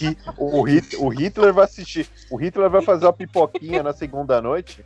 Hi- 0.00 0.16
o, 0.38 0.62
Hit- 0.62 0.96
o 0.96 1.08
Hitler 1.08 1.52
vai 1.52 1.64
assistir. 1.64 2.08
O 2.30 2.36
Hitler 2.36 2.70
vai 2.70 2.80
fazer 2.80 3.04
uma 3.04 3.12
pipoquinha 3.12 3.82
na 3.82 3.92
segunda 3.92 4.40
noite. 4.40 4.82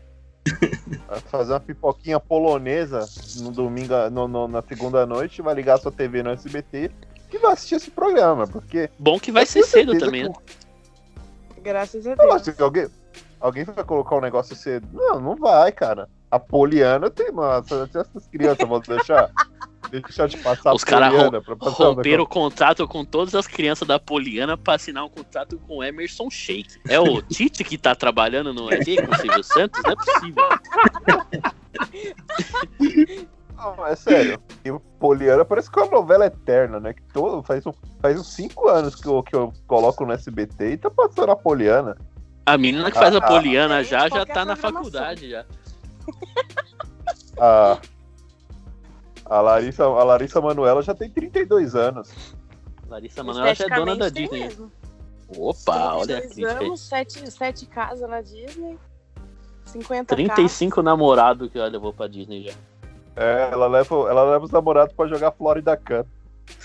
Vai 1.09 1.21
fazer 1.21 1.53
uma 1.53 1.61
pipoquinha 1.61 2.19
polonesa 2.21 3.09
no 3.41 3.51
domingo, 3.51 3.95
no- 4.11 4.29
no- 4.29 4.49
na 4.49 4.63
segunda 4.63 5.05
noite, 5.07 5.43
vai 5.43 5.55
ligar 5.55 5.79
sua 5.79 5.93
TV 5.93 6.23
no 6.23 6.31
SBT 6.31 6.91
e 7.33 7.39
vai 7.39 7.53
assistir 7.53 7.75
esse 7.77 7.91
programa, 7.91 8.47
porque. 8.47 8.91
Bom 8.99 9.19
que 9.19 9.31
vai 9.33 9.47
ser 9.47 9.63
cedo 9.65 9.99
também, 9.99 10.25
né? 10.29 10.35
Graças 11.63 12.07
a 12.07 12.13
Eu 12.13 12.17
Deus. 12.17 12.49
que 12.57 12.63
alguém, 12.63 12.89
alguém 13.41 13.65
vai 13.65 13.85
colocar 13.85 14.17
um 14.17 14.21
negócio 14.21 14.55
cedo. 14.55 14.87
Não, 14.93 15.21
não 15.21 15.37
vai, 15.37 15.73
cara. 15.73 16.09
A 16.31 16.39
Poliana 16.39 17.11
tem, 17.11 17.33
mano. 17.33 17.65
Essas 17.71 18.27
crianças 18.29 18.69
vão 18.69 18.81
deixar. 18.81 19.31
Deixar 19.91 20.29
de 20.29 20.37
passar 20.39 20.73
Os 20.75 20.85
caras 20.85 21.13
romperam 21.61 22.25
o 22.25 22.27
contrato 22.27 22.87
com 22.89 23.05
todas 23.05 23.35
as 23.35 23.47
crianças 23.47 23.87
da 23.87 23.99
Poliana 23.99 24.57
pra 24.57 24.75
assinar 24.75 25.05
um 25.05 25.09
contrato 25.09 25.59
com 25.59 25.79
o 25.79 25.85
Emerson 25.85 26.29
Sheik. 26.31 26.77
É 26.89 26.99
o 27.01 27.23
Tite 27.23 27.63
que 27.65 27.79
tá 27.79 27.95
trabalhando 27.95 28.53
no 28.53 28.73
ET 28.73 28.85
com 28.85 29.15
o 29.15 29.19
Silvio 29.19 29.45
Santos? 29.45 29.81
Não 29.85 29.93
é 29.93 29.97
possível. 29.97 30.45
Não, 33.57 33.87
é 33.87 33.97
sério. 33.97 34.39
E 34.65 34.71
o 34.71 34.79
Poliana 34.79 35.45
parece 35.45 35.71
que 35.71 35.79
é 35.79 35.83
uma 35.83 35.91
novela 35.91 36.27
eterna, 36.27 36.79
né? 36.79 36.93
Que 36.93 37.03
todo, 37.13 37.43
faz, 37.43 37.65
um- 37.67 37.73
faz 38.01 38.21
uns 38.21 38.29
5 38.35 38.69
anos 38.69 38.95
que 38.95 39.07
eu, 39.09 39.23
que 39.23 39.35
eu 39.35 39.53
coloco 39.67 40.05
no 40.05 40.13
SBT 40.13 40.73
e 40.73 40.77
tá 40.77 40.91
passando 40.91 41.33
a 41.33 41.37
Poliana. 41.37 41.97
A 42.45 42.59
menina 42.59 42.91
que 42.91 42.99
faz 42.99 43.15
a 43.15 43.19
Ah, 43.19 43.27
Poliana 43.27 43.83
já, 43.83 44.09
já 44.09 44.27
tá 44.27 44.45
na 44.45 44.57
faculdade 44.57 45.31
já. 45.31 45.45
A, 47.41 47.79
a, 49.29 49.41
Larissa, 49.41 49.85
a 49.85 50.05
Larissa 50.05 50.41
Manuela 50.41 50.83
já 50.83 50.95
tem 50.95 51.11
32 51.11 51.75
anos. 51.75 52.13
Larissa 52.89 53.23
Manoela 53.23 53.55
já 53.55 53.65
é 53.65 53.75
dona 53.75 53.97
da 53.97 54.09
Disney. 54.09 54.41
mesmo. 54.41 54.71
Opa, 55.37 55.95
olha 55.95 56.19
a 56.19 56.21
32 56.21 56.29
crítica 56.29 56.59
aí. 56.59 56.67
anos, 56.67 56.81
sete, 56.81 57.31
sete 57.31 57.67
casas 57.67 58.09
na 58.09 58.21
Disney. 58.21 58.79
50 59.65 60.15
carros. 60.15 60.35
35 60.35 60.83
namorados 60.83 61.51
que 61.51 61.59
ela 61.59 61.69
levou 61.69 61.93
pra 61.93 62.07
Disney 62.07 62.45
já. 62.45 62.53
É, 63.17 63.49
ela 63.51 63.67
leva, 63.67 63.95
ela 64.09 64.23
leva 64.31 64.45
os 64.45 64.51
namorados 64.51 64.95
pra 64.95 65.09
jogar 65.09 65.33
Florida 65.33 65.77
Cup. 65.77 66.07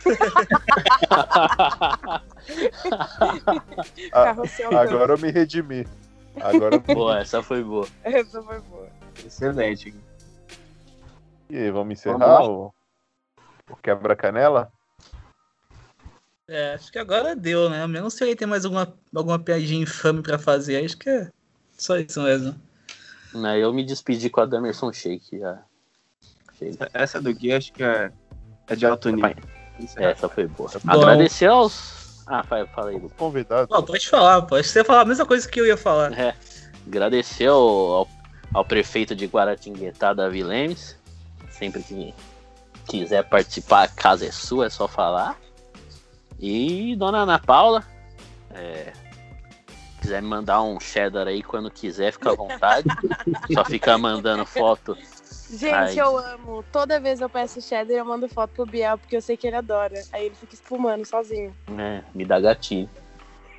Ah, 4.14 4.36
agora 4.82 5.14
eu 5.14 5.18
me 5.18 5.32
redimi. 5.32 5.86
Agora 6.39 6.80
Boa, 6.80 7.20
essa 7.20 7.43
foi 7.43 7.64
boa. 7.64 7.88
Essa 8.03 8.41
foi 8.41 8.59
boa. 8.62 8.88
Excelente. 9.26 9.93
E 11.51 11.57
aí, 11.57 11.69
vamos 11.69 11.99
encerrar 11.99 12.17
Vamos 12.17 12.47
o, 12.47 12.73
o 13.69 13.75
quebra-canela? 13.75 14.71
É, 16.47 16.75
acho 16.75 16.89
que 16.89 16.97
agora 16.97 17.35
deu, 17.35 17.69
né? 17.69 17.85
Não 17.85 18.09
sei 18.09 18.29
se 18.29 18.35
tem 18.37 18.47
mais 18.47 18.63
alguma, 18.63 18.93
alguma 19.13 19.37
piadinha 19.37 19.83
infame 19.83 20.23
pra 20.23 20.39
fazer. 20.39 20.83
Acho 20.83 20.97
que 20.97 21.09
é 21.09 21.29
só 21.77 21.97
isso 21.97 22.21
mesmo. 22.21 22.55
Né, 23.33 23.59
eu 23.59 23.73
me 23.73 23.83
despedi 23.83 24.29
com 24.29 24.39
a 24.39 24.45
Damerson 24.45 24.93
Shake 24.93 25.39
já. 25.39 25.61
Chega. 26.57 26.89
Essa 26.93 27.21
do 27.21 27.33
Gui 27.33 27.51
acho 27.51 27.73
que 27.73 27.83
é, 27.83 28.11
é 28.67 28.75
de 28.75 28.85
alto 28.85 29.09
nível. 29.09 29.35
Essa 29.97 30.29
foi 30.29 30.47
boa. 30.47 30.69
Bom. 30.85 30.91
Agradecer 30.91 31.47
aos. 31.47 32.23
Ah, 32.27 32.43
fa- 32.43 32.65
fala 32.67 32.91
aí, 32.91 32.97
Lu. 32.97 33.09
Convidado. 33.09 33.67
Pô, 33.67 33.83
pode 33.83 34.07
falar, 34.07 34.41
pode 34.43 34.65
você 34.65 34.85
falar 34.85 35.01
a 35.01 35.05
mesma 35.05 35.25
coisa 35.25 35.49
que 35.49 35.59
eu 35.59 35.65
ia 35.65 35.75
falar. 35.75 36.17
É. 36.17 36.33
Agradecer 36.87 37.47
ao, 37.47 37.59
ao, 37.59 38.07
ao 38.53 38.63
prefeito 38.65 39.13
de 39.13 39.25
Guaratinguetá, 39.25 40.13
Davi 40.13 40.43
Lemes. 40.43 40.97
Sempre 41.62 41.84
que 41.84 42.14
quiser 42.88 43.24
participar, 43.30 43.84
a 43.84 43.88
casa 43.88 44.26
é 44.26 44.32
sua, 44.32 44.66
é 44.66 44.70
só 44.72 44.88
falar. 44.88 45.39
E 46.39 46.95
Dona 46.95 47.20
Ana 47.20 47.38
Paula. 47.38 47.86
É, 48.49 48.91
quiser 50.01 50.24
me 50.24 50.28
mandar 50.28 50.64
um 50.64 50.80
cheddar 50.80 51.28
aí 51.28 51.43
quando 51.43 51.70
quiser, 51.70 52.14
fica 52.14 52.32
à 52.32 52.36
vontade. 52.36 52.88
só 53.53 53.64
fica 53.64 53.95
mandando 53.95 54.43
foto. 54.43 54.97
Gente, 55.51 55.76
Ai. 55.76 55.99
eu 55.99 56.18
amo. 56.18 56.66
Toda 56.72 56.99
vez 56.99 57.22
eu 57.22 57.30
peço 57.30 57.62
cheddar, 57.62 57.95
eu 57.95 58.05
mando 58.05 58.28
foto 58.28 58.53
pro 58.55 58.66
Biel, 58.66 58.97
porque 58.97 59.16
eu 59.16 59.22
sei 59.22 59.38
que 59.38 59.45
ele 59.45 59.57
adora. 59.57 60.01
Aí 60.12 60.26
ele 60.26 60.36
fica 60.36 60.55
espumando 60.55 61.05
sozinho. 61.05 61.55
É, 61.78 62.01
me 62.16 62.26
dá 62.26 62.39
gatinho. 62.39 62.89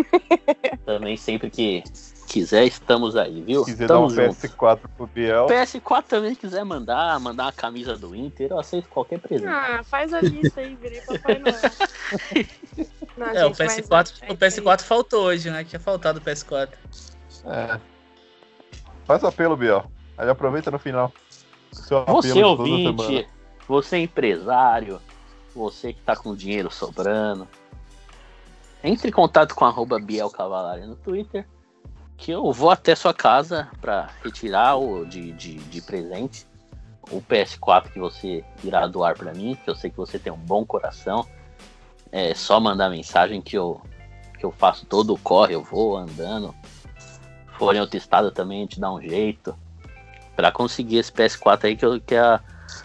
Também 0.85 1.17
sempre 1.17 1.51
que 1.51 1.83
quiser, 2.27 2.65
estamos 2.65 3.17
aí, 3.17 3.43
viu? 3.43 3.65
Se 3.65 3.73
quiser 3.73 3.89
dar 3.89 4.01
um 4.01 4.07
Estamos 4.07 4.35
juntos. 4.35 4.51
PS4 4.51 4.81
pro 4.97 5.07
Biel. 5.07 5.47
PS4 5.47 6.05
também 6.05 6.35
quiser 6.35 6.65
mandar, 6.65 7.19
mandar 7.21 7.45
uma 7.45 7.53
camisa 7.53 7.97
do 7.97 8.15
Inter, 8.15 8.51
eu 8.51 8.59
aceito 8.59 8.89
qualquer 8.89 9.19
presente. 9.19 9.49
Ah, 9.49 9.83
faz 9.85 10.13
a 10.15 10.21
lista 10.21 10.61
aí, 10.61 10.75
virei 10.77 11.01
Papai 11.03 11.39
Noel. 11.39 11.55
Não, 13.17 13.27
É, 13.27 13.45
o 13.45 13.49
gente, 13.49 13.59
mas 13.59 13.77
PS4, 13.77 14.13
é 14.23 14.33
o 14.33 14.37
PS4 14.37 14.81
faltou 14.83 15.25
hoje, 15.25 15.51
né? 15.51 15.63
Tinha 15.65 15.79
faltado 15.79 16.19
o 16.19 16.23
PS4. 16.23 16.71
É. 17.45 17.79
Faz 19.05 19.23
o 19.23 19.27
apelo, 19.27 19.57
Biel. 19.57 19.85
Aí 20.17 20.29
aproveita 20.29 20.71
no 20.71 20.79
final. 20.79 21.13
Seu 21.71 22.05
Você 22.07 22.43
ouvinte, 22.43 23.29
você 23.67 23.99
empresário, 23.99 25.01
você 25.55 25.93
que 25.93 26.01
tá 26.01 26.17
com 26.17 26.35
dinheiro 26.35 26.71
sobrando, 26.71 27.49
entre 28.83 29.09
em 29.09 29.12
contato 29.12 29.55
com 29.55 29.64
arroba 29.64 29.99
Biel 29.99 30.30
Cavalari 30.30 30.87
no 30.87 30.97
Twitter, 30.97 31.47
que 32.16 32.30
eu 32.30 32.53
vou 32.53 32.70
até 32.70 32.95
sua 32.95 33.12
casa 33.14 33.68
para 33.80 34.09
retirar 34.22 34.76
o 34.76 35.05
de, 35.05 35.33
de, 35.33 35.55
de 35.55 35.83
presente 35.83 36.47
o 37.11 37.20
PS4 37.20 37.91
que 37.93 37.99
você 37.99 38.45
irá 38.62 38.87
doar 38.87 39.16
para 39.16 39.35
mim, 39.35 39.57
que 39.62 39.68
eu 39.68 39.74
sei 39.74 39.91
que 39.91 39.97
você 39.97 40.18
tem 40.18 40.33
um 40.33 40.37
bom 40.39 40.64
coração. 40.64 41.26
É 42.12 42.33
só 42.35 42.61
mandar 42.61 42.89
mensagem 42.91 43.41
que 43.43 43.57
eu, 43.59 43.80
que 44.39 44.45
eu 44.45 44.53
faço 44.53 44.87
todo 44.87 45.12
o 45.14 45.18
corre, 45.18 45.55
eu 45.55 45.62
vou 45.62 45.97
andando. 45.97 46.55
Se 46.99 47.59
for 47.59 47.74
em 47.74 47.80
outro 47.80 47.97
estado 47.97 48.30
também, 48.30 48.59
a 48.59 48.62
gente 48.62 48.78
dá 48.80 48.93
um 48.93 49.01
jeito. 49.01 49.55
Pra 50.37 50.53
conseguir 50.53 50.99
esse 50.99 51.11
PS4 51.12 51.64
aí, 51.64 51.76
que, 51.76 51.85
eu, 51.85 52.01
que 52.01 52.14
a- 52.14 52.41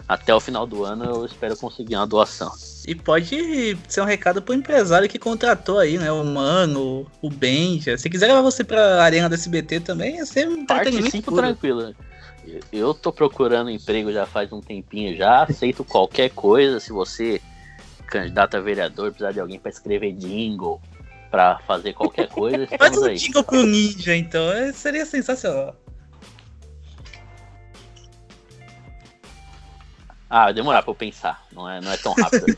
até 0.08 0.34
o 0.34 0.40
final 0.40 0.66
do 0.66 0.84
ano 0.84 1.06
eu 1.06 1.26
espero 1.26 1.56
conseguir 1.56 1.96
uma 1.96 2.08
doação. 2.08 2.52
E 2.88 2.96
pode 2.96 3.78
ser 3.90 4.00
um 4.02 4.06
recado 4.06 4.42
pro 4.42 4.54
empresário 4.56 5.10
que 5.10 5.20
contratou 5.20 5.78
aí, 5.78 5.98
né? 5.98 6.10
O 6.10 6.24
Mano, 6.24 7.06
o 7.22 7.30
Benja. 7.30 7.98
Se 7.98 8.10
quiser 8.10 8.28
levar 8.28 8.40
você 8.42 8.64
pra 8.64 9.04
arena 9.04 9.28
da 9.28 9.36
SBT 9.36 9.82
também, 9.82 10.16
ia 10.16 10.26
ser 10.26 10.48
um 10.48 10.66
Participo 10.66 11.36
tranquilo. 11.36 11.94
Eu- 12.72 12.94
tô 12.94 13.12
procurando 13.12 13.70
emprego 13.70 14.10
já 14.14 14.26
faz 14.26 14.54
um 14.54 14.62
tempinho 14.62 15.18
já, 15.18 15.44
aceito 15.44 15.84
qualquer 15.84 16.30
coisa. 16.30 16.80
Se 16.80 16.94
você, 16.94 17.42
candidato 18.08 18.56
a 18.56 18.62
vereador, 18.62 19.10
precisar 19.10 19.34
de 19.34 19.42
alguém 19.42 19.60
pra 19.60 19.70
escrever 19.70 20.14
jingle, 20.14 20.80
pra 21.30 21.60
fazer 21.68 21.92
qualquer 21.92 22.30
coisa, 22.30 22.66
Faz 22.80 22.98
um 22.98 23.04
aí. 23.04 23.18
jingle 23.18 23.44
pro 23.44 23.66
Ninja, 23.66 24.16
então. 24.16 24.50
é- 24.50 24.72
Seria 24.72 25.06
sensacional. 25.06 25.76
Ah, 30.30 30.46
vai 30.46 30.54
demorar 30.54 30.82
pra 30.82 30.92
eu 30.92 30.96
pensar, 30.96 31.42
não 31.54 31.70
é, 31.70 31.80
não 31.80 31.92
é 31.92 31.98
tão 31.98 32.14
rápido. 32.14 32.46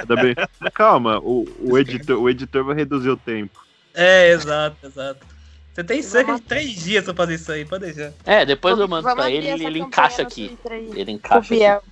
Ainda 0.00 0.16
bem. 0.16 0.34
Calma, 0.74 1.18
o, 1.20 1.46
o, 1.60 1.78
editor, 1.78 2.20
o 2.20 2.28
editor 2.28 2.64
vai 2.64 2.74
reduzir 2.74 3.10
o 3.10 3.16
tempo. 3.16 3.64
É, 3.94 4.30
exato, 4.30 4.76
exato. 4.84 5.26
Você 5.72 5.84
tem 5.84 6.02
cerca 6.02 6.34
de 6.34 6.40
três 6.42 6.70
dias 6.72 7.04
pra 7.04 7.14
fazer 7.14 7.34
isso 7.34 7.52
aí, 7.52 7.64
pode 7.64 7.92
deixar. 7.92 8.12
É, 8.24 8.44
depois 8.44 8.76
eu 8.78 8.88
mando 8.88 9.04
Vamos 9.04 9.22
pra 9.22 9.30
ele 9.30 9.46
e 9.46 9.64
ele 9.64 9.78
encaixa 9.78 10.22
aqui. 10.22 10.58
Ele 10.94 11.12
encaixa 11.12 11.54
aqui. 11.54 11.86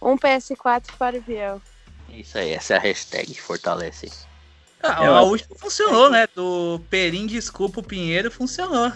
Um 0.00 0.16
PS4 0.16 0.84
para 0.96 1.16
o 1.18 1.20
Biel. 1.20 1.60
Isso 2.08 2.38
aí, 2.38 2.52
essa 2.52 2.74
é 2.74 2.76
a 2.76 2.80
hashtag, 2.80 3.34
fortalece. 3.40 4.12
Ah, 4.82 5.06
a 5.06 5.22
última 5.22 5.56
funcionou, 5.58 6.10
né? 6.10 6.28
Do 6.34 6.80
Perim 6.90 7.26
Desculpa 7.26 7.80
o 7.80 7.82
Pinheiro 7.82 8.30
funcionou. 8.30 8.92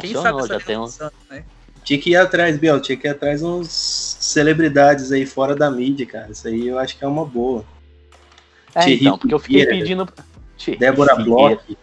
Quem 0.00 0.14
sabe 0.14 0.40
Funcionou, 0.40 0.46
já 0.46 0.60
tem 0.60 0.78
um- 0.78 0.86
função, 0.86 1.10
né? 1.28 1.44
Tinha 1.84 2.00
que 2.00 2.10
ir 2.10 2.16
atrás, 2.16 2.58
Biel, 2.58 2.80
tinha 2.80 2.96
que 2.96 3.06
ir 3.06 3.10
atrás 3.10 3.42
uns 3.42 3.68
celebridades 3.70 5.12
aí 5.12 5.26
fora 5.26 5.54
da 5.54 5.70
mídia, 5.70 6.06
cara. 6.06 6.32
Isso 6.32 6.48
aí 6.48 6.66
eu 6.66 6.78
acho 6.78 6.96
que 6.96 7.04
é 7.04 7.06
uma 7.06 7.26
boa. 7.26 7.64
É, 8.74 8.80
Thierry 8.80 9.00
então, 9.04 9.18
porque 9.18 9.34
eu 9.34 9.38
fiquei 9.38 9.60
Figueira, 9.60 9.78
pedindo. 9.78 10.08
Débora. 10.78 11.14
Bloch. 11.16 11.76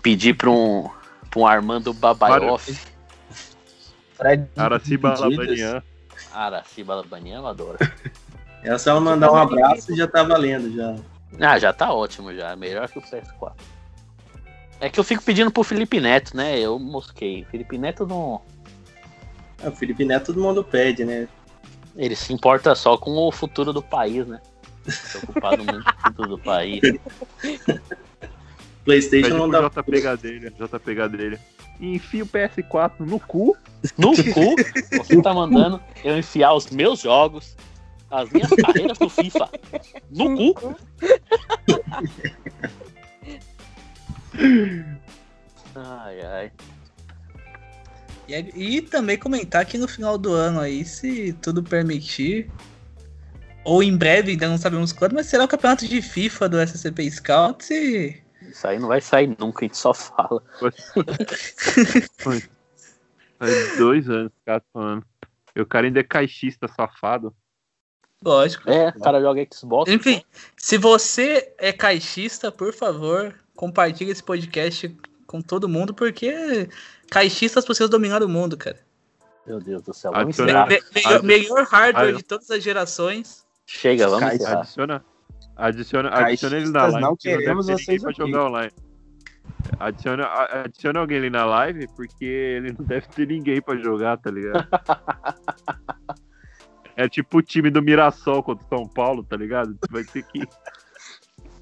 Pedir 0.00 0.34
pra 0.34 0.50
um, 0.50 0.88
pra 1.28 1.40
um 1.40 1.46
Armando 1.46 1.92
Babaioff. 1.92 2.72
Fred 4.14 4.48
Araci. 4.56 4.96
Balabanian. 4.96 5.82
Araci 6.32 6.84
Balabanian, 6.84 7.38
eu 7.38 7.46
adoro. 7.46 7.78
É 8.64 8.78
só 8.78 9.00
mandar 9.00 9.32
um 9.32 9.34
abraço 9.34 9.92
e 9.92 9.96
já 9.96 10.06
tá 10.06 10.22
valendo 10.22 10.72
já. 10.72 10.94
Ah, 11.40 11.58
já 11.58 11.72
tá 11.72 11.92
ótimo 11.92 12.32
já. 12.32 12.54
Melhor 12.54 12.88
que 12.88 12.96
o 12.96 13.02
PS4. 13.02 13.54
É 14.82 14.90
que 14.90 14.98
eu 14.98 15.04
fico 15.04 15.22
pedindo 15.22 15.48
pro 15.48 15.62
Felipe 15.62 16.00
Neto, 16.00 16.36
né? 16.36 16.58
Eu 16.58 16.76
mosquei. 16.76 17.46
Felipe 17.52 17.78
Neto 17.78 18.04
não. 18.04 18.42
É, 19.62 19.68
o 19.68 19.72
Felipe 19.72 20.04
Neto 20.04 20.26
todo 20.26 20.42
mundo 20.42 20.64
pede, 20.64 21.04
né? 21.04 21.28
Ele 21.94 22.16
se 22.16 22.32
importa 22.32 22.74
só 22.74 22.98
com 22.98 23.12
o 23.12 23.30
futuro 23.30 23.72
do 23.72 23.80
país, 23.80 24.26
né? 24.26 24.40
Preocupado 25.12 25.62
muito 25.62 25.84
com 25.84 25.90
o 25.90 26.02
futuro 26.08 26.28
do 26.30 26.38
país. 26.38 26.80
PlayStation 28.84 29.28
Pede 29.28 29.38
não 29.38 29.48
dá. 29.48 29.68
JP 29.68 30.00
Gadelha, 30.00 30.50
JP 30.50 30.94
Gadelha. 30.96 31.40
Enfia 31.80 32.24
o 32.24 32.26
PS4 32.26 32.92
no 32.98 33.20
cu. 33.20 33.56
No 33.96 34.10
cu, 34.16 34.56
você 34.98 35.22
tá 35.22 35.32
mandando 35.32 35.80
eu 36.02 36.18
enfiar 36.18 36.54
os 36.54 36.68
meus 36.70 37.02
jogos, 37.02 37.56
as 38.10 38.28
minhas 38.30 38.50
carreiras 38.50 38.98
pro 38.98 39.08
FIFA. 39.08 39.48
No 40.10 40.54
cu. 40.54 40.76
Ai, 45.74 46.20
ai. 46.22 46.52
E, 48.28 48.34
é- 48.34 48.50
e 48.54 48.82
também 48.82 49.18
comentar 49.18 49.64
que 49.66 49.76
no 49.78 49.88
final 49.88 50.16
do 50.16 50.32
ano 50.32 50.60
aí, 50.60 50.84
se 50.84 51.32
tudo 51.34 51.62
permitir, 51.62 52.50
ou 53.64 53.82
em 53.82 53.96
breve, 53.96 54.32
ainda 54.32 54.48
não 54.48 54.58
sabemos 54.58 54.92
quando, 54.92 55.14
mas 55.14 55.26
será 55.26 55.44
o 55.44 55.48
campeonato 55.48 55.86
de 55.86 56.00
FIFA 56.02 56.48
do 56.48 56.60
SCP 56.60 57.10
Scouts 57.10 57.70
e 57.70 58.22
Isso 58.42 58.66
aí 58.66 58.78
não 58.78 58.88
vai 58.88 59.00
sair 59.00 59.34
nunca, 59.38 59.64
a 59.64 59.68
gente 59.68 59.76
só 59.76 59.94
fala. 59.94 60.42
Faz 63.38 63.76
dois 63.78 64.08
anos 64.08 64.32
que 64.32 64.38
o 64.40 64.44
cara 64.44 64.60
tá 64.60 64.66
falando. 64.72 65.04
E 65.54 65.60
o 65.60 65.66
cara 65.66 65.86
ainda 65.86 66.00
é 66.00 66.04
caixista 66.04 66.66
safado. 66.68 67.34
Lógico. 68.24 68.70
É, 68.70 68.88
o 68.90 69.00
cara 69.00 69.20
joga 69.20 69.46
Xbox. 69.52 69.90
Enfim, 69.90 70.22
se 70.56 70.78
você 70.78 71.52
é 71.58 71.72
caixista, 71.72 72.52
por 72.52 72.72
favor, 72.72 73.34
compartilhe 73.66 74.10
esse 74.10 74.24
podcast 74.24 74.92
com 75.24 75.40
todo 75.40 75.68
mundo, 75.68 75.94
porque 75.94 76.68
caixistas 77.08 77.64
precisam 77.64 77.88
dominar 77.88 78.20
o 78.20 78.28
mundo, 78.28 78.56
cara. 78.56 78.76
Meu 79.46 79.60
Deus 79.60 79.82
do 79.82 79.94
céu, 79.94 80.10
vamos 80.10 80.36
Adiciona- 80.40 80.50
encerrar. 80.50 80.66
Me- 80.68 80.80
melhor, 81.00 81.22
melhor 81.22 81.64
hardware 81.70 82.16
de 82.16 82.24
todas 82.24 82.50
as 82.50 82.60
gerações. 82.60 83.46
Chega, 83.64 84.08
vamos 84.08 84.20
Caixa- 84.24 84.34
encerrar. 84.36 84.58
Adiciona, 84.58 85.04
adiciona, 85.56 86.08
adiciona 86.10 86.56
ele 86.56 86.70
na 86.70 86.82
live. 86.86 87.00
não 87.00 87.16
queremos 87.16 87.66
deve 87.66 87.78
ter 87.78 87.84
vocês 87.84 87.86
ninguém 87.86 88.00
pra 88.00 88.10
aqui. 88.10 88.32
jogar 88.32 88.46
online. 88.48 88.72
Adiciona, 89.78 90.24
adiciona 90.26 90.98
alguém 91.00 91.18
ali 91.18 91.30
na 91.30 91.44
live, 91.44 91.86
porque 91.94 92.24
ele 92.24 92.72
não 92.76 92.84
deve 92.84 93.06
ter 93.06 93.28
ninguém 93.28 93.62
pra 93.62 93.76
jogar, 93.76 94.16
tá 94.18 94.28
ligado? 94.28 94.66
é 96.96 97.08
tipo 97.08 97.38
o 97.38 97.42
time 97.42 97.70
do 97.70 97.80
Mirassol 97.80 98.42
contra 98.42 98.66
o 98.66 98.68
São 98.68 98.88
Paulo, 98.88 99.22
tá 99.22 99.36
ligado? 99.36 99.78
Vai 99.88 100.02
ter 100.02 100.24
que. 100.24 100.40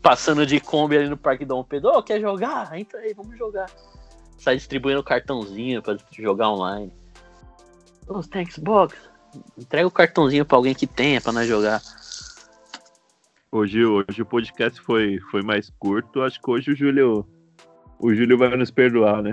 Passando 0.03 0.47
de 0.47 0.59
Kombi 0.61 0.97
ali 0.97 1.09
no 1.09 1.17
Parque 1.17 1.45
Dom 1.45 1.63
Pedro. 1.63 1.91
Ô, 1.91 2.03
quer 2.03 2.21
jogar? 2.21 2.77
Entra 2.79 3.01
aí, 3.01 3.13
vamos 3.13 3.37
jogar. 3.37 3.71
Sai 4.39 4.57
distribuindo 4.57 5.03
cartãozinho 5.05 5.83
pra 5.83 5.97
jogar 6.19 6.51
online. 6.51 6.93
Ô, 8.09 8.15
você 8.15 8.31
tem 8.31 8.51
Xbox? 8.51 8.97
Entrega 9.57 9.87
o 9.87 9.91
cartãozinho 9.91 10.45
pra 10.45 10.57
alguém 10.57 10.75
que 10.75 10.87
tenha 10.87 11.21
pra 11.21 11.33
nós 11.33 11.47
jogar. 11.47 11.83
Hoje, 13.53 13.85
hoje 13.85 14.23
o 14.23 14.27
podcast 14.27 14.81
foi, 14.81 15.19
foi 15.31 15.43
mais 15.43 15.71
curto. 15.79 16.23
Acho 16.23 16.41
que 16.41 16.51
hoje 16.51 16.71
o 16.73 16.77
Júlio. 16.77 17.27
O 17.99 18.15
Júlio 18.15 18.39
vai 18.39 18.57
nos 18.57 18.71
perdoar, 18.71 19.23
né? 19.23 19.33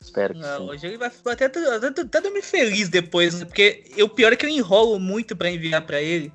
Espero 0.00 0.34
que 0.34 0.40
Não, 0.40 0.58
sim. 0.58 0.70
hoje 0.70 0.86
ele 0.86 0.98
vai 0.98 1.08
até, 1.08 1.44
até, 1.46 1.86
até 1.86 2.20
dormir 2.20 2.42
feliz 2.42 2.88
depois, 2.88 3.38
né? 3.38 3.44
Porque 3.44 3.84
eu- 3.96 4.06
o 4.06 4.08
pior 4.08 4.32
é 4.32 4.36
que 4.36 4.44
eu 4.46 4.50
enrolo 4.50 4.98
muito 4.98 5.36
pra 5.36 5.50
enviar 5.50 5.82
pra 5.82 6.00
ele. 6.00 6.32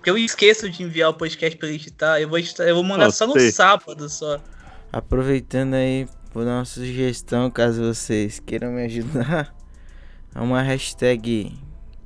Porque 0.00 0.08
eu 0.08 0.16
esqueço 0.16 0.70
de 0.70 0.82
enviar 0.82 1.10
o 1.10 1.14
podcast 1.14 1.58
pra 1.58 1.68
editar. 1.68 2.18
Eu 2.18 2.26
vou, 2.26 2.38
editar- 2.38 2.64
eu 2.64 2.74
vou 2.74 2.82
mandar 2.82 3.10
só 3.10 3.26
no 3.26 3.34
sei. 3.34 3.52
sábado 3.52 4.08
só. 4.08 4.40
Aproveitando 4.90 5.74
aí, 5.74 6.08
vou 6.32 6.42
dar 6.42 6.52
uma 6.52 6.64
sugestão 6.64 7.50
caso 7.50 7.84
vocês 7.84 8.40
queiram 8.40 8.72
me 8.72 8.84
ajudar. 8.84 9.54
É 10.32 10.38
uma 10.38 10.62
hashtag 10.62 11.58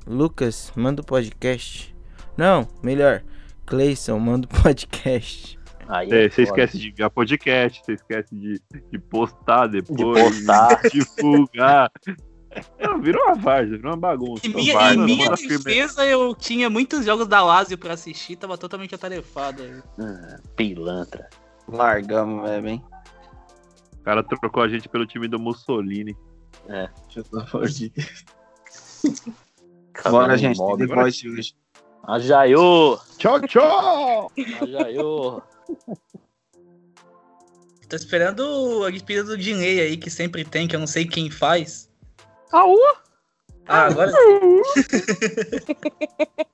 Lucas, 0.07 0.73
manda 0.75 0.99
o 1.03 1.05
podcast. 1.05 1.95
Não, 2.35 2.67
melhor, 2.81 3.21
Cleison, 3.67 4.17
manda 4.17 4.47
o 4.47 4.61
podcast. 4.63 5.59
Aí 5.87 6.11
É, 6.11 6.25
é 6.25 6.29
você 6.31 6.41
esquece 6.41 6.79
de 6.79 6.89
enviar 6.89 7.11
podcast, 7.11 7.83
você 7.85 7.93
esquece 7.93 8.35
de, 8.35 8.59
de 8.91 8.97
postar 8.97 9.67
depois, 9.67 10.37
postar. 10.43 10.81
de 10.81 10.89
divulgar. 11.15 11.91
Não, 12.79 13.01
virou 13.01 13.23
uma 13.25 13.35
várzea, 13.35 13.77
virou 13.77 13.91
uma 13.91 13.97
bagunça. 13.99 14.45
Em 14.47 14.53
minha, 14.53 14.73
Várzea, 14.73 15.01
em 15.01 15.05
minha 15.05 15.37
firme- 15.37 15.57
defesa, 15.57 16.05
eu 16.05 16.33
tinha 16.35 16.69
muitos 16.69 17.05
jogos 17.05 17.27
da 17.27 17.43
Lazio 17.43 17.77
pra 17.77 17.93
assistir, 17.93 18.35
tava 18.35 18.57
totalmente 18.57 18.93
atarefado. 18.95 19.61
aí. 19.63 19.81
Ah, 19.99 20.39
pilantra. 20.55 21.29
Largamos 21.67 22.47
mesmo, 22.49 22.67
hein? 22.67 22.83
O 23.99 24.03
cara 24.03 24.23
trocou 24.23 24.61
a 24.63 24.67
gente 24.67 24.87
pelo 24.87 25.05
time 25.05 25.27
do 25.27 25.39
Mussolini. 25.39 26.15
É. 26.69 26.89
Pelo 27.13 27.41
amor 27.41 27.67
de 27.67 27.91
Bora, 30.09 30.37
gente. 30.37 30.57
Tem 30.57 30.77
The 30.77 30.85
Voice 30.87 31.29
hoje. 31.29 31.55
Ajaiô! 32.07 32.99
Tchau, 33.17 33.39
tchau! 33.41 34.31
Ajaiô! 34.61 35.41
Tô 37.89 37.95
esperando 37.95 38.83
a 38.83 38.89
despedida 38.89 39.23
do 39.25 39.37
Dinei 39.37 39.79
aí, 39.79 39.97
que 39.97 40.09
sempre 40.09 40.43
tem, 40.43 40.67
que 40.67 40.75
eu 40.75 40.79
não 40.79 40.87
sei 40.87 41.05
quem 41.05 41.29
faz. 41.29 41.89
Aú! 42.55 42.79
Ah, 43.67 43.87
agora. 43.87 44.11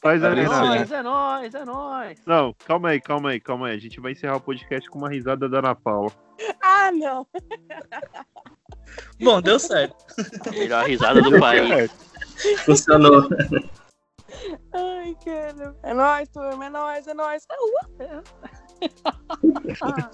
Faz 0.01 0.23
É 0.23 0.43
nóis, 0.43 0.91
é 0.91 1.03
nóis, 1.03 1.53
é 1.53 1.63
nóis. 1.63 2.25
Não, 2.25 2.55
calma 2.65 2.89
aí, 2.89 2.99
calma 2.99 3.29
aí, 3.29 3.39
calma 3.39 3.67
aí. 3.67 3.75
A 3.75 3.79
gente 3.79 3.99
vai 3.99 4.13
encerrar 4.13 4.37
o 4.37 4.41
podcast 4.41 4.89
com 4.89 4.97
uma 4.97 5.09
risada 5.09 5.47
da 5.47 5.59
Ana 5.59 5.75
Paula. 5.75 6.11
Ah, 6.63 6.91
não. 6.91 7.27
Bom, 9.21 9.39
deu 9.43 9.59
certo. 9.59 10.03
A 10.47 10.51
melhor 10.51 10.87
risada 10.87 11.21
do 11.21 11.39
país. 11.39 11.91
Funcionou. 12.65 13.29
Ai, 14.73 15.15
cara. 15.23 15.75
É 15.83 15.93
nóis, 15.93 16.29
turma. 16.29 16.65
É 16.65 16.69
nóis, 16.69 17.05
é 17.05 17.13
nóis. 17.13 17.45
Ah, 19.83 20.09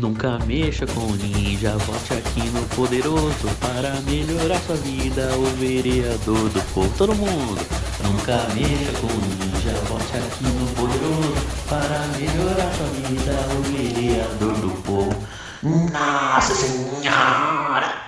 Nunca 0.00 0.38
mexa 0.46 0.86
com 0.86 1.12
ninja, 1.16 1.76
vote 1.78 2.14
aqui 2.14 2.48
no 2.50 2.62
poderoso 2.76 3.48
para 3.60 4.00
melhorar 4.02 4.60
sua 4.60 4.76
vida, 4.76 5.28
o 5.36 5.44
vereador 5.56 6.48
do 6.50 6.62
povo. 6.72 6.94
Todo 6.96 7.14
mundo. 7.16 7.60
Nunca 8.04 8.46
mexa 8.54 8.92
com 9.00 9.08
ninja, 9.08 9.72
vote 9.88 10.16
aqui 10.16 10.44
no 10.44 10.68
poderoso 10.74 11.34
para 11.68 12.06
melhorar 12.16 12.72
sua 12.74 12.86
vida, 12.86 13.32
o 13.56 13.62
vereador 13.72 14.54
do 14.60 14.70
povo. 14.82 15.26
Nossa 15.64 16.54
Senhora! 16.54 18.07